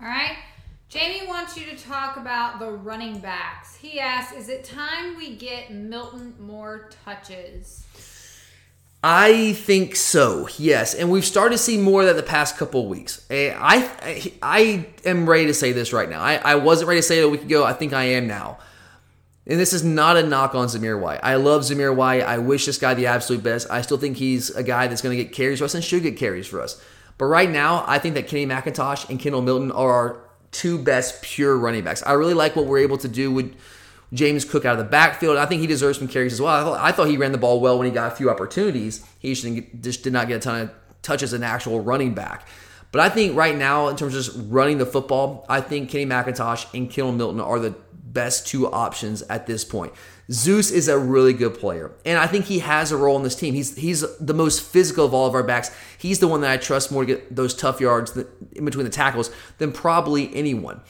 All 0.00 0.06
right. 0.06 0.36
Jamie 0.88 1.26
wants 1.26 1.56
you 1.56 1.66
to 1.66 1.76
talk 1.76 2.16
about 2.16 2.60
the 2.60 2.70
running 2.70 3.18
backs. 3.18 3.76
He 3.76 4.00
asks, 4.00 4.34
"Is 4.34 4.48
it 4.48 4.64
time 4.64 5.16
we 5.16 5.36
get 5.36 5.70
Milton 5.70 6.34
more 6.38 6.88
touches?" 7.04 7.84
I 9.02 9.52
think 9.52 9.94
so, 9.94 10.48
yes, 10.58 10.92
and 10.92 11.08
we've 11.08 11.24
started 11.24 11.52
to 11.52 11.62
see 11.62 11.78
more 11.78 12.00
of 12.00 12.08
that 12.08 12.16
the 12.16 12.22
past 12.24 12.56
couple 12.56 12.82
of 12.82 12.88
weeks. 12.88 13.24
Eh, 13.30 13.54
I, 13.56 13.88
I, 14.02 14.32
I 14.42 14.86
am 15.04 15.28
ready 15.28 15.46
to 15.46 15.54
say 15.54 15.70
this 15.70 15.92
right 15.92 16.10
now. 16.10 16.20
I, 16.20 16.34
I 16.36 16.54
wasn't 16.56 16.88
ready 16.88 16.98
to 16.98 17.06
say 17.06 17.20
it 17.20 17.24
a 17.24 17.28
week 17.28 17.42
ago. 17.42 17.64
I 17.64 17.74
think 17.74 17.92
I 17.92 18.04
am 18.04 18.26
now. 18.26 18.58
And 19.46 19.58
this 19.58 19.72
is 19.72 19.84
not 19.84 20.16
a 20.16 20.22
knock 20.24 20.56
on 20.56 20.66
Zamir 20.66 21.00
White. 21.00 21.20
I 21.22 21.36
love 21.36 21.62
Zamir 21.62 21.94
White. 21.94 22.22
I 22.22 22.38
wish 22.38 22.66
this 22.66 22.76
guy 22.76 22.92
the 22.94 23.06
absolute 23.06 23.42
best. 23.42 23.70
I 23.70 23.82
still 23.82 23.98
think 23.98 24.16
he's 24.16 24.50
a 24.50 24.64
guy 24.64 24.88
that's 24.88 25.00
going 25.00 25.16
to 25.16 25.24
get 25.24 25.32
carries 25.32 25.60
for 25.60 25.64
us 25.64 25.74
and 25.74 25.82
should 25.82 26.02
get 26.02 26.16
carries 26.16 26.48
for 26.48 26.60
us. 26.60 26.82
But 27.18 27.26
right 27.26 27.48
now, 27.48 27.84
I 27.86 27.98
think 27.98 28.14
that 28.16 28.26
Kenny 28.26 28.46
McIntosh 28.46 29.08
and 29.08 29.18
Kendall 29.18 29.42
Milton 29.42 29.70
are 29.70 29.92
our 29.92 30.20
two 30.50 30.76
best 30.76 31.22
pure 31.22 31.56
running 31.56 31.84
backs. 31.84 32.02
I 32.04 32.12
really 32.12 32.34
like 32.34 32.56
what 32.56 32.66
we're 32.66 32.78
able 32.78 32.98
to 32.98 33.08
do 33.08 33.30
with 33.30 33.54
James 34.12 34.44
Cook 34.44 34.64
out 34.64 34.72
of 34.72 34.78
the 34.78 34.90
backfield. 34.90 35.36
I 35.36 35.46
think 35.46 35.60
he 35.60 35.66
deserves 35.66 35.98
some 35.98 36.08
carries 36.08 36.32
as 36.32 36.40
well. 36.40 36.54
I 36.54 36.62
thought, 36.62 36.80
I 36.80 36.92
thought 36.92 37.08
he 37.08 37.16
ran 37.16 37.32
the 37.32 37.38
ball 37.38 37.60
well 37.60 37.78
when 37.78 37.86
he 37.86 37.92
got 37.92 38.12
a 38.12 38.16
few 38.16 38.30
opportunities. 38.30 39.04
He 39.18 39.34
just, 39.34 39.46
just 39.80 40.02
did 40.02 40.12
not 40.12 40.28
get 40.28 40.36
a 40.36 40.40
ton 40.40 40.60
of 40.62 40.70
touches 41.02 41.32
as 41.32 41.38
an 41.38 41.44
actual 41.44 41.80
running 41.80 42.14
back. 42.14 42.46
But 42.90 43.02
I 43.02 43.10
think 43.10 43.36
right 43.36 43.56
now, 43.56 43.88
in 43.88 43.96
terms 43.96 44.14
of 44.14 44.24
just 44.24 44.36
running 44.50 44.78
the 44.78 44.86
football, 44.86 45.44
I 45.48 45.60
think 45.60 45.90
Kenny 45.90 46.06
McIntosh 46.06 46.72
and 46.74 46.90
Kendall 46.90 47.12
Milton 47.12 47.40
are 47.40 47.58
the 47.58 47.74
best 47.92 48.46
two 48.46 48.70
options 48.70 49.22
at 49.22 49.46
this 49.46 49.64
point. 49.64 49.92
Zeus 50.30 50.70
is 50.70 50.88
a 50.88 50.98
really 50.98 51.32
good 51.32 51.58
player, 51.58 51.92
and 52.04 52.18
I 52.18 52.26
think 52.26 52.46
he 52.46 52.58
has 52.58 52.92
a 52.92 52.96
role 52.96 53.16
in 53.16 53.22
this 53.22 53.34
team. 53.34 53.54
He's 53.54 53.76
he's 53.76 54.04
the 54.18 54.34
most 54.34 54.62
physical 54.62 55.06
of 55.06 55.14
all 55.14 55.26
of 55.26 55.34
our 55.34 55.42
backs. 55.42 55.70
He's 55.96 56.18
the 56.18 56.28
one 56.28 56.42
that 56.42 56.50
I 56.50 56.56
trust 56.58 56.92
more 56.92 57.02
to 57.02 57.06
get 57.06 57.34
those 57.34 57.54
tough 57.54 57.80
yards 57.80 58.14
in 58.52 58.64
between 58.64 58.84
the 58.84 58.90
tackles 58.90 59.30
than 59.56 59.72
probably 59.72 60.34
anyone. 60.34 60.82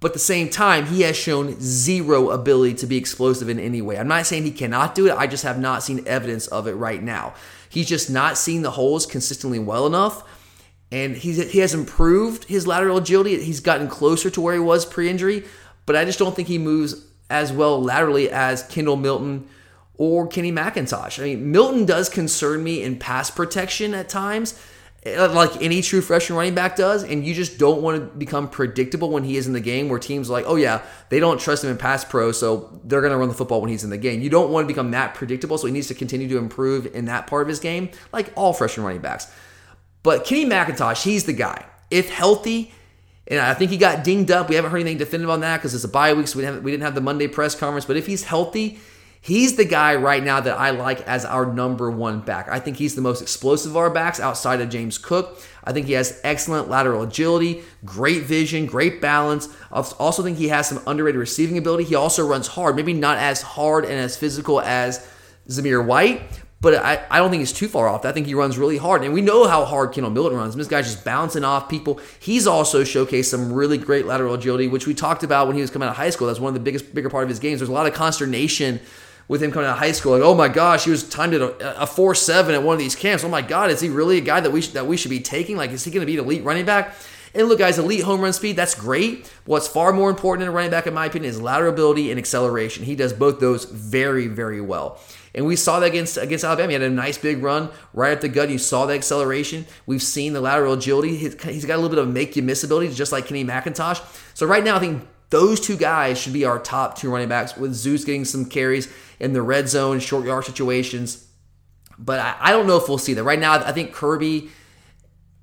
But 0.00 0.10
at 0.10 0.14
the 0.14 0.20
same 0.20 0.48
time, 0.48 0.86
he 0.86 1.02
has 1.02 1.16
shown 1.16 1.56
zero 1.60 2.30
ability 2.30 2.74
to 2.74 2.86
be 2.86 2.96
explosive 2.96 3.48
in 3.48 3.58
any 3.58 3.82
way. 3.82 3.98
I'm 3.98 4.06
not 4.06 4.26
saying 4.26 4.44
he 4.44 4.52
cannot 4.52 4.94
do 4.94 5.08
it, 5.08 5.16
I 5.16 5.26
just 5.26 5.42
have 5.42 5.58
not 5.58 5.82
seen 5.82 6.06
evidence 6.06 6.46
of 6.46 6.68
it 6.68 6.74
right 6.74 7.02
now. 7.02 7.34
He's 7.68 7.88
just 7.88 8.08
not 8.08 8.38
seeing 8.38 8.62
the 8.62 8.70
holes 8.72 9.06
consistently 9.06 9.58
well 9.58 9.86
enough. 9.86 10.22
And 10.90 11.16
he's, 11.16 11.50
he 11.52 11.58
has 11.58 11.74
improved 11.74 12.44
his 12.44 12.66
lateral 12.66 12.96
agility. 12.96 13.42
He's 13.42 13.60
gotten 13.60 13.88
closer 13.88 14.30
to 14.30 14.40
where 14.40 14.54
he 14.54 14.60
was 14.60 14.86
pre 14.86 15.10
injury, 15.10 15.44
but 15.84 15.96
I 15.96 16.04
just 16.04 16.18
don't 16.18 16.34
think 16.34 16.48
he 16.48 16.58
moves 16.58 17.04
as 17.28 17.52
well 17.52 17.82
laterally 17.82 18.30
as 18.30 18.62
Kendall 18.62 18.96
Milton 18.96 19.46
or 19.98 20.26
Kenny 20.26 20.52
McIntosh. 20.52 21.20
I 21.20 21.24
mean, 21.24 21.50
Milton 21.50 21.84
does 21.84 22.08
concern 22.08 22.64
me 22.64 22.82
in 22.82 22.98
pass 22.98 23.30
protection 23.30 23.92
at 23.92 24.08
times 24.08 24.58
Uh, 25.06 25.32
like 25.32 25.62
any 25.62 25.80
true 25.80 26.00
freshman 26.00 26.36
running 26.36 26.56
back 26.56 26.74
does, 26.74 27.04
and 27.04 27.24
you 27.24 27.32
just 27.32 27.56
don't 27.56 27.82
want 27.82 27.96
to 27.96 28.18
become 28.18 28.48
predictable 28.48 29.10
when 29.10 29.22
he 29.22 29.36
is 29.36 29.46
in 29.46 29.52
the 29.52 29.60
game 29.60 29.88
where 29.88 29.98
teams 29.98 30.28
like, 30.28 30.44
oh 30.48 30.56
yeah, 30.56 30.82
they 31.08 31.20
don't 31.20 31.40
trust 31.40 31.62
him 31.62 31.70
in 31.70 31.76
pass 31.76 32.04
pro, 32.04 32.32
so 32.32 32.80
they're 32.82 33.00
going 33.00 33.12
to 33.12 33.16
run 33.16 33.28
the 33.28 33.34
football 33.34 33.60
when 33.60 33.70
he's 33.70 33.84
in 33.84 33.90
the 33.90 33.96
game. 33.96 34.20
You 34.20 34.28
don't 34.28 34.50
want 34.50 34.64
to 34.64 34.66
become 34.66 34.90
that 34.90 35.14
predictable, 35.14 35.56
so 35.56 35.68
he 35.68 35.72
needs 35.72 35.86
to 35.86 35.94
continue 35.94 36.28
to 36.28 36.36
improve 36.36 36.86
in 36.96 37.04
that 37.04 37.28
part 37.28 37.42
of 37.42 37.48
his 37.48 37.60
game, 37.60 37.90
like 38.12 38.32
all 38.34 38.52
freshman 38.52 38.84
running 38.84 39.00
backs. 39.00 39.32
But 40.02 40.24
Kenny 40.24 40.46
McIntosh, 40.46 41.04
he's 41.04 41.24
the 41.24 41.32
guy. 41.32 41.64
If 41.92 42.10
healthy, 42.10 42.72
and 43.28 43.38
I 43.38 43.54
think 43.54 43.70
he 43.70 43.76
got 43.76 44.02
dinged 44.02 44.32
up. 44.32 44.48
We 44.48 44.56
haven't 44.56 44.70
heard 44.70 44.80
anything 44.80 44.98
definitive 44.98 45.30
on 45.30 45.40
that 45.40 45.58
because 45.58 45.74
it's 45.74 45.84
a 45.84 45.88
bye 45.88 46.14
week, 46.14 46.26
so 46.26 46.38
we 46.38 46.42
didn't, 46.42 46.56
have, 46.56 46.64
we 46.64 46.70
didn't 46.72 46.82
have 46.82 46.94
the 46.96 47.00
Monday 47.00 47.28
press 47.28 47.54
conference. 47.54 47.84
But 47.84 47.96
if 47.96 48.06
he's 48.06 48.24
healthy, 48.24 48.80
He's 49.20 49.56
the 49.56 49.64
guy 49.64 49.94
right 49.96 50.22
now 50.22 50.40
that 50.40 50.58
I 50.58 50.70
like 50.70 51.00
as 51.02 51.24
our 51.24 51.46
number 51.46 51.90
one 51.90 52.20
back. 52.20 52.48
I 52.48 52.60
think 52.60 52.76
he's 52.76 52.94
the 52.94 53.02
most 53.02 53.20
explosive 53.20 53.72
of 53.72 53.76
our 53.76 53.90
backs 53.90 54.20
outside 54.20 54.60
of 54.60 54.70
James 54.70 54.96
Cook. 54.96 55.40
I 55.64 55.72
think 55.72 55.86
he 55.86 55.92
has 55.94 56.20
excellent 56.24 56.68
lateral 56.68 57.02
agility, 57.02 57.62
great 57.84 58.22
vision, 58.22 58.66
great 58.66 59.00
balance. 59.00 59.48
I 59.70 59.80
also 59.80 60.22
think 60.22 60.38
he 60.38 60.48
has 60.48 60.68
some 60.68 60.80
underrated 60.86 61.18
receiving 61.18 61.58
ability. 61.58 61.84
He 61.84 61.94
also 61.94 62.26
runs 62.26 62.46
hard, 62.46 62.76
maybe 62.76 62.94
not 62.94 63.18
as 63.18 63.42
hard 63.42 63.84
and 63.84 63.94
as 63.94 64.16
physical 64.16 64.60
as 64.60 65.06
Zamir 65.48 65.84
White, 65.84 66.22
but 66.60 66.74
I, 66.74 67.04
I 67.10 67.18
don't 67.18 67.30
think 67.30 67.40
he's 67.40 67.52
too 67.52 67.68
far 67.68 67.88
off. 67.88 68.04
I 68.04 68.12
think 68.12 68.26
he 68.26 68.34
runs 68.34 68.58
really 68.58 68.78
hard. 68.78 69.04
And 69.04 69.14
we 69.14 69.20
know 69.20 69.46
how 69.46 69.64
hard 69.64 69.92
Kendall 69.92 70.10
Milton 70.10 70.36
runs. 70.36 70.56
This 70.56 70.66
guy's 70.66 70.92
just 70.92 71.04
bouncing 71.04 71.44
off 71.44 71.68
people. 71.68 72.00
He's 72.18 72.46
also 72.46 72.82
showcased 72.82 73.26
some 73.26 73.52
really 73.52 73.78
great 73.78 74.06
lateral 74.06 74.34
agility, 74.34 74.66
which 74.66 74.86
we 74.86 74.94
talked 74.94 75.22
about 75.22 75.46
when 75.46 75.54
he 75.54 75.62
was 75.62 75.70
coming 75.70 75.86
out 75.86 75.92
of 75.92 75.96
high 75.96 76.10
school. 76.10 76.26
That's 76.26 76.40
one 76.40 76.48
of 76.48 76.54
the 76.54 76.60
biggest, 76.60 76.94
bigger 76.94 77.10
part 77.10 77.24
of 77.24 77.28
his 77.28 77.38
games. 77.38 77.60
There's 77.60 77.68
a 77.68 77.72
lot 77.72 77.86
of 77.86 77.94
consternation 77.94 78.80
with 79.28 79.42
him 79.42 79.52
coming 79.52 79.68
out 79.68 79.74
of 79.74 79.78
high 79.78 79.92
school. 79.92 80.12
Like, 80.12 80.22
oh 80.22 80.34
my 80.34 80.48
gosh, 80.48 80.84
he 80.84 80.90
was 80.90 81.08
timed 81.08 81.34
at 81.34 81.40
a, 81.40 81.82
a 81.82 81.86
four 81.86 82.14
seven 82.14 82.54
at 82.54 82.62
one 82.62 82.72
of 82.72 82.80
these 82.80 82.96
camps. 82.96 83.22
Oh 83.22 83.28
my 83.28 83.42
god, 83.42 83.70
is 83.70 83.80
he 83.80 83.88
really 83.88 84.18
a 84.18 84.22
guy 84.22 84.40
that 84.40 84.50
we 84.50 84.62
sh- 84.62 84.70
that 84.70 84.86
we 84.86 84.96
should 84.96 85.10
be 85.10 85.20
taking? 85.20 85.56
Like, 85.56 85.70
is 85.70 85.84
he 85.84 85.90
going 85.90 86.00
to 86.00 86.06
be 86.06 86.18
an 86.18 86.24
elite 86.24 86.42
running 86.44 86.64
back? 86.64 86.96
And 87.34 87.46
look, 87.46 87.58
guys, 87.58 87.78
elite 87.78 88.02
home 88.04 88.22
run 88.22 88.32
speed, 88.32 88.56
that's 88.56 88.74
great. 88.74 89.30
What's 89.44 89.68
far 89.68 89.92
more 89.92 90.08
important 90.08 90.42
in 90.44 90.48
a 90.48 90.52
running 90.52 90.70
back, 90.70 90.86
in 90.86 90.94
my 90.94 91.06
opinion, 91.06 91.30
is 91.30 91.40
lateral 91.40 91.72
ability 91.72 92.10
and 92.10 92.18
acceleration. 92.18 92.84
He 92.84 92.96
does 92.96 93.12
both 93.12 93.38
those 93.38 93.66
very, 93.66 94.26
very 94.28 94.62
well. 94.62 94.98
And 95.34 95.46
we 95.46 95.54
saw 95.54 95.78
that 95.80 95.86
against 95.86 96.16
against 96.16 96.42
Alabama. 96.42 96.68
He 96.68 96.72
had 96.72 96.82
a 96.82 96.90
nice 96.90 97.18
big 97.18 97.42
run 97.42 97.68
right 97.92 98.12
at 98.12 98.22
the 98.22 98.28
gut. 98.28 98.48
You 98.48 98.58
saw 98.58 98.86
the 98.86 98.94
acceleration. 98.94 99.66
We've 99.86 100.02
seen 100.02 100.32
the 100.32 100.40
lateral 100.40 100.72
agility. 100.72 101.16
He's 101.16 101.66
got 101.66 101.74
a 101.74 101.80
little 101.80 101.90
bit 101.90 101.98
of 101.98 102.08
make 102.08 102.34
you 102.34 102.42
miss 102.42 102.64
ability, 102.64 102.94
just 102.94 103.12
like 103.12 103.26
Kenny 103.26 103.44
McIntosh. 103.44 104.02
So 104.34 104.46
right 104.46 104.64
now, 104.64 104.76
I 104.76 104.78
think 104.80 105.06
those 105.30 105.60
two 105.60 105.76
guys 105.76 106.18
should 106.18 106.32
be 106.32 106.46
our 106.46 106.58
top 106.58 106.96
two 106.96 107.10
running 107.10 107.28
backs, 107.28 107.56
with 107.56 107.74
Zeus 107.74 108.04
getting 108.04 108.24
some 108.24 108.46
carries 108.46 108.88
in 109.20 109.32
the 109.32 109.42
red 109.42 109.68
zone, 109.68 110.00
short 110.00 110.26
yard 110.26 110.44
situations. 110.44 111.26
But 111.98 112.20
I, 112.20 112.36
I 112.40 112.50
don't 112.52 112.66
know 112.66 112.76
if 112.76 112.88
we'll 112.88 112.98
see 112.98 113.14
that. 113.14 113.24
Right 113.24 113.38
now, 113.38 113.54
I 113.54 113.72
think 113.72 113.92
Kirby 113.92 114.50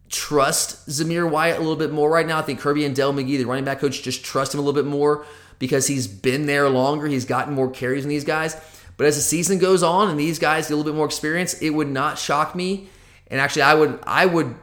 trust 0.09 0.87
Zamir 0.87 1.29
White 1.29 1.55
a 1.55 1.59
little 1.59 1.75
bit 1.75 1.91
more 1.91 2.09
right 2.09 2.25
now. 2.25 2.37
I 2.37 2.41
think 2.41 2.59
Kirby 2.59 2.85
and 2.85 2.95
Dell 2.95 3.13
McGee, 3.13 3.37
the 3.37 3.45
running 3.45 3.65
back 3.65 3.79
coach, 3.79 4.01
just 4.01 4.23
trust 4.23 4.53
him 4.53 4.59
a 4.59 4.63
little 4.63 4.81
bit 4.81 4.89
more 4.89 5.25
because 5.59 5.87
he's 5.87 6.07
been 6.07 6.45
there 6.45 6.69
longer. 6.69 7.07
He's 7.07 7.25
gotten 7.25 7.53
more 7.53 7.69
carries 7.69 8.03
than 8.03 8.09
these 8.09 8.23
guys. 8.23 8.55
But 8.97 9.07
as 9.07 9.15
the 9.15 9.21
season 9.21 9.59
goes 9.59 9.83
on 9.83 10.09
and 10.09 10.19
these 10.19 10.39
guys 10.39 10.67
get 10.67 10.73
a 10.73 10.77
little 10.77 10.91
bit 10.91 10.97
more 10.97 11.05
experience, 11.05 11.53
it 11.61 11.71
would 11.71 11.89
not 11.89 12.17
shock 12.17 12.55
me. 12.55 12.87
And 13.27 13.41
actually, 13.41 13.63
I 13.63 13.73
would 13.73 13.99
I 14.03 14.25
would 14.25 14.55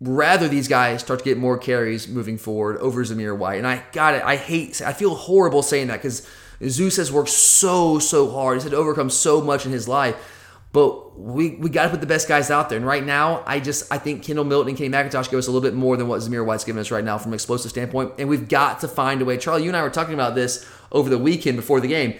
rather 0.00 0.46
these 0.48 0.68
guys 0.68 1.00
start 1.00 1.20
to 1.20 1.24
get 1.24 1.38
more 1.38 1.56
carries 1.56 2.06
moving 2.06 2.36
forward 2.36 2.76
over 2.78 3.02
Zamir 3.02 3.36
White. 3.36 3.56
And 3.56 3.66
I 3.66 3.82
got 3.92 4.14
it. 4.14 4.22
I 4.22 4.36
hate. 4.36 4.82
I 4.82 4.92
feel 4.92 5.14
horrible 5.14 5.62
saying 5.62 5.86
that 5.86 6.02
because 6.02 6.28
Zeus 6.64 6.96
has 6.96 7.12
worked 7.12 7.30
so 7.30 7.98
so 7.98 8.30
hard. 8.30 8.56
He's 8.56 8.62
had 8.64 8.72
to 8.72 8.78
overcome 8.78 9.10
so 9.10 9.40
much 9.40 9.66
in 9.66 9.72
his 9.72 9.88
life. 9.88 10.32
But 10.72 11.18
we 11.18 11.50
we 11.56 11.70
got 11.70 11.84
to 11.84 11.90
put 11.90 12.00
the 12.00 12.06
best 12.06 12.28
guys 12.28 12.50
out 12.50 12.68
there. 12.68 12.76
And 12.76 12.86
right 12.86 13.04
now, 13.04 13.42
I 13.46 13.60
just 13.60 13.90
I 13.92 13.98
think 13.98 14.22
Kendall 14.22 14.44
Milton 14.44 14.70
and 14.70 14.78
Kenny 14.78 14.90
McIntosh 14.90 15.30
give 15.30 15.38
us 15.38 15.46
a 15.46 15.50
little 15.50 15.66
bit 15.66 15.74
more 15.74 15.96
than 15.96 16.08
what 16.08 16.20
Zamir 16.20 16.44
White's 16.44 16.64
giving 16.64 16.80
us 16.80 16.90
right 16.90 17.04
now 17.04 17.18
from 17.18 17.32
an 17.32 17.34
explosive 17.34 17.70
standpoint. 17.70 18.12
And 18.18 18.28
we've 18.28 18.48
got 18.48 18.80
to 18.80 18.88
find 18.88 19.22
a 19.22 19.24
way. 19.24 19.38
Charlie, 19.38 19.62
you 19.62 19.70
and 19.70 19.76
I 19.76 19.82
were 19.82 19.90
talking 19.90 20.14
about 20.14 20.34
this 20.34 20.68
over 20.92 21.08
the 21.08 21.18
weekend 21.18 21.56
before 21.56 21.80
the 21.80 21.88
game 21.88 22.16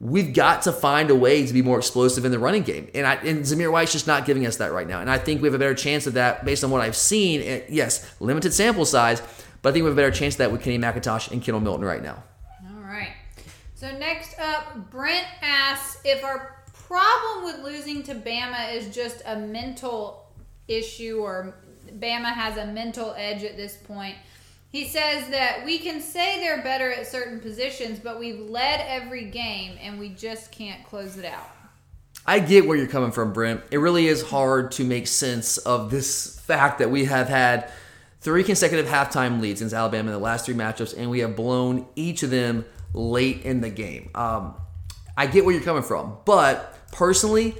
we've 0.00 0.34
got 0.34 0.62
to 0.62 0.72
find 0.72 1.10
a 1.10 1.14
way 1.14 1.46
to 1.46 1.52
be 1.52 1.62
more 1.62 1.78
explosive 1.78 2.24
in 2.24 2.30
the 2.30 2.38
running 2.38 2.62
game. 2.62 2.90
And, 2.94 3.06
I, 3.06 3.14
and 3.14 3.42
Zamir 3.42 3.72
White's 3.72 3.92
just 3.92 4.06
not 4.06 4.26
giving 4.26 4.46
us 4.46 4.56
that 4.56 4.72
right 4.72 4.86
now. 4.86 5.00
And 5.00 5.10
I 5.10 5.18
think 5.18 5.40
we 5.40 5.48
have 5.48 5.54
a 5.54 5.58
better 5.58 5.74
chance 5.74 6.06
of 6.06 6.14
that 6.14 6.44
based 6.44 6.62
on 6.62 6.70
what 6.70 6.82
I've 6.82 6.96
seen. 6.96 7.62
yes, 7.68 8.14
limited 8.20 8.52
sample 8.52 8.84
size, 8.84 9.22
but 9.62 9.70
I 9.70 9.72
think 9.72 9.84
we 9.84 9.88
have 9.88 9.96
a 9.96 10.00
better 10.00 10.10
chance 10.10 10.34
of 10.34 10.38
that 10.38 10.52
with 10.52 10.62
Kenny 10.62 10.78
McIntosh 10.78 11.30
and 11.30 11.42
Kendall 11.42 11.60
Milton 11.60 11.84
right 11.84 12.02
now. 12.02 12.22
So 13.84 13.94
next 13.98 14.38
up, 14.40 14.90
Brent 14.90 15.26
asks 15.42 16.00
if 16.06 16.24
our 16.24 16.56
problem 16.72 17.44
with 17.44 17.58
losing 17.58 18.02
to 18.04 18.14
Bama 18.14 18.74
is 18.74 18.94
just 18.94 19.20
a 19.26 19.36
mental 19.36 20.24
issue 20.68 21.18
or 21.20 21.54
Bama 21.98 22.32
has 22.32 22.56
a 22.56 22.64
mental 22.64 23.14
edge 23.18 23.44
at 23.44 23.58
this 23.58 23.76
point. 23.76 24.14
He 24.72 24.86
says 24.86 25.28
that 25.28 25.66
we 25.66 25.76
can 25.76 26.00
say 26.00 26.40
they're 26.40 26.62
better 26.62 26.90
at 26.90 27.06
certain 27.06 27.40
positions, 27.40 27.98
but 27.98 28.18
we've 28.18 28.40
led 28.48 28.80
every 28.88 29.26
game 29.26 29.76
and 29.82 29.98
we 29.98 30.08
just 30.08 30.50
can't 30.50 30.82
close 30.86 31.18
it 31.18 31.26
out. 31.26 31.50
I 32.24 32.38
get 32.38 32.66
where 32.66 32.78
you're 32.78 32.86
coming 32.86 33.12
from, 33.12 33.34
Brent. 33.34 33.60
It 33.70 33.76
really 33.76 34.06
is 34.06 34.22
hard 34.22 34.72
to 34.72 34.84
make 34.84 35.06
sense 35.06 35.58
of 35.58 35.90
this 35.90 36.40
fact 36.40 36.78
that 36.78 36.90
we 36.90 37.04
have 37.04 37.28
had 37.28 37.70
three 38.22 38.44
consecutive 38.44 38.86
halftime 38.86 39.42
leads 39.42 39.60
against 39.60 39.74
Alabama 39.74 40.08
in 40.08 40.14
the 40.14 40.24
last 40.24 40.46
three 40.46 40.54
matchups, 40.54 40.96
and 40.96 41.10
we 41.10 41.18
have 41.18 41.36
blown 41.36 41.86
each 41.96 42.22
of 42.22 42.30
them 42.30 42.64
late 42.94 43.42
in 43.42 43.60
the 43.60 43.70
game. 43.70 44.10
Um, 44.14 44.54
I 45.16 45.26
get 45.26 45.44
where 45.44 45.54
you're 45.54 45.64
coming 45.64 45.82
from, 45.82 46.16
but 46.24 46.88
personally, 46.92 47.54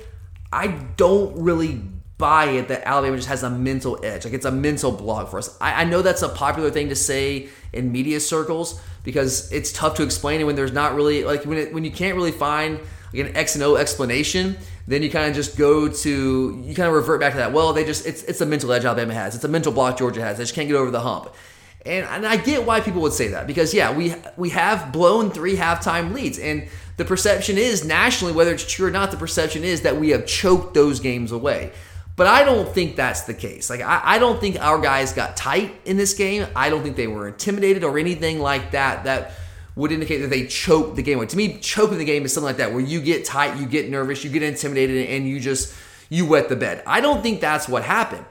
I 0.53 0.69
don't 0.97 1.37
really 1.43 1.83
buy 2.17 2.47
it 2.47 2.69
that 2.69 2.87
Alabama 2.87 3.17
just 3.17 3.29
has 3.29 3.43
a 3.43 3.51
mental 3.51 4.03
edge. 4.05 4.25
Like 4.25 4.35
it's 4.35 4.47
a 4.47 4.51
mental 4.51 4.93
block 4.93 5.31
for 5.31 5.39
us. 5.39 5.57
I, 5.61 5.83
I, 5.83 5.85
know 5.85 6.01
that's 6.01 6.23
a 6.23 6.29
popular 6.29 6.71
thing 6.71 6.89
to 6.91 6.97
say 6.97 7.49
in 7.73 7.91
media 7.91 8.21
circles 8.21 8.81
because 9.03 9.51
it's 9.53 9.73
tough 9.73 9.97
to 9.97 10.05
explain 10.05 10.41
it 10.41 10.45
when 10.45 10.55
there's 10.55 10.73
not 10.73 10.95
really 10.95 11.25
like 11.25 11.45
when 11.45 11.59
it, 11.59 11.75
when 11.75 11.85
you 11.85 11.91
can't 11.91 12.15
really 12.15 12.33
find 12.33 12.79
like 13.13 13.27
an 13.27 13.37
X 13.37 13.57
and 13.57 13.65
O 13.65 13.77
explanation. 13.77 14.57
Then 14.87 15.03
you 15.03 15.11
kind 15.11 15.29
of 15.29 15.35
just 15.35 15.57
go 15.57 15.89
to 15.89 16.63
you 16.65 16.75
kind 16.75 16.89
of 16.89 16.95
revert 16.95 17.21
back 17.21 17.33
to 17.33 17.39
that. 17.39 17.53
Well, 17.53 17.73
they 17.73 17.85
just 17.85 18.07
it's 18.07 18.23
it's 18.25 18.41
a 18.41 18.47
mental 18.47 18.73
edge 18.73 18.85
Alabama 18.85 19.15
has. 19.15 19.35
It's 19.35 19.45
a 19.45 19.49
mental 19.49 19.73
block 19.73 19.99
Georgia 19.99 20.23
has. 20.23 20.39
They 20.39 20.45
just 20.45 20.55
can't 20.55 20.69
get 20.69 20.77
over 20.77 20.91
the 20.91 21.01
hump. 21.01 21.35
And, 21.85 22.07
and 22.07 22.27
I 22.27 22.37
get 22.37 22.65
why 22.65 22.81
people 22.81 23.03
would 23.03 23.13
say 23.13 23.29
that 23.29 23.47
because 23.47 23.75
yeah, 23.75 23.95
we 23.95 24.15
we 24.37 24.51
have 24.51 24.93
blown 24.93 25.31
three 25.31 25.57
halftime 25.57 26.15
leads 26.15 26.39
and 26.39 26.67
the 26.97 27.05
perception 27.05 27.59
is 27.59 27.85
nationally 27.85 28.33
whether 28.33 28.53
it's 28.53 28.71
true 28.71 28.89
or 28.89 28.91
not 28.91 29.11
the 29.11 29.17
perception 29.17 29.65
is 29.65 29.83
that 29.83 29.97
we 29.97 30.11
have 30.11 30.27
choked 30.27 30.75
those 30.75 31.01
games 31.01 31.31
away. 31.33 31.73
But 32.17 32.29
I 32.29 32.45
don't 32.45 32.69
think 32.73 32.95
that's 32.95 33.23
the 33.23 33.35
case. 33.35 33.69
Like 33.69 33.81
I, 33.81 34.01
I 34.03 34.19
don't 34.19 34.41
think 34.41 34.59
our 34.61 34.81
guys 34.81 35.13
got 35.13 35.37
tight 35.37 35.75
in 35.85 35.97
this 35.97 36.15
game. 36.15 36.47
I 36.55 36.71
don't 36.71 36.83
think 36.83 36.97
they 36.97 37.09
were 37.09 37.29
intimidated 37.29 37.85
or 37.85 37.99
anything 37.99 38.39
like 38.39 38.71
that. 38.71 39.05
That 39.05 39.33
would 39.77 39.91
indicate 39.91 40.19
that 40.19 40.31
they 40.31 40.47
choked 40.47 40.97
the 40.97 41.03
game 41.03 41.19
away. 41.19 41.27
To 41.27 41.37
me, 41.37 41.59
choking 41.59 41.99
the 41.99 42.05
game 42.05 42.25
is 42.25 42.33
something 42.33 42.47
like 42.47 42.59
that, 42.59 42.73
where 42.73 42.81
you 42.81 43.01
get 43.01 43.25
tight, 43.25 43.59
you 43.59 43.67
get 43.67 43.91
nervous, 43.91 44.23
you 44.23 44.31
get 44.31 44.45
intimidated, 44.45 45.09
and 45.09 45.29
you 45.29 45.41
just 45.41 45.75
you 46.09 46.27
wet 46.27 46.49
the 46.49 46.57
bed. 46.57 46.83
I 46.87 47.01
don't 47.01 47.23
think 47.23 47.41
that's 47.41 47.69
what 47.69 47.83
happened. 47.83 48.25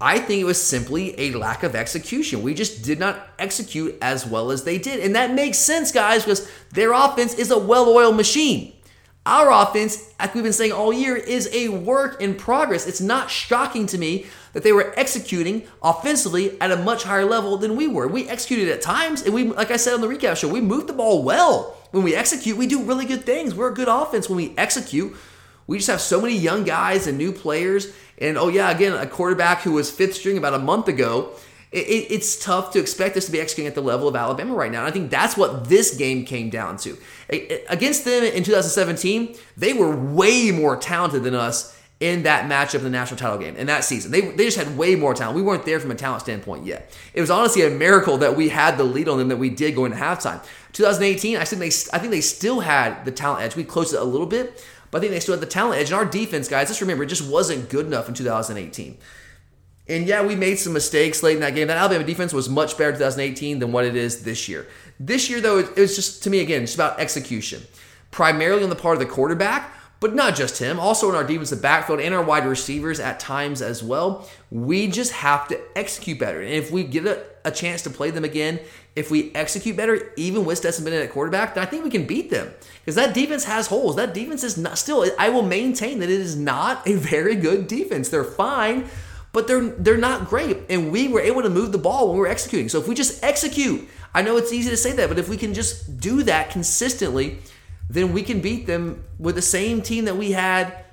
I 0.00 0.20
think 0.20 0.40
it 0.40 0.44
was 0.44 0.62
simply 0.62 1.18
a 1.18 1.32
lack 1.32 1.64
of 1.64 1.74
execution. 1.74 2.42
We 2.42 2.54
just 2.54 2.84
did 2.84 3.00
not 3.00 3.30
execute 3.38 3.96
as 4.00 4.24
well 4.24 4.52
as 4.52 4.62
they 4.62 4.78
did. 4.78 5.00
And 5.00 5.16
that 5.16 5.32
makes 5.32 5.58
sense, 5.58 5.90
guys, 5.90 6.24
because 6.24 6.48
their 6.72 6.92
offense 6.92 7.34
is 7.34 7.50
a 7.50 7.58
well 7.58 7.88
oiled 7.88 8.16
machine. 8.16 8.74
Our 9.26 9.50
offense, 9.50 10.14
like 10.18 10.34
we've 10.34 10.44
been 10.44 10.54
saying 10.54 10.72
all 10.72 10.92
year, 10.92 11.14
is 11.16 11.50
a 11.52 11.68
work 11.68 12.22
in 12.22 12.34
progress. 12.34 12.86
It's 12.86 13.00
not 13.00 13.28
shocking 13.28 13.86
to 13.88 13.98
me 13.98 14.26
that 14.54 14.62
they 14.62 14.72
were 14.72 14.94
executing 14.96 15.64
offensively 15.82 16.58
at 16.60 16.70
a 16.70 16.76
much 16.76 17.02
higher 17.02 17.26
level 17.26 17.58
than 17.58 17.76
we 17.76 17.88
were. 17.88 18.08
We 18.08 18.26
executed 18.28 18.68
at 18.68 18.80
times, 18.80 19.22
and 19.22 19.34
we, 19.34 19.44
like 19.44 19.70
I 19.70 19.76
said 19.76 19.94
on 19.94 20.00
the 20.00 20.06
recap 20.06 20.36
show, 20.38 20.48
we 20.48 20.62
moved 20.62 20.86
the 20.86 20.94
ball 20.94 21.24
well. 21.24 21.76
When 21.90 22.04
we 22.04 22.14
execute, 22.14 22.56
we 22.56 22.66
do 22.66 22.84
really 22.84 23.04
good 23.04 23.24
things. 23.24 23.54
We're 23.54 23.70
a 23.70 23.74
good 23.74 23.88
offense 23.88 24.30
when 24.30 24.36
we 24.36 24.54
execute. 24.56 25.14
We 25.68 25.76
just 25.76 25.88
have 25.88 26.00
so 26.00 26.20
many 26.20 26.36
young 26.36 26.64
guys 26.64 27.06
and 27.06 27.16
new 27.16 27.30
players. 27.30 27.92
And 28.18 28.36
oh, 28.36 28.48
yeah, 28.48 28.70
again, 28.70 28.94
a 28.94 29.06
quarterback 29.06 29.62
who 29.62 29.72
was 29.72 29.88
fifth 29.88 30.16
string 30.16 30.36
about 30.36 30.54
a 30.54 30.58
month 30.58 30.88
ago 30.88 31.36
it, 31.70 32.06
it's 32.10 32.42
tough 32.42 32.72
to 32.72 32.78
expect 32.78 33.16
us 33.16 33.26
to 33.26 33.32
be 33.32 33.40
executing 33.40 33.68
at 33.68 33.74
the 33.74 33.82
level 33.82 34.08
of 34.08 34.16
Alabama 34.16 34.54
right 34.54 34.72
now. 34.72 34.80
And 34.80 34.88
I 34.88 34.90
think 34.90 35.10
that's 35.10 35.36
what 35.36 35.68
this 35.68 35.96
game 35.96 36.24
came 36.24 36.50
down 36.50 36.78
to. 36.78 36.96
Against 37.68 38.04
them 38.04 38.24
in 38.24 38.42
2017, 38.42 39.36
they 39.56 39.74
were 39.74 39.94
way 39.94 40.50
more 40.50 40.76
talented 40.76 41.24
than 41.24 41.34
us 41.34 41.74
in 42.00 42.22
that 42.22 42.48
matchup 42.48 42.78
in 42.78 42.84
the 42.84 42.90
national 42.90 43.18
title 43.18 43.38
game 43.38 43.56
in 43.56 43.66
that 43.66 43.82
season. 43.82 44.12
They, 44.12 44.20
they 44.20 44.44
just 44.44 44.56
had 44.56 44.78
way 44.78 44.94
more 44.94 45.14
talent. 45.14 45.34
We 45.36 45.42
weren't 45.42 45.64
there 45.66 45.80
from 45.80 45.90
a 45.90 45.96
talent 45.96 46.22
standpoint 46.22 46.64
yet. 46.64 46.96
It 47.12 47.20
was 47.20 47.28
honestly 47.28 47.66
a 47.66 47.70
miracle 47.70 48.18
that 48.18 48.36
we 48.36 48.50
had 48.50 48.78
the 48.78 48.84
lead 48.84 49.08
on 49.08 49.18
them 49.18 49.28
that 49.28 49.36
we 49.36 49.50
did 49.50 49.74
going 49.74 49.90
to 49.90 49.98
halftime. 49.98 50.42
2018, 50.74 51.36
I 51.36 51.44
think 51.44 51.60
they 51.60 51.66
I 51.92 51.98
think 51.98 52.12
they 52.12 52.20
still 52.20 52.60
had 52.60 53.04
the 53.04 53.10
talent 53.10 53.42
edge. 53.42 53.56
We 53.56 53.64
closed 53.64 53.92
it 53.92 54.00
a 54.00 54.04
little 54.04 54.28
bit, 54.28 54.64
but 54.90 54.98
I 54.98 55.00
think 55.00 55.12
they 55.12 55.20
still 55.20 55.34
had 55.34 55.42
the 55.42 55.46
talent 55.46 55.80
edge. 55.80 55.90
And 55.90 55.94
our 55.94 56.04
defense, 56.04 56.48
guys, 56.48 56.68
just 56.68 56.80
remember, 56.80 57.04
it 57.04 57.08
just 57.08 57.28
wasn't 57.28 57.68
good 57.68 57.86
enough 57.86 58.08
in 58.08 58.14
2018. 58.14 58.96
And 59.88 60.06
yeah, 60.06 60.24
we 60.24 60.36
made 60.36 60.58
some 60.58 60.72
mistakes 60.74 61.22
late 61.22 61.36
in 61.36 61.40
that 61.40 61.54
game. 61.54 61.68
That 61.68 61.78
Alabama 61.78 62.04
defense 62.04 62.32
was 62.32 62.48
much 62.48 62.76
better 62.76 62.90
in 62.90 62.96
2018 62.96 63.58
than 63.58 63.72
what 63.72 63.84
it 63.84 63.96
is 63.96 64.22
this 64.22 64.48
year. 64.48 64.66
This 65.00 65.30
year, 65.30 65.40
though, 65.40 65.58
it 65.58 65.76
was 65.76 65.96
just, 65.96 66.22
to 66.24 66.30
me, 66.30 66.40
again, 66.40 66.62
just 66.62 66.74
about 66.74 67.00
execution. 67.00 67.62
Primarily 68.10 68.62
on 68.62 68.70
the 68.70 68.76
part 68.76 68.94
of 68.94 69.00
the 69.00 69.06
quarterback, 69.06 69.72
but 70.00 70.14
not 70.14 70.36
just 70.36 70.58
him. 70.58 70.78
Also 70.78 71.08
in 71.08 71.14
our 71.14 71.24
defensive 71.24 71.60
backfield 71.60 72.00
and 72.00 72.14
our 72.14 72.22
wide 72.22 72.46
receivers 72.46 73.00
at 73.00 73.18
times 73.18 73.60
as 73.60 73.82
well. 73.82 74.28
We 74.50 74.86
just 74.88 75.12
have 75.12 75.48
to 75.48 75.60
execute 75.76 76.18
better. 76.18 76.40
And 76.40 76.50
if 76.50 76.70
we 76.70 76.84
get 76.84 77.06
a, 77.06 77.24
a 77.44 77.50
chance 77.50 77.82
to 77.82 77.90
play 77.90 78.10
them 78.10 78.24
again, 78.24 78.60
if 78.94 79.10
we 79.10 79.32
execute 79.34 79.76
better, 79.76 80.12
even 80.16 80.44
with 80.44 80.58
Stetson 80.58 80.84
Bennett 80.84 81.04
at 81.04 81.12
quarterback, 81.12 81.54
then 81.54 81.62
I 81.62 81.66
think 81.66 81.84
we 81.84 81.90
can 81.90 82.06
beat 82.06 82.30
them. 82.30 82.52
Because 82.80 82.94
that 82.94 83.14
defense 83.14 83.44
has 83.44 83.66
holes. 83.66 83.96
That 83.96 84.14
defense 84.14 84.44
is 84.44 84.56
not 84.56 84.78
still, 84.78 85.04
I 85.18 85.30
will 85.30 85.42
maintain 85.42 85.98
that 85.98 86.10
it 86.10 86.20
is 86.20 86.36
not 86.36 86.86
a 86.86 86.94
very 86.94 87.34
good 87.34 87.66
defense. 87.66 88.08
They're 88.08 88.24
fine 88.24 88.88
but 89.30 89.46
they're 89.46 89.66
they're 89.66 89.96
not 89.96 90.26
great. 90.26 90.56
And 90.70 90.90
we 90.90 91.06
were 91.06 91.20
able 91.20 91.42
to 91.42 91.50
move 91.50 91.70
the 91.70 91.78
ball 91.78 92.08
when 92.08 92.16
we 92.16 92.20
were 92.20 92.28
executing. 92.28 92.68
So 92.68 92.80
if 92.80 92.88
we 92.88 92.94
just 92.94 93.22
execute, 93.22 93.88
I 94.14 94.22
know 94.22 94.36
it's 94.36 94.52
easy 94.52 94.70
to 94.70 94.76
say 94.76 94.92
that, 94.92 95.08
but 95.08 95.18
if 95.18 95.28
we 95.28 95.36
can 95.36 95.54
just 95.54 96.00
do 96.00 96.22
that 96.24 96.50
consistently, 96.50 97.38
then 97.90 98.12
we 98.12 98.22
can 98.22 98.40
beat 98.40 98.66
them 98.66 99.04
with 99.18 99.34
the 99.34 99.42
same 99.42 99.82
team 99.82 100.04
that 100.04 100.16
we 100.16 100.32
had 100.32 100.84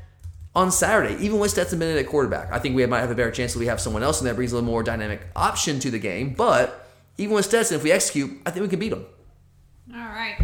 on 0.56 0.72
Saturday, 0.72 1.22
even 1.24 1.40
with 1.40 1.52
Stetson 1.52 1.80
Bennett 1.80 1.98
at 1.98 2.08
quarterback. 2.10 2.52
I 2.52 2.60
think 2.60 2.76
we 2.76 2.86
might 2.86 3.02
have 3.02 3.12
a 3.12 3.16
better 3.16 3.32
chance 3.32 3.54
that 3.54 3.60
we 3.60 3.66
have 3.66 3.82
someone 3.82 4.04
else 4.04 4.22
and 4.22 4.30
that 4.30 4.36
brings 4.36 4.54
a 4.54 4.56
little 4.56 4.70
more 4.70 4.84
dynamic 4.84 5.22
option 5.36 5.80
to 5.82 5.92
the 5.92 6.00
game. 6.00 6.34
But 6.34 6.88
even 7.18 7.36
with 7.36 7.46
Stetson, 7.46 7.76
if 7.78 7.84
we 7.84 7.92
execute, 7.92 8.32
I 8.46 8.52
think 8.52 8.64
we 8.64 8.70
can 8.70 8.80
beat 8.80 8.90
them. 8.90 9.06
All 9.94 10.00
right. 10.00 10.38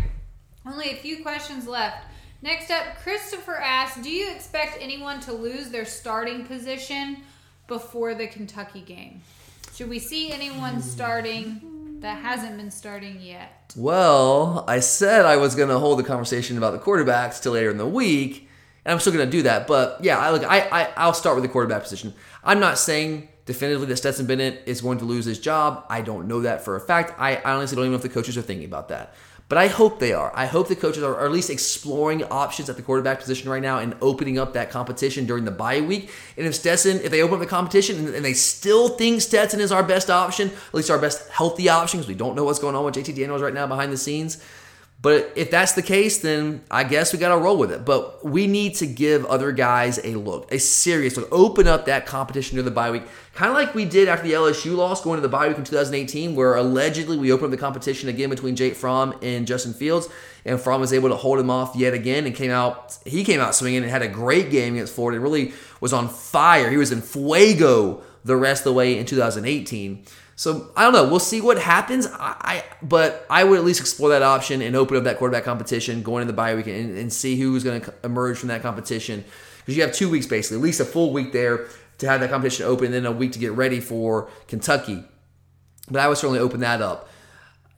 Only 0.66 0.92
a 0.92 0.96
few 0.96 1.24
questions 1.24 1.68
left. 1.68 2.06
Next 2.42 2.70
up, 2.72 2.98
Christopher 3.02 3.56
asks 3.56 4.02
Do 4.02 4.10
you 4.10 4.32
expect 4.32 4.78
anyone 4.82 5.20
to 5.22 5.34
lose 5.34 5.70
their 5.70 5.86
starting 5.86 6.46
position 6.46 7.18
before 7.68 8.14
the 8.14 8.28
Kentucky 8.28 8.82
game? 8.82 9.22
Should 9.74 9.90
we 9.90 10.00
see 10.00 10.32
anyone 10.32 10.82
starting 10.82 11.71
that 12.02 12.22
hasn't 12.22 12.58
been 12.58 12.72
starting 12.72 13.22
yet? 13.22 13.74
Well, 13.76 14.66
I 14.68 14.80
said 14.80 15.26
I 15.26 15.38
was 15.38 15.56
going 15.56 15.70
to 15.70 15.80
hold 15.80 16.00
the 16.00 16.04
conversation 16.04 16.58
about 16.58 16.74
the 16.74 16.80
quarterbacks 16.80 17.42
till 17.42 17.54
later 17.54 17.70
in 17.70 17.78
the 17.78 17.88
week, 17.88 18.50
and 18.84 18.92
I'm 18.92 19.00
still 19.00 19.14
going 19.14 19.26
to 19.26 19.32
do 19.32 19.44
that. 19.44 19.68
But 19.68 20.04
yeah, 20.04 20.18
I 20.18 20.32
look, 20.32 20.44
I, 20.44 20.62
I 20.72 20.90
I'll 20.98 21.14
start 21.14 21.36
with 21.36 21.44
the 21.44 21.50
quarterback 21.50 21.84
position. 21.84 22.14
I'm 22.44 22.60
not 22.60 22.78
saying 22.78 23.30
definitively 23.46 23.88
that 23.88 23.98
Stetson 23.98 24.26
Bennett 24.26 24.64
is 24.66 24.82
going 24.82 24.98
to 25.00 25.06
lose 25.06 25.26
his 25.26 25.40
job. 25.40 25.86
I 25.90 26.02
don't 26.02 26.28
know 26.28 26.42
that 26.42 26.66
for 26.66 26.76
a 26.76 26.82
fact. 26.82 27.14
I 27.20 27.38
honestly 27.44 27.76
don't 27.76 27.86
even 27.86 27.92
know 27.92 27.98
if 27.98 28.04
the 28.04 28.10
coaches 28.10 28.38
are 28.38 28.42
thinking 28.42 28.66
about 28.66 28.90
that. 28.90 29.14
But 29.52 29.58
I 29.58 29.68
hope 29.68 30.00
they 30.00 30.14
are. 30.14 30.32
I 30.34 30.46
hope 30.46 30.70
the 30.70 30.78
coaches 30.78 31.04
are, 31.04 31.26
at 31.26 31.30
least 31.30 31.50
exploring 31.50 32.24
options 32.24 32.70
at 32.70 32.78
the 32.78 32.82
quarterback 32.82 33.20
position 33.20 33.50
right 33.50 33.62
now 33.62 33.80
and 33.80 33.98
opening 34.00 34.40
up 34.40 34.54
that 34.54 34.72
competition 34.72 35.26
during 35.26 35.44
the 35.44 35.52
bye 35.52 35.82
week. 35.82 36.10
And 36.38 36.48
if 36.48 36.56
Stetson, 36.56 37.02
if 37.02 37.12
they 37.12 37.22
open 37.22 37.34
up 37.34 37.42
the 37.42 37.48
competition 37.48 37.98
and, 37.98 38.16
and 38.16 38.24
they 38.24 38.32
still 38.32 38.88
think 38.88 39.20
Stetson 39.20 39.60
is 39.60 39.74
our 39.74 39.84
best 39.84 40.10
option, 40.10 40.52
at 40.52 40.74
least 40.74 40.90
our 40.90 40.98
best 40.98 41.30
healthy 41.32 41.68
option, 41.68 42.00
because 42.00 42.08
we 42.08 42.16
don't 42.16 42.34
know 42.34 42.46
what's 42.46 42.60
going 42.60 42.78
on 42.78 42.86
with 42.86 42.96
JT 42.96 43.14
Daniels 43.14 43.42
right 43.42 43.54
now 43.54 43.68
behind 43.68 43.92
the 43.92 43.98
scenes, 43.98 44.42
but 45.02 45.34
if 45.36 45.50
that's 45.50 45.72
the 45.72 45.82
case, 45.82 46.20
then 46.20 46.62
I 46.70 46.84
guess 46.84 47.12
we 47.12 47.18
got 47.18 47.34
to 47.34 47.42
roll 47.42 47.58
with 47.58 47.72
it. 47.72 47.84
But 47.84 48.24
we 48.24 48.46
need 48.46 48.76
to 48.76 48.86
give 48.86 49.26
other 49.26 49.52
guys 49.52 50.00
a 50.04 50.14
look, 50.14 50.52
a 50.52 50.60
serious 50.60 51.18
look. 51.18 51.28
Open 51.32 51.68
up 51.68 51.86
that 51.86 52.06
competition 52.06 52.56
during 52.56 52.66
the 52.66 52.72
bye 52.72 52.92
week, 52.92 53.04
kind 53.34 53.50
of 53.50 53.58
like 53.58 53.74
we 53.74 53.86
did 53.86 54.08
after 54.08 54.28
the 54.28 54.34
LSU 54.34 54.76
loss 54.76 55.04
going 55.04 55.18
to 55.18 55.22
the 55.22 55.30
bye 55.30 55.48
week 55.48 55.58
in 55.58 55.64
2018, 55.64 56.36
where 56.36 56.56
allegedly 56.56 57.18
we 57.18 57.32
opened 57.32 57.46
up 57.46 57.52
the 57.52 57.58
competition 57.58 58.10
again 58.10 58.30
between 58.30 58.56
Jake 58.56 58.76
Fromm 58.76 59.18
and 59.24 59.48
Justin 59.48 59.74
Fields, 59.74 60.08
and 60.46 60.62
Fromm 60.62 60.82
was 60.82 60.94
able 60.94 61.10
to 61.10 61.16
hold 61.16 61.40
him 61.40 61.50
off 61.50 61.76
yet 61.76 61.96
again 61.96 62.28
and 62.28 62.36
came 62.36 62.52
out. 62.52 62.96
He 63.04 63.24
came 63.24 63.40
out 63.40 63.56
swinging 63.56 63.82
and 63.82 63.92
had 63.92 64.04
a 64.04 64.08
great 64.08 64.52
game 64.52 64.76
against 64.76 64.94
Florida. 64.94 65.20
Really 65.20 65.54
was 65.80 65.94
on 65.94 66.10
fire. 66.10 66.70
He 66.70 66.78
was 66.78 66.92
in 66.92 67.02
fuego 67.02 68.04
the 68.24 68.36
rest 68.36 68.62
of 68.62 68.66
the 68.66 68.74
way 68.74 69.00
in 69.00 69.06
2018. 69.08 70.06
So 70.42 70.72
I 70.76 70.86
don't 70.86 70.94
know. 70.94 71.08
We'll 71.08 71.20
see 71.20 71.40
what 71.40 71.60
happens. 71.60 72.08
I, 72.08 72.36
I, 72.42 72.64
but 72.82 73.28
I 73.30 73.44
would 73.44 73.60
at 73.60 73.64
least 73.64 73.80
explore 73.80 74.10
that 74.10 74.24
option 74.24 74.64
and 74.64 74.76
open 74.76 74.98
up 74.98 75.04
that 75.04 75.20
quarterback 75.20 75.44
competition 75.44 76.02
going 76.02 76.24
into 76.24 76.32
the 76.32 76.36
bye 76.36 76.56
week 76.56 76.66
and, 76.66 76.98
and 76.98 77.14
see 77.14 77.40
who's 77.40 77.64
going 77.64 77.80
to 77.80 77.94
emerge 78.04 78.40
from 78.40 78.48
that 78.48 78.64
competition 78.64 79.24
because 79.60 79.78
you 79.78 79.84
have 79.84 79.92
two 79.92 80.10
weeks 80.10 80.26
basically, 80.26 80.58
at 80.58 80.64
least 80.64 80.80
a 80.80 80.86
full 80.86 81.14
week 81.14 81.32
there 81.32 81.68
to 82.00 82.08
have 82.08 82.22
that 82.22 82.32
competition 82.32 82.66
open, 82.66 82.86
and 82.86 82.94
then 82.96 83.06
a 83.06 83.12
week 83.12 83.34
to 83.34 83.38
get 83.38 83.52
ready 83.52 83.80
for 83.80 84.32
Kentucky. 84.48 85.04
But 85.92 86.00
I 86.00 86.08
would 86.08 86.18
certainly 86.18 86.40
open 86.40 86.62
that 86.62 86.82
up. 86.82 87.08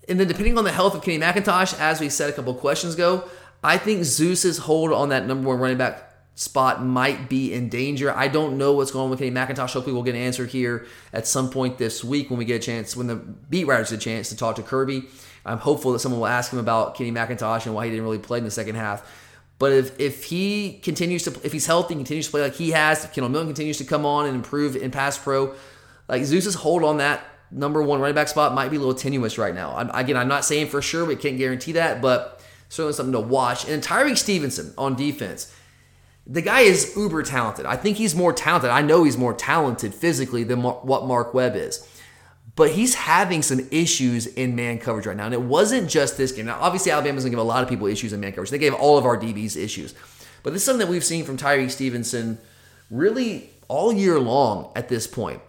And 0.08 0.18
then 0.18 0.30
depending 0.30 0.58
on 0.58 0.64
the 0.64 0.72
health 0.72 0.96
of 0.96 1.02
Kenny 1.02 1.20
McIntosh, 1.20 1.78
as 1.78 2.00
we 2.00 2.08
said 2.08 2.30
a 2.30 2.34
couple 2.34 2.54
questions 2.54 2.94
ago, 2.94 3.26
I 3.62 3.78
think 3.78 4.06
Zeus's 4.06 4.60
hold 4.60 4.94
on 4.94 5.10
that 5.10 5.28
number 5.28 5.50
one 5.50 5.60
running 5.60 5.78
back 5.78 6.13
spot 6.36 6.84
might 6.84 7.30
be 7.30 7.54
in 7.54 7.70
danger. 7.70 8.12
I 8.16 8.28
don't 8.28 8.58
know 8.58 8.74
what's 8.74 8.92
going 8.92 9.06
on 9.06 9.10
with 9.10 9.20
Kenny 9.20 9.32
McIntosh. 9.32 9.74
Hopefully, 9.74 9.94
we'll 9.94 10.04
get 10.04 10.16
an 10.16 10.22
answer 10.22 10.46
here 10.46 10.86
at 11.12 11.28
some 11.28 11.50
point 11.50 11.78
this 11.78 12.04
week 12.04 12.30
when 12.30 12.40
we 12.40 12.46
get 12.46 12.56
a 12.62 12.66
chance, 12.66 12.96
when 12.96 13.08
the 13.08 13.16
beat 13.16 13.66
writers 13.66 13.92
get 13.92 13.98
a 13.98 14.02
chance 14.02 14.30
to 14.30 14.38
talk 14.38 14.56
to 14.56 14.64
Kirby. 14.64 15.04
I'm 15.46 15.60
hopeful 15.60 15.92
that 15.92 16.00
someone 16.00 16.22
will 16.22 16.28
ask 16.28 16.52
him 16.52 16.60
about 16.60 16.96
Kenny 16.96 17.12
McIntosh 17.12 17.66
and 17.66 17.76
why 17.76 17.86
he 17.86 17.92
didn't 17.92 18.06
really 18.06 18.20
play 18.20 18.38
in 18.38 18.44
the 18.44 18.52
second 18.52 18.76
half. 18.76 19.10
But 19.60 19.72
if, 19.74 20.00
if 20.00 20.24
he 20.26 20.80
continues 20.84 21.24
to, 21.24 21.40
if 21.44 21.52
he's 21.52 21.66
healthy, 21.66 21.96
continues 21.96 22.26
to 22.26 22.32
play 22.32 22.42
like 22.42 22.56
he 22.56 22.72
has, 22.72 23.06
if 23.06 23.14
Kendall 23.14 23.30
Milton 23.30 23.50
continues 23.50 23.78
to 23.78 23.86
come 23.86 24.06
on 24.06 24.26
and 24.26 24.36
improve 24.36 24.76
in 24.76 24.92
pass 24.92 25.18
pro, 25.18 25.54
like 26.08 26.24
Zeus's 26.24 26.56
hold 26.56 26.84
on 26.84 26.98
that 26.98 27.24
number 27.52 27.82
one 27.82 28.00
running 28.00 28.16
back 28.16 28.28
spot 28.28 28.54
might 28.54 28.70
be 28.70 28.78
a 28.78 28.80
little 28.80 28.96
tenuous 28.96 29.38
right 29.38 29.54
now. 29.54 29.76
I'm, 29.76 29.90
again, 29.92 30.18
I'm 30.18 30.28
not 30.28 30.44
saying 30.44 30.68
for 30.68 30.82
sure, 30.82 31.06
we 31.06 31.16
can't 31.16 31.38
guarantee 31.38 31.74
that, 31.74 32.02
but 32.02 32.42
certainly 32.70 32.94
something 32.94 33.14
to 33.14 33.20
watch. 33.20 33.68
And 33.68 33.84
Tyrique 33.84 34.18
Stevenson 34.18 34.74
on 34.78 34.96
defense 34.96 35.54
the 36.26 36.42
guy 36.42 36.62
is 36.62 36.96
uber 36.96 37.24
talented. 37.24 37.66
I 37.66 37.76
think 37.76 37.98
he's 37.98 38.16
more 38.16 38.32
talented. 38.32 38.70
I 38.70 38.82
know 38.82 39.04
he's 39.04 39.18
more 39.18 39.34
talented 39.34 39.94
physically 39.94 40.44
than 40.44 40.64
what 40.64 41.06
Mark 41.06 41.34
Webb 41.34 41.56
is. 41.56 41.88
But 42.56 42.72
he's 42.72 42.94
having 42.94 43.42
some 43.42 43.68
issues 43.72 44.28
in 44.28 44.56
man 44.56 44.78
coverage 44.78 45.08
right 45.08 45.18
now. 45.18 45.26
And 45.26 45.34
it 45.34 45.42
wasn't 45.42 45.90
just 45.90 46.18
this 46.18 46.32
game. 46.32 46.46
Now, 46.46 46.60
obviously, 46.62 46.92
Alabama's 46.92 47.24
going 47.24 47.32
to 47.32 47.38
give 47.38 47.46
a 47.46 47.48
lot 47.48 47.64
of 47.64 47.70
people 47.70 47.88
issues 47.88 48.14
in 48.14 48.20
man 48.20 48.32
coverage. 48.32 48.52
They 48.52 48.60
gave 48.60 48.76
all 48.76 48.98
of 48.98 49.06
our 49.06 49.18
DBs 49.18 49.58
issues. 49.58 49.96
But 50.44 50.54
this 50.54 50.62
is 50.62 50.66
something 50.66 50.86
that 50.86 50.92
we've 50.92 51.04
seen 51.04 51.26
from 51.26 51.36
Tyrique 51.36 51.72
Stevenson 51.72 52.38
really 52.92 53.50
all 53.68 53.92
year 53.92 54.20
long 54.20 54.72
at 54.76 54.88
this 54.88 55.08
point. 55.08 55.42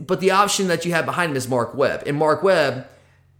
But 0.00 0.20
the 0.20 0.30
option 0.30 0.68
that 0.68 0.86
you 0.86 0.92
have 0.92 1.04
behind 1.04 1.30
him 1.30 1.36
is 1.36 1.48
Mark 1.48 1.74
Webb. 1.74 2.04
And 2.06 2.16
Mark 2.16 2.42
Webb, 2.42 2.86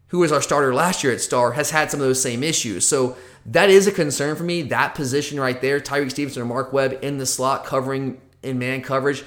who 0.08 0.18
was 0.18 0.30
our 0.30 0.42
starter 0.42 0.74
last 0.74 1.02
year 1.02 1.14
at 1.14 1.22
Star, 1.22 1.52
has 1.52 1.70
had 1.70 1.90
some 1.90 1.98
of 2.00 2.06
those 2.06 2.20
same 2.20 2.42
issues. 2.42 2.86
So 2.86 3.16
that 3.46 3.70
is 3.70 3.86
a 3.86 3.92
concern 3.92 4.36
for 4.36 4.44
me. 4.44 4.62
That 4.62 4.94
position 4.94 5.40
right 5.40 5.60
there, 5.60 5.80
Tyrique 5.80 6.10
Stevenson 6.10 6.42
or 6.42 6.46
Mark 6.46 6.72
Webb 6.72 6.98
in 7.02 7.18
the 7.18 7.26
slot 7.26 7.64
covering 7.64 8.20
in 8.42 8.58
man 8.58 8.82
coverage. 8.82 9.24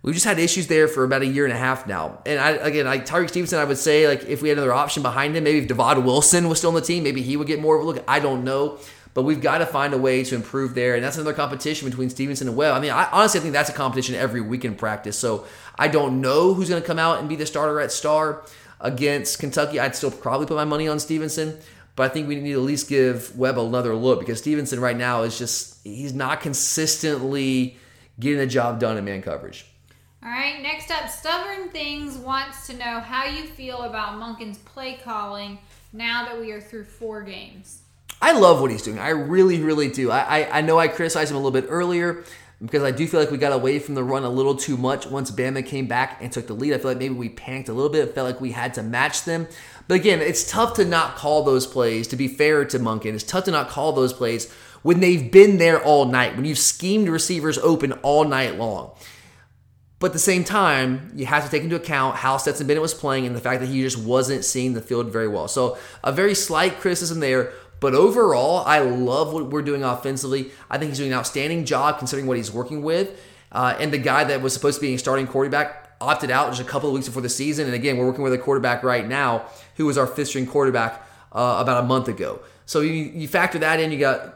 We've 0.00 0.14
just 0.14 0.26
had 0.26 0.38
issues 0.38 0.68
there 0.68 0.86
for 0.86 1.02
about 1.02 1.22
a 1.22 1.26
year 1.26 1.44
and 1.44 1.52
a 1.52 1.58
half 1.58 1.86
now. 1.86 2.22
And 2.24 2.38
I, 2.38 2.50
again, 2.50 2.86
like 2.86 3.04
Tyrique 3.04 3.30
Stevenson, 3.30 3.58
I 3.58 3.64
would 3.64 3.78
say 3.78 4.06
like 4.06 4.22
if 4.24 4.42
we 4.42 4.48
had 4.48 4.56
another 4.58 4.72
option 4.72 5.02
behind 5.02 5.36
him, 5.36 5.42
maybe 5.42 5.58
if 5.58 5.68
Divaad 5.68 6.04
Wilson 6.04 6.48
was 6.48 6.58
still 6.58 6.70
on 6.70 6.74
the 6.76 6.80
team, 6.80 7.02
maybe 7.02 7.20
he 7.20 7.36
would 7.36 7.48
get 7.48 7.60
more 7.60 7.76
of 7.76 7.82
a 7.82 7.84
look. 7.84 8.04
I 8.06 8.20
don't 8.20 8.44
know. 8.44 8.78
but 9.18 9.24
we've 9.24 9.40
got 9.40 9.58
to 9.58 9.66
find 9.66 9.94
a 9.94 9.98
way 9.98 10.22
to 10.22 10.36
improve 10.36 10.76
there. 10.76 10.94
And 10.94 11.02
that's 11.02 11.16
another 11.16 11.34
competition 11.34 11.90
between 11.90 12.08
Stevenson 12.08 12.46
and 12.46 12.56
Webb. 12.56 12.76
I 12.76 12.78
mean, 12.78 12.92
I 12.92 13.08
honestly 13.10 13.40
think 13.40 13.52
that's 13.52 13.68
a 13.68 13.72
competition 13.72 14.14
every 14.14 14.40
week 14.40 14.64
in 14.64 14.76
practice. 14.76 15.18
So 15.18 15.44
I 15.76 15.88
don't 15.88 16.20
know 16.20 16.54
who's 16.54 16.68
going 16.68 16.80
to 16.80 16.86
come 16.86 17.00
out 17.00 17.18
and 17.18 17.28
be 17.28 17.34
the 17.34 17.44
starter 17.44 17.80
at 17.80 17.90
star 17.90 18.44
against 18.80 19.40
Kentucky. 19.40 19.80
I'd 19.80 19.96
still 19.96 20.12
probably 20.12 20.46
put 20.46 20.54
my 20.54 20.64
money 20.64 20.86
on 20.86 21.00
Stevenson. 21.00 21.58
But 21.98 22.12
I 22.12 22.14
think 22.14 22.28
we 22.28 22.36
need 22.36 22.52
to 22.52 22.60
at 22.60 22.64
least 22.64 22.88
give 22.88 23.36
Webb 23.36 23.58
another 23.58 23.92
look 23.92 24.20
because 24.20 24.38
Stevenson 24.38 24.78
right 24.78 24.96
now 24.96 25.24
is 25.24 25.36
just, 25.36 25.84
he's 25.84 26.14
not 26.14 26.40
consistently 26.40 27.76
getting 28.20 28.38
the 28.38 28.46
job 28.46 28.78
done 28.78 28.96
in 28.96 29.04
man 29.04 29.20
coverage. 29.20 29.66
All 30.22 30.30
right, 30.30 30.62
next 30.62 30.92
up, 30.92 31.08
Stubborn 31.08 31.70
Things 31.70 32.16
wants 32.16 32.68
to 32.68 32.74
know 32.74 33.00
how 33.00 33.24
you 33.24 33.48
feel 33.48 33.82
about 33.82 34.12
Monken's 34.12 34.58
play 34.58 35.00
calling 35.02 35.58
now 35.92 36.24
that 36.26 36.40
we 36.40 36.52
are 36.52 36.60
through 36.60 36.84
four 36.84 37.22
games. 37.22 37.80
I 38.22 38.30
love 38.30 38.60
what 38.60 38.70
he's 38.70 38.82
doing. 38.82 39.00
I 39.00 39.08
really, 39.08 39.60
really 39.60 39.90
do. 39.90 40.12
I, 40.12 40.20
I, 40.20 40.58
I 40.58 40.60
know 40.60 40.78
I 40.78 40.86
criticized 40.86 41.32
him 41.32 41.36
a 41.36 41.40
little 41.40 41.50
bit 41.50 41.66
earlier 41.68 42.22
because 42.60 42.82
I 42.82 42.90
do 42.90 43.06
feel 43.06 43.20
like 43.20 43.30
we 43.30 43.38
got 43.38 43.52
away 43.52 43.78
from 43.78 43.94
the 43.94 44.02
run 44.02 44.24
a 44.24 44.28
little 44.28 44.56
too 44.56 44.76
much 44.76 45.06
once 45.06 45.30
Bama 45.30 45.64
came 45.64 45.86
back 45.86 46.18
and 46.20 46.32
took 46.32 46.48
the 46.48 46.54
lead. 46.54 46.74
I 46.74 46.78
feel 46.78 46.90
like 46.90 46.98
maybe 46.98 47.14
we 47.14 47.28
panicked 47.28 47.68
a 47.68 47.72
little 47.72 47.90
bit. 47.90 48.08
It 48.08 48.14
felt 48.14 48.26
like 48.26 48.40
we 48.40 48.50
had 48.50 48.74
to 48.74 48.82
match 48.82 49.24
them. 49.24 49.46
But 49.86 49.94
again, 49.94 50.20
it's 50.20 50.50
tough 50.50 50.74
to 50.74 50.84
not 50.84 51.16
call 51.16 51.44
those 51.44 51.66
plays, 51.66 52.08
to 52.08 52.16
be 52.16 52.26
fair 52.26 52.64
to 52.64 52.78
Monken. 52.78 53.14
It's 53.14 53.22
tough 53.22 53.44
to 53.44 53.52
not 53.52 53.68
call 53.68 53.92
those 53.92 54.12
plays 54.12 54.52
when 54.82 55.00
they've 55.00 55.30
been 55.30 55.58
there 55.58 55.82
all 55.82 56.06
night, 56.06 56.36
when 56.36 56.44
you've 56.44 56.58
schemed 56.58 57.08
receivers 57.08 57.58
open 57.58 57.92
all 58.02 58.24
night 58.24 58.58
long. 58.58 58.92
But 60.00 60.08
at 60.08 60.12
the 60.12 60.20
same 60.20 60.44
time, 60.44 61.12
you 61.16 61.26
have 61.26 61.44
to 61.44 61.50
take 61.50 61.64
into 61.64 61.74
account 61.74 62.16
how 62.16 62.36
Stetson 62.36 62.66
Bennett 62.66 62.82
was 62.82 62.94
playing 62.94 63.26
and 63.26 63.34
the 63.34 63.40
fact 63.40 63.60
that 63.60 63.66
he 63.68 63.82
just 63.82 63.98
wasn't 63.98 64.44
seeing 64.44 64.74
the 64.74 64.80
field 64.80 65.12
very 65.12 65.26
well. 65.26 65.48
So 65.48 65.76
a 66.04 66.12
very 66.12 66.34
slight 66.34 66.78
criticism 66.78 67.18
there. 67.18 67.52
But 67.80 67.94
overall, 67.94 68.64
I 68.66 68.80
love 68.80 69.32
what 69.32 69.46
we're 69.50 69.62
doing 69.62 69.84
offensively. 69.84 70.50
I 70.68 70.78
think 70.78 70.90
he's 70.90 70.98
doing 70.98 71.12
an 71.12 71.18
outstanding 71.18 71.64
job 71.64 71.98
considering 71.98 72.26
what 72.26 72.36
he's 72.36 72.52
working 72.52 72.82
with. 72.82 73.20
Uh, 73.52 73.76
and 73.78 73.92
the 73.92 73.98
guy 73.98 74.24
that 74.24 74.42
was 74.42 74.52
supposed 74.52 74.80
to 74.80 74.86
be 74.86 74.94
a 74.94 74.98
starting 74.98 75.26
quarterback 75.26 75.92
opted 76.00 76.30
out 76.30 76.50
just 76.50 76.60
a 76.60 76.64
couple 76.64 76.88
of 76.88 76.94
weeks 76.94 77.06
before 77.06 77.22
the 77.22 77.28
season. 77.28 77.66
And 77.66 77.74
again, 77.74 77.96
we're 77.96 78.06
working 78.06 78.22
with 78.22 78.32
a 78.32 78.38
quarterback 78.38 78.82
right 78.82 79.06
now 79.06 79.46
who 79.76 79.86
was 79.86 79.96
our 79.96 80.06
fifth 80.06 80.28
string 80.28 80.46
quarterback 80.46 81.02
uh, 81.32 81.58
about 81.60 81.82
a 81.82 81.86
month 81.86 82.08
ago. 82.08 82.40
So 82.66 82.80
you, 82.80 82.92
you 82.92 83.28
factor 83.28 83.58
that 83.60 83.80
in, 83.80 83.90
you 83.90 83.98
got 83.98 84.34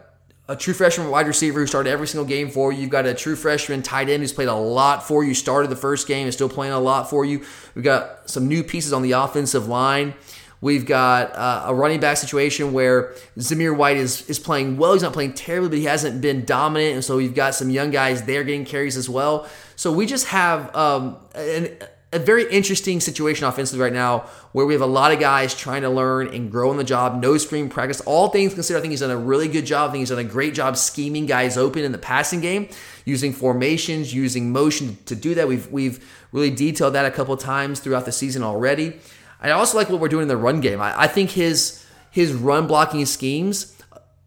a 0.48 0.56
true 0.56 0.74
freshman 0.74 1.08
wide 1.08 1.26
receiver 1.26 1.60
who 1.60 1.66
started 1.66 1.90
every 1.90 2.06
single 2.06 2.26
game 2.26 2.50
for 2.50 2.72
you. 2.72 2.80
You've 2.80 2.90
got 2.90 3.06
a 3.06 3.14
true 3.14 3.36
freshman 3.36 3.82
tight 3.82 4.08
end 4.08 4.22
who's 4.22 4.32
played 4.32 4.48
a 4.48 4.54
lot 4.54 5.06
for 5.06 5.22
you, 5.22 5.34
started 5.34 5.70
the 5.70 5.76
first 5.76 6.08
game, 6.08 6.26
is 6.26 6.34
still 6.34 6.48
playing 6.48 6.72
a 6.72 6.80
lot 6.80 7.08
for 7.08 7.24
you. 7.24 7.44
We've 7.74 7.84
got 7.84 8.28
some 8.28 8.48
new 8.48 8.64
pieces 8.64 8.92
on 8.92 9.02
the 9.02 9.12
offensive 9.12 9.68
line. 9.68 10.14
We've 10.62 10.86
got 10.86 11.34
uh, 11.34 11.64
a 11.66 11.74
running 11.74 11.98
back 11.98 12.16
situation 12.16 12.72
where 12.72 13.14
Zamir 13.36 13.76
White 13.76 13.96
is, 13.96 14.30
is 14.30 14.38
playing 14.38 14.76
well. 14.76 14.92
He's 14.92 15.02
not 15.02 15.12
playing 15.12 15.34
terribly, 15.34 15.68
but 15.68 15.78
he 15.78 15.84
hasn't 15.86 16.20
been 16.20 16.44
dominant. 16.44 16.94
And 16.94 17.04
so 17.04 17.16
we've 17.16 17.34
got 17.34 17.56
some 17.56 17.68
young 17.68 17.90
guys 17.90 18.22
there 18.22 18.44
getting 18.44 18.64
carries 18.64 18.96
as 18.96 19.08
well. 19.08 19.48
So 19.74 19.90
we 19.92 20.06
just 20.06 20.28
have 20.28 20.74
um, 20.76 21.16
an, 21.34 21.76
a 22.12 22.20
very 22.20 22.48
interesting 22.48 23.00
situation 23.00 23.44
offensively 23.46 23.82
right 23.82 23.92
now 23.92 24.20
where 24.52 24.64
we 24.64 24.74
have 24.74 24.82
a 24.82 24.86
lot 24.86 25.12
of 25.12 25.18
guys 25.18 25.52
trying 25.52 25.82
to 25.82 25.90
learn 25.90 26.28
and 26.28 26.48
grow 26.48 26.70
on 26.70 26.76
the 26.76 26.84
job, 26.84 27.20
no 27.20 27.38
screen 27.38 27.68
practice. 27.68 28.00
All 28.02 28.28
things 28.28 28.54
considered, 28.54 28.78
I 28.78 28.80
think 28.82 28.92
he's 28.92 29.00
done 29.00 29.10
a 29.10 29.16
really 29.16 29.48
good 29.48 29.66
job. 29.66 29.88
I 29.88 29.92
think 29.92 30.02
he's 30.02 30.10
done 30.10 30.18
a 30.18 30.24
great 30.24 30.54
job 30.54 30.76
scheming 30.76 31.26
guys 31.26 31.56
open 31.56 31.82
in 31.82 31.90
the 31.90 31.98
passing 31.98 32.40
game, 32.40 32.68
using 33.04 33.32
formations, 33.32 34.14
using 34.14 34.52
motion 34.52 34.98
to 35.06 35.16
do 35.16 35.34
that. 35.34 35.48
We've 35.48 35.66
we've 35.72 36.06
really 36.30 36.50
detailed 36.50 36.94
that 36.94 37.06
a 37.06 37.10
couple 37.10 37.36
times 37.36 37.80
throughout 37.80 38.04
the 38.04 38.12
season 38.12 38.42
already. 38.44 39.00
I 39.42 39.50
also 39.50 39.76
like 39.76 39.90
what 39.90 40.00
we're 40.00 40.08
doing 40.08 40.22
in 40.22 40.28
the 40.28 40.36
run 40.36 40.60
game. 40.60 40.80
I, 40.80 41.02
I 41.02 41.06
think 41.08 41.30
his 41.30 41.84
his 42.10 42.32
run 42.32 42.66
blocking 42.66 43.04
schemes 43.06 43.76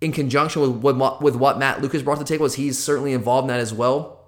in 0.01 0.11
conjunction 0.11 0.82
with 0.82 0.97
what, 0.97 1.22
with 1.22 1.36
what 1.36 1.57
Matt 1.57 1.82
Luke's 1.82 2.01
brought 2.01 2.16
to 2.16 2.24
the 2.24 2.28
table 2.28 2.45
is 2.45 2.55
he's 2.55 2.82
certainly 2.82 3.13
involved 3.13 3.45
in 3.45 3.47
that 3.49 3.59
as 3.59 3.74
well. 3.74 4.28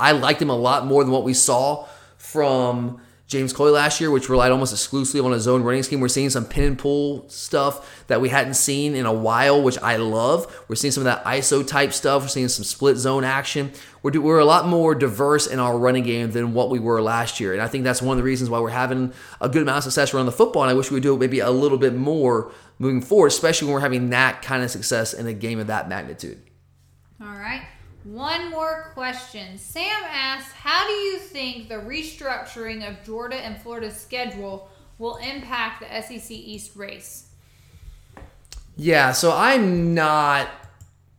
I 0.00 0.12
liked 0.12 0.40
him 0.40 0.50
a 0.50 0.56
lot 0.56 0.86
more 0.86 1.04
than 1.04 1.12
what 1.12 1.24
we 1.24 1.34
saw 1.34 1.86
from 2.16 3.00
James 3.34 3.52
Coley 3.52 3.72
last 3.72 4.00
year, 4.00 4.12
which 4.12 4.28
relied 4.28 4.52
almost 4.52 4.72
exclusively 4.72 5.20
on 5.20 5.32
a 5.32 5.40
zone 5.40 5.64
running 5.64 5.82
scheme. 5.82 5.98
We're 5.98 6.06
seeing 6.06 6.30
some 6.30 6.44
pin 6.44 6.62
and 6.62 6.78
pull 6.78 7.28
stuff 7.28 8.06
that 8.06 8.20
we 8.20 8.28
hadn't 8.28 8.54
seen 8.54 8.94
in 8.94 9.06
a 9.06 9.12
while, 9.12 9.60
which 9.60 9.76
I 9.78 9.96
love. 9.96 10.64
We're 10.68 10.76
seeing 10.76 10.92
some 10.92 11.00
of 11.00 11.06
that 11.06 11.24
ISO 11.24 11.66
type 11.66 11.92
stuff. 11.92 12.22
We're 12.22 12.28
seeing 12.28 12.46
some 12.46 12.64
split 12.64 12.96
zone 12.96 13.24
action. 13.24 13.72
We're, 14.04 14.20
we're 14.20 14.38
a 14.38 14.44
lot 14.44 14.68
more 14.68 14.94
diverse 14.94 15.48
in 15.48 15.58
our 15.58 15.76
running 15.76 16.04
game 16.04 16.30
than 16.30 16.54
what 16.54 16.70
we 16.70 16.78
were 16.78 17.02
last 17.02 17.40
year. 17.40 17.52
And 17.52 17.60
I 17.60 17.66
think 17.66 17.82
that's 17.82 18.00
one 18.00 18.16
of 18.16 18.18
the 18.18 18.24
reasons 18.24 18.50
why 18.50 18.60
we're 18.60 18.70
having 18.70 19.12
a 19.40 19.48
good 19.48 19.62
amount 19.62 19.78
of 19.78 19.84
success 19.84 20.14
running 20.14 20.26
the 20.26 20.32
football. 20.32 20.62
And 20.62 20.70
I 20.70 20.74
wish 20.74 20.92
we 20.92 20.94
would 20.94 21.02
do 21.02 21.14
it 21.14 21.18
maybe 21.18 21.40
a 21.40 21.50
little 21.50 21.78
bit 21.78 21.94
more 21.96 22.52
moving 22.78 23.00
forward, 23.00 23.26
especially 23.28 23.66
when 23.66 23.74
we're 23.74 23.80
having 23.80 24.10
that 24.10 24.42
kind 24.42 24.62
of 24.62 24.70
success 24.70 25.12
in 25.12 25.26
a 25.26 25.32
game 25.32 25.58
of 25.58 25.66
that 25.66 25.88
magnitude. 25.88 26.40
All 27.20 27.26
right. 27.26 27.66
One 28.04 28.50
more 28.50 28.90
question. 28.92 29.56
Sam 29.56 30.02
asks, 30.06 30.52
how 30.52 30.86
do 30.86 30.92
you 30.92 31.18
think 31.18 31.70
the 31.70 31.76
restructuring 31.76 32.86
of 32.86 33.02
Georgia 33.02 33.36
and 33.36 33.60
Florida's 33.60 33.96
schedule 33.96 34.68
will 34.98 35.16
impact 35.16 35.80
the 35.80 36.02
SEC 36.02 36.30
East 36.30 36.76
race? 36.76 37.28
Yeah, 38.76 39.12
so 39.12 39.32
I'm 39.32 39.94
not 39.94 40.48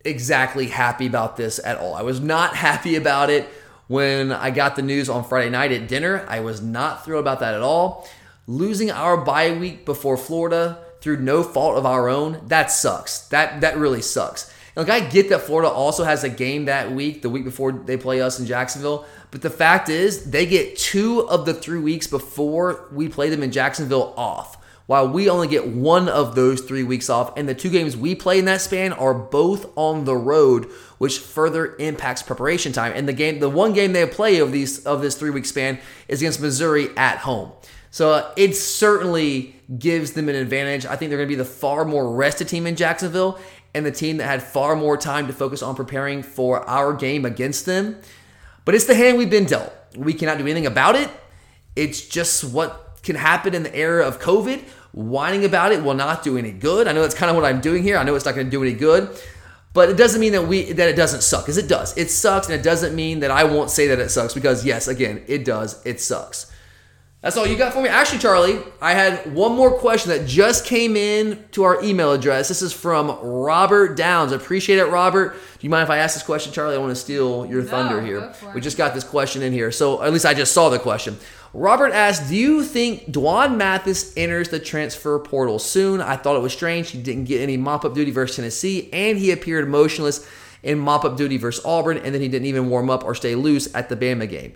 exactly 0.04 0.68
happy 0.68 1.08
about 1.08 1.36
this 1.36 1.58
at 1.64 1.78
all. 1.78 1.94
I 1.94 2.02
was 2.02 2.20
not 2.20 2.54
happy 2.56 2.94
about 2.94 3.30
it 3.30 3.48
when 3.88 4.30
I 4.30 4.50
got 4.50 4.76
the 4.76 4.82
news 4.82 5.08
on 5.08 5.24
Friday 5.24 5.50
night 5.50 5.72
at 5.72 5.88
dinner. 5.88 6.24
I 6.28 6.38
was 6.38 6.62
not 6.62 7.04
thrilled 7.04 7.24
about 7.24 7.40
that 7.40 7.54
at 7.54 7.62
all. 7.62 8.08
Losing 8.46 8.92
our 8.92 9.16
bye 9.16 9.50
week 9.50 9.84
before 9.84 10.16
Florida 10.16 10.78
through 11.00 11.16
no 11.16 11.42
fault 11.42 11.76
of 11.76 11.84
our 11.84 12.08
own, 12.08 12.42
that 12.46 12.70
sucks. 12.70 13.26
That 13.28 13.60
that 13.62 13.76
really 13.76 14.02
sucks. 14.02 14.52
Like 14.76 14.90
I 14.90 15.00
get 15.00 15.30
that 15.30 15.40
Florida 15.40 15.70
also 15.70 16.04
has 16.04 16.22
a 16.22 16.28
game 16.28 16.66
that 16.66 16.92
week, 16.92 17.22
the 17.22 17.30
week 17.30 17.44
before 17.44 17.72
they 17.72 17.96
play 17.96 18.20
us 18.20 18.38
in 18.38 18.44
Jacksonville, 18.44 19.06
but 19.30 19.40
the 19.40 19.50
fact 19.50 19.88
is 19.88 20.30
they 20.30 20.44
get 20.44 20.76
two 20.76 21.26
of 21.28 21.46
the 21.46 21.54
three 21.54 21.80
weeks 21.80 22.06
before 22.06 22.86
we 22.92 23.08
play 23.08 23.30
them 23.30 23.42
in 23.42 23.50
Jacksonville 23.50 24.12
off. 24.16 24.58
While 24.84 25.08
we 25.08 25.28
only 25.28 25.48
get 25.48 25.66
one 25.66 26.08
of 26.08 26.36
those 26.36 26.60
three 26.60 26.84
weeks 26.84 27.10
off, 27.10 27.36
and 27.36 27.48
the 27.48 27.56
two 27.56 27.70
games 27.70 27.96
we 27.96 28.14
play 28.14 28.38
in 28.38 28.44
that 28.44 28.60
span 28.60 28.92
are 28.92 29.14
both 29.14 29.66
on 29.76 30.04
the 30.04 30.14
road, 30.14 30.66
which 30.98 31.18
further 31.18 31.74
impacts 31.76 32.22
preparation 32.22 32.70
time. 32.72 32.92
And 32.94 33.08
the 33.08 33.12
game, 33.12 33.40
the 33.40 33.48
one 33.48 33.72
game 33.72 33.92
they 33.92 34.06
play 34.06 34.38
of 34.38 34.52
these 34.52 34.86
of 34.86 35.02
this 35.02 35.16
three 35.16 35.30
week 35.30 35.44
span 35.44 35.80
is 36.06 36.20
against 36.20 36.40
Missouri 36.40 36.90
at 36.96 37.18
home. 37.18 37.50
So 37.90 38.12
uh, 38.12 38.32
it 38.36 38.54
certainly 38.54 39.56
gives 39.76 40.12
them 40.12 40.28
an 40.28 40.36
advantage. 40.36 40.86
I 40.86 40.94
think 40.96 41.08
they're 41.08 41.18
going 41.18 41.28
to 41.28 41.32
be 41.32 41.34
the 41.34 41.44
far 41.44 41.84
more 41.84 42.14
rested 42.14 42.46
team 42.46 42.66
in 42.66 42.76
Jacksonville, 42.76 43.40
and 43.76 43.84
the 43.84 43.92
team 43.92 44.16
that 44.16 44.24
had 44.24 44.42
far 44.42 44.74
more 44.74 44.96
time 44.96 45.26
to 45.26 45.34
focus 45.34 45.62
on 45.62 45.74
preparing 45.74 46.22
for 46.22 46.66
our 46.68 46.94
game 46.94 47.26
against 47.26 47.66
them. 47.66 48.00
But 48.64 48.74
it's 48.74 48.86
the 48.86 48.94
hand 48.94 49.18
we've 49.18 49.30
been 49.30 49.44
dealt. 49.44 49.72
We 49.94 50.14
cannot 50.14 50.38
do 50.38 50.44
anything 50.44 50.64
about 50.64 50.96
it. 50.96 51.10
It's 51.76 52.00
just 52.00 52.42
what 52.42 53.00
can 53.02 53.16
happen 53.16 53.54
in 53.54 53.62
the 53.62 53.76
era 53.76 54.06
of 54.06 54.18
COVID. 54.18 54.62
Whining 54.92 55.44
about 55.44 55.72
it 55.72 55.84
will 55.84 55.94
not 55.94 56.24
do 56.24 56.38
any 56.38 56.52
good. 56.52 56.88
I 56.88 56.92
know 56.92 57.02
that's 57.02 57.14
kind 57.14 57.28
of 57.28 57.36
what 57.36 57.44
I'm 57.44 57.60
doing 57.60 57.82
here. 57.82 57.98
I 57.98 58.02
know 58.02 58.14
it's 58.14 58.24
not 58.24 58.34
going 58.34 58.46
to 58.46 58.50
do 58.50 58.62
any 58.62 58.72
good. 58.72 59.14
But 59.74 59.90
it 59.90 59.98
doesn't 59.98 60.22
mean 60.22 60.32
that 60.32 60.48
we 60.48 60.72
that 60.72 60.88
it 60.88 60.96
doesn't 60.96 61.20
suck, 61.20 61.44
because 61.44 61.58
it 61.58 61.68
does. 61.68 61.94
It 61.98 62.10
sucks, 62.10 62.48
and 62.48 62.58
it 62.58 62.62
doesn't 62.62 62.96
mean 62.96 63.20
that 63.20 63.30
I 63.30 63.44
won't 63.44 63.68
say 63.68 63.88
that 63.88 63.98
it 63.98 64.08
sucks, 64.08 64.32
because 64.32 64.64
yes, 64.64 64.88
again, 64.88 65.22
it 65.26 65.44
does. 65.44 65.84
It 65.84 66.00
sucks. 66.00 66.50
That's 67.26 67.36
all 67.36 67.44
you 67.44 67.56
got 67.56 67.72
for 67.72 67.82
me. 67.82 67.88
Actually, 67.88 68.20
Charlie, 68.20 68.60
I 68.80 68.94
had 68.94 69.34
one 69.34 69.56
more 69.56 69.76
question 69.76 70.10
that 70.10 70.28
just 70.28 70.64
came 70.64 70.96
in 70.96 71.44
to 71.50 71.64
our 71.64 71.82
email 71.82 72.12
address. 72.12 72.46
This 72.46 72.62
is 72.62 72.72
from 72.72 73.18
Robert 73.20 73.96
Downs. 73.96 74.32
I 74.32 74.36
Appreciate 74.36 74.78
it, 74.78 74.84
Robert. 74.84 75.32
Do 75.32 75.38
you 75.62 75.68
mind 75.68 75.82
if 75.82 75.90
I 75.90 75.98
ask 75.98 76.14
this 76.14 76.22
question, 76.22 76.52
Charlie? 76.52 76.76
I 76.76 76.78
want 76.78 76.92
to 76.92 76.94
steal 76.94 77.44
your 77.46 77.62
No, 77.62 77.68
thunder 77.68 78.00
here. 78.00 78.32
We 78.54 78.60
just 78.60 78.76
got 78.78 78.94
this 78.94 79.02
question 79.02 79.42
in 79.42 79.52
here. 79.52 79.72
So 79.72 80.04
at 80.04 80.12
least 80.12 80.24
I 80.24 80.34
just 80.34 80.52
saw 80.52 80.68
the 80.68 80.78
question. 80.78 81.16
Robert 81.52 81.92
asked, 81.92 82.28
Do 82.28 82.36
you 82.36 82.62
think 82.62 83.10
D'Wan 83.10 83.58
Mathis 83.58 84.16
enters 84.16 84.50
the 84.50 84.60
transfer 84.60 85.18
portal 85.18 85.58
soon? 85.58 86.00
I 86.00 86.14
thought 86.14 86.36
it 86.36 86.42
was 86.42 86.52
strange. 86.52 86.90
He 86.90 87.02
didn't 87.02 87.24
get 87.24 87.40
any 87.40 87.56
mop 87.56 87.84
up 87.84 87.92
duty 87.92 88.12
versus 88.12 88.36
Tennessee, 88.36 88.88
and 88.92 89.18
he 89.18 89.32
appeared 89.32 89.68
motionless 89.68 90.24
in 90.62 90.78
mop 90.78 91.04
up 91.04 91.16
duty 91.16 91.38
versus 91.38 91.64
Auburn, 91.64 91.98
and 91.98 92.14
then 92.14 92.22
he 92.22 92.28
didn't 92.28 92.46
even 92.46 92.70
warm 92.70 92.88
up 92.88 93.04
or 93.04 93.16
stay 93.16 93.34
loose 93.34 93.74
at 93.74 93.88
the 93.88 93.96
Bama 93.96 94.30
game. 94.30 94.52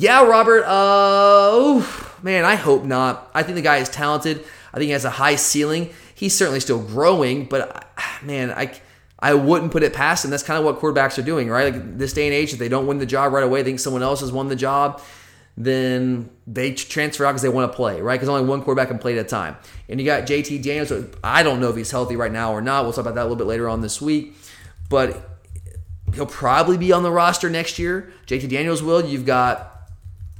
Yeah, 0.00 0.24
Robert. 0.24 0.62
Uh, 0.64 1.56
oof, 1.56 2.20
man, 2.22 2.44
I 2.44 2.54
hope 2.54 2.84
not. 2.84 3.28
I 3.34 3.42
think 3.42 3.56
the 3.56 3.62
guy 3.62 3.78
is 3.78 3.88
talented. 3.88 4.44
I 4.72 4.76
think 4.76 4.86
he 4.86 4.92
has 4.92 5.04
a 5.04 5.10
high 5.10 5.34
ceiling. 5.34 5.90
He's 6.14 6.36
certainly 6.36 6.60
still 6.60 6.80
growing, 6.80 7.46
but 7.46 7.84
man, 8.22 8.52
I 8.52 8.78
I 9.18 9.34
wouldn't 9.34 9.72
put 9.72 9.82
it 9.82 9.92
past 9.92 10.24
him. 10.24 10.30
That's 10.30 10.44
kind 10.44 10.56
of 10.56 10.64
what 10.64 10.78
quarterbacks 10.78 11.18
are 11.18 11.22
doing, 11.22 11.48
right? 11.48 11.74
Like 11.74 11.98
this 11.98 12.12
day 12.12 12.28
and 12.28 12.32
age, 12.32 12.52
if 12.52 12.60
they 12.60 12.68
don't 12.68 12.86
win 12.86 12.98
the 12.98 13.06
job 13.06 13.32
right 13.32 13.42
away, 13.42 13.64
think 13.64 13.80
someone 13.80 14.04
else 14.04 14.20
has 14.20 14.30
won 14.30 14.46
the 14.46 14.54
job, 14.54 15.02
then 15.56 16.30
they 16.46 16.74
transfer 16.74 17.26
out 17.26 17.32
because 17.32 17.42
they 17.42 17.48
want 17.48 17.72
to 17.72 17.74
play, 17.74 18.00
right? 18.00 18.14
Because 18.14 18.28
only 18.28 18.48
one 18.48 18.62
quarterback 18.62 18.86
can 18.86 19.00
play 19.00 19.18
at 19.18 19.26
a 19.26 19.28
time. 19.28 19.56
And 19.88 19.98
you 19.98 20.06
got 20.06 20.28
JT 20.28 20.62
Daniels. 20.62 20.92
I 21.24 21.42
don't 21.42 21.58
know 21.58 21.70
if 21.70 21.76
he's 21.76 21.90
healthy 21.90 22.14
right 22.14 22.30
now 22.30 22.52
or 22.52 22.62
not. 22.62 22.84
We'll 22.84 22.92
talk 22.92 23.02
about 23.02 23.16
that 23.16 23.22
a 23.22 23.24
little 23.24 23.34
bit 23.36 23.48
later 23.48 23.68
on 23.68 23.80
this 23.80 24.00
week, 24.00 24.36
but 24.88 25.40
he'll 26.14 26.24
probably 26.24 26.78
be 26.78 26.92
on 26.92 27.02
the 27.02 27.10
roster 27.10 27.50
next 27.50 27.80
year. 27.80 28.12
JT 28.28 28.48
Daniels 28.48 28.80
will. 28.80 29.04
You've 29.04 29.26
got 29.26 29.74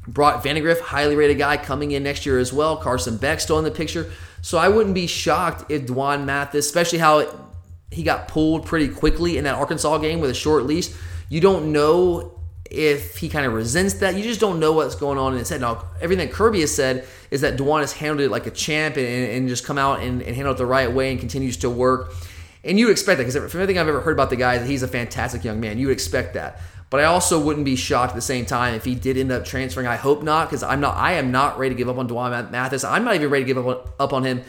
Brock 0.09 0.43
Vandagriff, 0.43 0.81
highly 0.81 1.15
rated 1.15 1.39
guy, 1.39 1.57
coming 1.57 1.93
in 1.93 2.03
next 2.03 2.25
year 2.25 2.39
as 2.39 2.53
well. 2.53 2.77
Carson 2.77 3.17
Beck 3.19 3.41
still 3.41 3.59
in 3.59 3.65
the 3.65 3.71
picture. 3.71 4.11
So 4.41 4.59
I 4.59 4.69
wouldn't 4.69 4.95
be 4.95 5.07
shocked 5.07 5.71
if 5.71 5.87
D'Wan 5.87 6.25
Mathis, 6.25 6.67
especially 6.67 6.99
how 6.99 7.19
it, 7.19 7.29
he 7.91 8.03
got 8.03 8.29
pulled 8.29 8.67
pretty 8.67 8.89
quickly 8.89 9.37
in 9.37 9.45
that 9.45 9.55
Arkansas 9.55 9.99
game 9.99 10.21
with 10.21 10.31
a 10.31 10.35
short 10.35 10.65
leash. 10.65 10.89
You 11.29 11.41
don't 11.41 11.73
know 11.73 12.41
if 12.71 13.17
he 13.17 13.29
kind 13.29 13.47
of 13.47 13.53
resents 13.53 13.95
that. 13.95 14.15
You 14.15 14.23
just 14.23 14.41
don't 14.41 14.61
know 14.61 14.73
what's 14.73 14.95
going 14.95 15.19
on 15.19 15.33
in 15.33 15.39
his 15.39 15.49
head. 15.49 15.61
Now, 15.61 15.85
everything 16.01 16.29
Kirby 16.29 16.61
has 16.61 16.75
said 16.75 17.07
is 17.31 17.43
that 17.43 17.57
D'Wan 17.57 17.81
has 17.81 17.93
handled 17.93 18.21
it 18.21 18.31
like 18.31 18.47
a 18.47 18.51
champ 18.51 18.97
and, 18.97 19.07
and 19.07 19.49
just 19.49 19.65
come 19.65 19.79
out 19.79 20.01
and, 20.01 20.23
and 20.23 20.35
handle 20.35 20.55
it 20.55 20.59
the 20.59 20.67
right 20.67 20.91
way 20.91 21.11
and 21.11 21.21
continues 21.21 21.59
to 21.59 21.71
work. 21.71 22.15
And 22.65 22.79
you 22.79 22.91
expect 22.91 23.19
that 23.19 23.25
because 23.25 23.51
from 23.51 23.61
everything 23.61 23.79
I've 23.79 23.89
ever 23.89 24.01
heard 24.01 24.13
about 24.13 24.31
the 24.31 24.37
guy, 24.37 24.65
he's 24.65 24.83
a 24.83 24.89
fantastic 24.89 25.45
young 25.45 25.61
man. 25.61 25.79
You 25.79 25.87
would 25.89 25.93
expect 25.93 26.35
that. 26.35 26.61
But 26.91 27.01
I 27.01 27.05
also 27.05 27.39
wouldn't 27.39 27.67
be 27.67 27.77
shocked 27.77 28.13
at 28.13 28.17
the 28.17 28.23
same 28.23 28.47
time 28.47 28.75
if 28.75 28.85
he 28.85 28.95
did 28.95 29.19
end 29.19 29.31
up 29.31 29.45
transferring. 29.45 29.87
I 29.87 29.97
hope 29.97 30.23
not, 30.23 30.49
because 30.49 30.63
I'm 30.63 30.81
not. 30.81 30.97
I 30.97 31.15
am 31.15 31.31
not 31.31 31.59
ready 31.59 31.75
to 31.75 31.79
give 31.79 31.89
up 31.89 31.99
on 31.99 32.07
D'Wan 32.07 32.51
Mathis. 32.51 32.83
I'm 32.83 33.05
not 33.05 33.15
even 33.15 33.29
ready 33.29 33.45
to 33.45 33.47
give 33.47 33.59
up 33.59 33.67
on, 33.67 33.93
up 34.01 34.13
on 34.13 34.25
him 34.25 34.43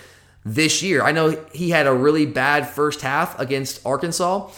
this 0.45 0.81
year. 0.81 1.03
I 1.03 1.11
know 1.11 1.37
he 1.53 1.69
had 1.69 1.85
a 1.85 1.93
really 1.93 2.25
bad 2.25 2.67
first 2.67 3.01
half 3.01 3.37
against 3.39 3.85
Arkansas, 3.85 4.49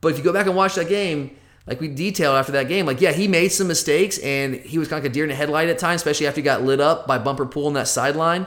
but 0.00 0.08
if 0.08 0.18
you 0.18 0.24
go 0.24 0.32
back 0.32 0.46
and 0.46 0.56
watch 0.56 0.76
that 0.76 0.88
game, 0.88 1.36
like 1.66 1.80
we 1.80 1.88
detailed 1.88 2.36
after 2.36 2.52
that 2.52 2.68
game, 2.68 2.86
like 2.86 3.00
yeah, 3.00 3.12
he 3.12 3.28
made 3.28 3.48
some 3.48 3.68
mistakes 3.68 4.18
and 4.18 4.54
he 4.54 4.78
was 4.78 4.88
kind 4.88 4.98
of 4.98 5.04
like 5.04 5.10
a 5.10 5.14
deer 5.14 5.24
in 5.24 5.28
the 5.28 5.34
headlight 5.34 5.68
at 5.68 5.78
times, 5.78 6.00
especially 6.00 6.26
after 6.26 6.40
he 6.40 6.44
got 6.44 6.62
lit 6.62 6.80
up 6.80 7.06
by 7.06 7.18
Bumper 7.18 7.44
Pool 7.44 7.66
on 7.66 7.74
that 7.74 7.88
sideline. 7.88 8.46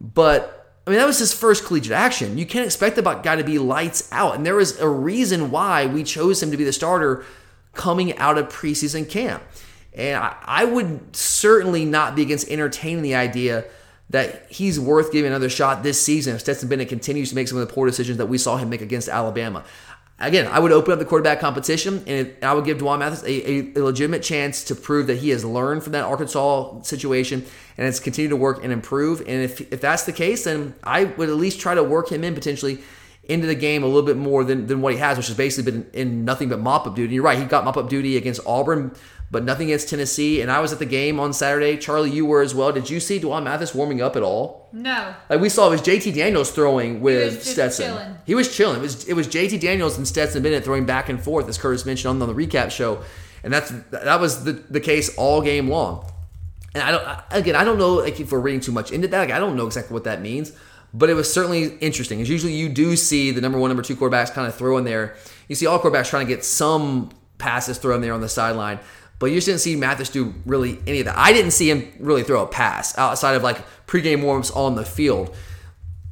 But 0.00 0.74
I 0.86 0.90
mean, 0.90 0.98
that 0.98 1.06
was 1.06 1.18
his 1.18 1.32
first 1.32 1.64
collegiate 1.64 1.92
action. 1.92 2.38
You 2.38 2.46
can't 2.46 2.64
expect 2.64 2.96
the 2.96 3.02
guy 3.02 3.36
to 3.36 3.44
be 3.44 3.58
lights 3.58 4.08
out, 4.10 4.34
and 4.34 4.44
there 4.44 4.56
was 4.56 4.80
a 4.80 4.88
reason 4.88 5.50
why 5.50 5.86
we 5.86 6.02
chose 6.02 6.42
him 6.42 6.50
to 6.50 6.56
be 6.56 6.64
the 6.64 6.72
starter 6.72 7.24
coming 7.80 8.14
out 8.18 8.36
of 8.36 8.48
preseason 8.48 9.08
camp. 9.08 9.42
And 9.94 10.22
I, 10.22 10.36
I 10.44 10.64
would 10.66 11.16
certainly 11.16 11.86
not 11.86 12.14
be 12.14 12.20
against 12.20 12.50
entertaining 12.50 13.02
the 13.02 13.14
idea 13.14 13.64
that 14.10 14.46
he's 14.50 14.78
worth 14.78 15.12
giving 15.12 15.30
another 15.30 15.48
shot 15.48 15.82
this 15.82 15.98
season 15.98 16.34
if 16.34 16.42
Stetson 16.42 16.68
Bennett 16.68 16.90
continues 16.90 17.30
to 17.30 17.34
make 17.34 17.48
some 17.48 17.56
of 17.56 17.66
the 17.66 17.72
poor 17.72 17.86
decisions 17.86 18.18
that 18.18 18.26
we 18.26 18.36
saw 18.36 18.58
him 18.58 18.68
make 18.68 18.82
against 18.82 19.08
Alabama. 19.08 19.64
Again, 20.18 20.46
I 20.48 20.58
would 20.58 20.72
open 20.72 20.92
up 20.92 20.98
the 20.98 21.06
quarterback 21.06 21.40
competition 21.40 22.04
and 22.06 22.34
I 22.42 22.52
would 22.52 22.66
give 22.66 22.78
D'Wan 22.78 22.98
Mathis 22.98 23.22
a, 23.22 23.78
a, 23.78 23.82
legitimate 23.82 24.22
chance 24.22 24.64
to 24.64 24.74
prove 24.74 25.06
that 25.06 25.16
he 25.16 25.30
has 25.30 25.42
learned 25.42 25.82
from 25.82 25.92
that 25.92 26.04
Arkansas 26.04 26.82
situation 26.82 27.46
and 27.78 27.86
has 27.86 27.98
continued 27.98 28.28
to 28.28 28.36
work 28.36 28.62
and 28.62 28.74
improve. 28.74 29.20
And 29.20 29.42
if, 29.42 29.72
if 29.72 29.80
that's 29.80 30.04
the 30.04 30.12
case, 30.12 30.44
then 30.44 30.74
I 30.84 31.04
would 31.04 31.30
at 31.30 31.36
least 31.36 31.58
try 31.58 31.74
to 31.74 31.82
work 31.82 32.12
him 32.12 32.24
in 32.24 32.34
potentially 32.34 32.80
into 33.30 33.46
the 33.46 33.54
game 33.54 33.82
a 33.82 33.86
little 33.86 34.02
bit 34.02 34.16
more 34.16 34.44
than, 34.44 34.66
than 34.66 34.80
what 34.82 34.92
he 34.92 34.98
has, 34.98 35.16
which 35.16 35.28
has 35.28 35.36
basically 35.36 35.70
been 35.72 35.90
in 35.92 36.24
nothing 36.24 36.48
but 36.48 36.58
mop 36.60 36.86
up 36.86 36.94
duty. 36.96 37.14
You're 37.14 37.24
right, 37.24 37.38
he 37.38 37.44
got 37.44 37.64
mop 37.64 37.76
up 37.76 37.88
duty 37.88 38.16
against 38.16 38.40
Auburn, 38.46 38.92
but 39.30 39.44
nothing 39.44 39.68
against 39.68 39.88
Tennessee. 39.88 40.40
And 40.42 40.50
I 40.50 40.58
was 40.60 40.72
at 40.72 40.78
the 40.80 40.86
game 40.86 41.20
on 41.20 41.32
Saturday. 41.32 41.76
Charlie, 41.76 42.10
you 42.10 42.26
were 42.26 42.42
as 42.42 42.54
well. 42.54 42.72
Did 42.72 42.90
you 42.90 42.98
see 43.00 43.18
D'Wan 43.18 43.44
Mathis 43.44 43.74
warming 43.74 44.02
up 44.02 44.16
at 44.16 44.22
all? 44.22 44.68
No. 44.72 45.14
Like 45.28 45.40
we 45.40 45.48
saw, 45.48 45.68
it 45.68 45.70
was 45.70 45.82
JT 45.82 46.14
Daniels 46.14 46.50
throwing 46.50 47.00
with 47.00 47.44
He 47.44 47.50
Stetson. 47.52 47.86
chilling. 47.86 48.18
He 48.26 48.34
was 48.34 48.54
chilling. 48.54 48.78
It 48.78 48.82
was 48.82 49.04
it 49.08 49.14
was 49.14 49.28
JT 49.28 49.60
Daniels 49.60 49.96
and 49.96 50.06
Stetson 50.06 50.42
Bennett 50.42 50.64
throwing 50.64 50.84
back 50.84 51.08
and 51.08 51.22
forth, 51.22 51.48
as 51.48 51.56
Curtis 51.58 51.86
mentioned 51.86 52.10
on 52.10 52.18
the 52.18 52.34
recap 52.34 52.70
show, 52.70 53.02
and 53.44 53.52
that's 53.52 53.70
that 53.90 54.20
was 54.20 54.44
the, 54.44 54.52
the 54.52 54.80
case 54.80 55.16
all 55.16 55.40
game 55.42 55.68
long. 55.68 56.04
And 56.74 56.82
I 56.82 56.90
don't 56.92 57.04
again, 57.30 57.56
I 57.56 57.64
don't 57.64 57.78
know 57.78 57.94
like 57.94 58.18
if 58.20 58.30
we're 58.32 58.38
reading 58.40 58.60
too 58.60 58.72
much 58.72 58.90
into 58.92 59.06
that. 59.08 59.18
Like 59.18 59.30
I 59.30 59.38
don't 59.38 59.56
know 59.56 59.66
exactly 59.66 59.94
what 59.94 60.04
that 60.04 60.20
means, 60.20 60.52
but 60.92 61.10
it 61.10 61.14
was 61.14 61.32
certainly 61.32 61.76
interesting. 61.78 62.20
As 62.20 62.28
usually 62.28 62.52
you 62.52 62.68
do 62.68 62.96
see 62.96 63.30
the 63.30 63.40
number 63.40 63.58
one, 63.58 63.70
number 63.70 63.82
two 63.82 63.96
quarterbacks 63.96 64.32
kind 64.32 64.46
of 64.46 64.54
throw 64.54 64.76
in 64.78 64.84
there. 64.84 65.16
You 65.48 65.54
see 65.54 65.66
all 65.66 65.78
quarterbacks 65.78 66.08
trying 66.08 66.26
to 66.26 66.34
get 66.34 66.44
some 66.44 67.10
passes 67.38 67.78
thrown 67.78 68.00
there 68.00 68.12
on 68.12 68.20
the 68.20 68.28
sideline. 68.28 68.80
But 69.18 69.26
you 69.26 69.36
just 69.36 69.46
didn't 69.46 69.60
see 69.60 69.76
Mathis 69.76 70.08
do 70.08 70.34
really 70.46 70.78
any 70.86 71.00
of 71.00 71.04
that. 71.04 71.18
I 71.18 71.32
didn't 71.32 71.50
see 71.50 71.70
him 71.70 71.92
really 72.00 72.22
throw 72.22 72.42
a 72.42 72.46
pass 72.46 72.96
outside 72.96 73.34
of 73.34 73.42
like 73.42 73.58
pregame 73.86 74.22
warms 74.22 74.50
on 74.50 74.76
the 74.76 74.84
field. 74.84 75.34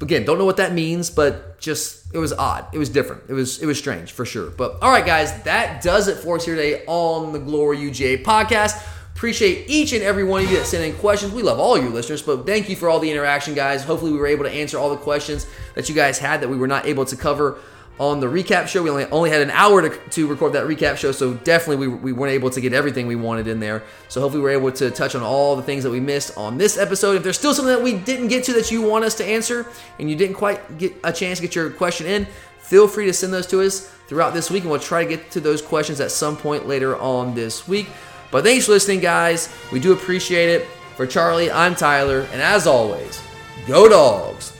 Again, 0.00 0.24
don't 0.24 0.38
know 0.38 0.44
what 0.44 0.58
that 0.58 0.74
means, 0.74 1.10
but 1.10 1.58
just 1.58 2.14
it 2.14 2.18
was 2.18 2.32
odd. 2.32 2.66
It 2.72 2.78
was 2.78 2.90
different. 2.90 3.22
It 3.28 3.32
was 3.32 3.60
it 3.60 3.66
was 3.66 3.78
strange 3.78 4.12
for 4.12 4.24
sure. 4.24 4.50
But 4.50 4.78
all 4.82 4.90
right, 4.90 5.04
guys, 5.04 5.42
that 5.44 5.82
does 5.82 6.06
it 6.06 6.18
for 6.18 6.36
us 6.36 6.44
here 6.44 6.54
today 6.54 6.84
on 6.86 7.32
the 7.32 7.38
Glory 7.38 7.78
UGA 7.78 8.22
podcast. 8.22 8.80
Appreciate 9.18 9.68
each 9.68 9.92
and 9.92 10.04
every 10.04 10.22
one 10.22 10.44
of 10.44 10.48
you 10.48 10.58
that 10.58 10.64
sent 10.64 10.84
in 10.84 10.96
questions. 11.00 11.32
We 11.32 11.42
love 11.42 11.58
all 11.58 11.76
you 11.76 11.88
listeners, 11.88 12.22
but 12.22 12.46
thank 12.46 12.68
you 12.68 12.76
for 12.76 12.88
all 12.88 13.00
the 13.00 13.10
interaction, 13.10 13.52
guys. 13.52 13.82
Hopefully, 13.82 14.12
we 14.12 14.18
were 14.18 14.28
able 14.28 14.44
to 14.44 14.50
answer 14.52 14.78
all 14.78 14.90
the 14.90 14.96
questions 14.96 15.44
that 15.74 15.88
you 15.88 15.94
guys 15.96 16.20
had 16.20 16.40
that 16.40 16.48
we 16.48 16.56
were 16.56 16.68
not 16.68 16.86
able 16.86 17.04
to 17.04 17.16
cover 17.16 17.58
on 17.98 18.20
the 18.20 18.28
recap 18.28 18.68
show. 18.68 18.80
We 18.80 18.90
only 18.90 19.06
only 19.06 19.30
had 19.30 19.42
an 19.42 19.50
hour 19.50 19.82
to, 19.82 19.98
to 20.10 20.28
record 20.28 20.52
that 20.52 20.68
recap 20.68 20.98
show, 20.98 21.10
so 21.10 21.34
definitely 21.34 21.88
we, 21.88 21.94
we 21.96 22.12
weren't 22.12 22.32
able 22.32 22.48
to 22.50 22.60
get 22.60 22.72
everything 22.72 23.08
we 23.08 23.16
wanted 23.16 23.48
in 23.48 23.58
there. 23.58 23.82
So 24.06 24.20
hopefully 24.20 24.38
we 24.38 24.44
were 24.44 24.56
able 24.56 24.70
to 24.70 24.88
touch 24.92 25.16
on 25.16 25.22
all 25.22 25.56
the 25.56 25.64
things 25.64 25.82
that 25.82 25.90
we 25.90 25.98
missed 25.98 26.38
on 26.38 26.56
this 26.56 26.78
episode. 26.78 27.16
If 27.16 27.24
there's 27.24 27.36
still 27.36 27.54
something 27.54 27.74
that 27.74 27.82
we 27.82 27.94
didn't 27.94 28.28
get 28.28 28.44
to 28.44 28.52
that 28.52 28.70
you 28.70 28.82
want 28.82 29.04
us 29.04 29.16
to 29.16 29.24
answer 29.24 29.66
and 29.98 30.08
you 30.08 30.14
didn't 30.14 30.36
quite 30.36 30.78
get 30.78 30.94
a 31.02 31.12
chance 31.12 31.40
to 31.40 31.42
get 31.44 31.56
your 31.56 31.70
question 31.70 32.06
in, 32.06 32.28
feel 32.60 32.86
free 32.86 33.06
to 33.06 33.12
send 33.12 33.32
those 33.32 33.48
to 33.48 33.62
us 33.62 33.90
throughout 34.06 34.32
this 34.32 34.48
week, 34.48 34.62
and 34.62 34.70
we'll 34.70 34.78
try 34.78 35.02
to 35.02 35.08
get 35.08 35.30
to 35.32 35.40
those 35.40 35.60
questions 35.60 36.00
at 36.00 36.12
some 36.12 36.36
point 36.36 36.68
later 36.68 36.96
on 36.98 37.34
this 37.34 37.66
week. 37.66 37.88
But 38.30 38.44
thanks 38.44 38.66
for 38.66 38.72
listening, 38.72 39.00
guys. 39.00 39.48
We 39.72 39.80
do 39.80 39.92
appreciate 39.92 40.48
it. 40.50 40.68
For 40.96 41.06
Charlie, 41.06 41.48
I'm 41.48 41.76
Tyler, 41.76 42.26
and 42.32 42.42
as 42.42 42.66
always, 42.66 43.22
go 43.68 43.88
dogs. 43.88 44.57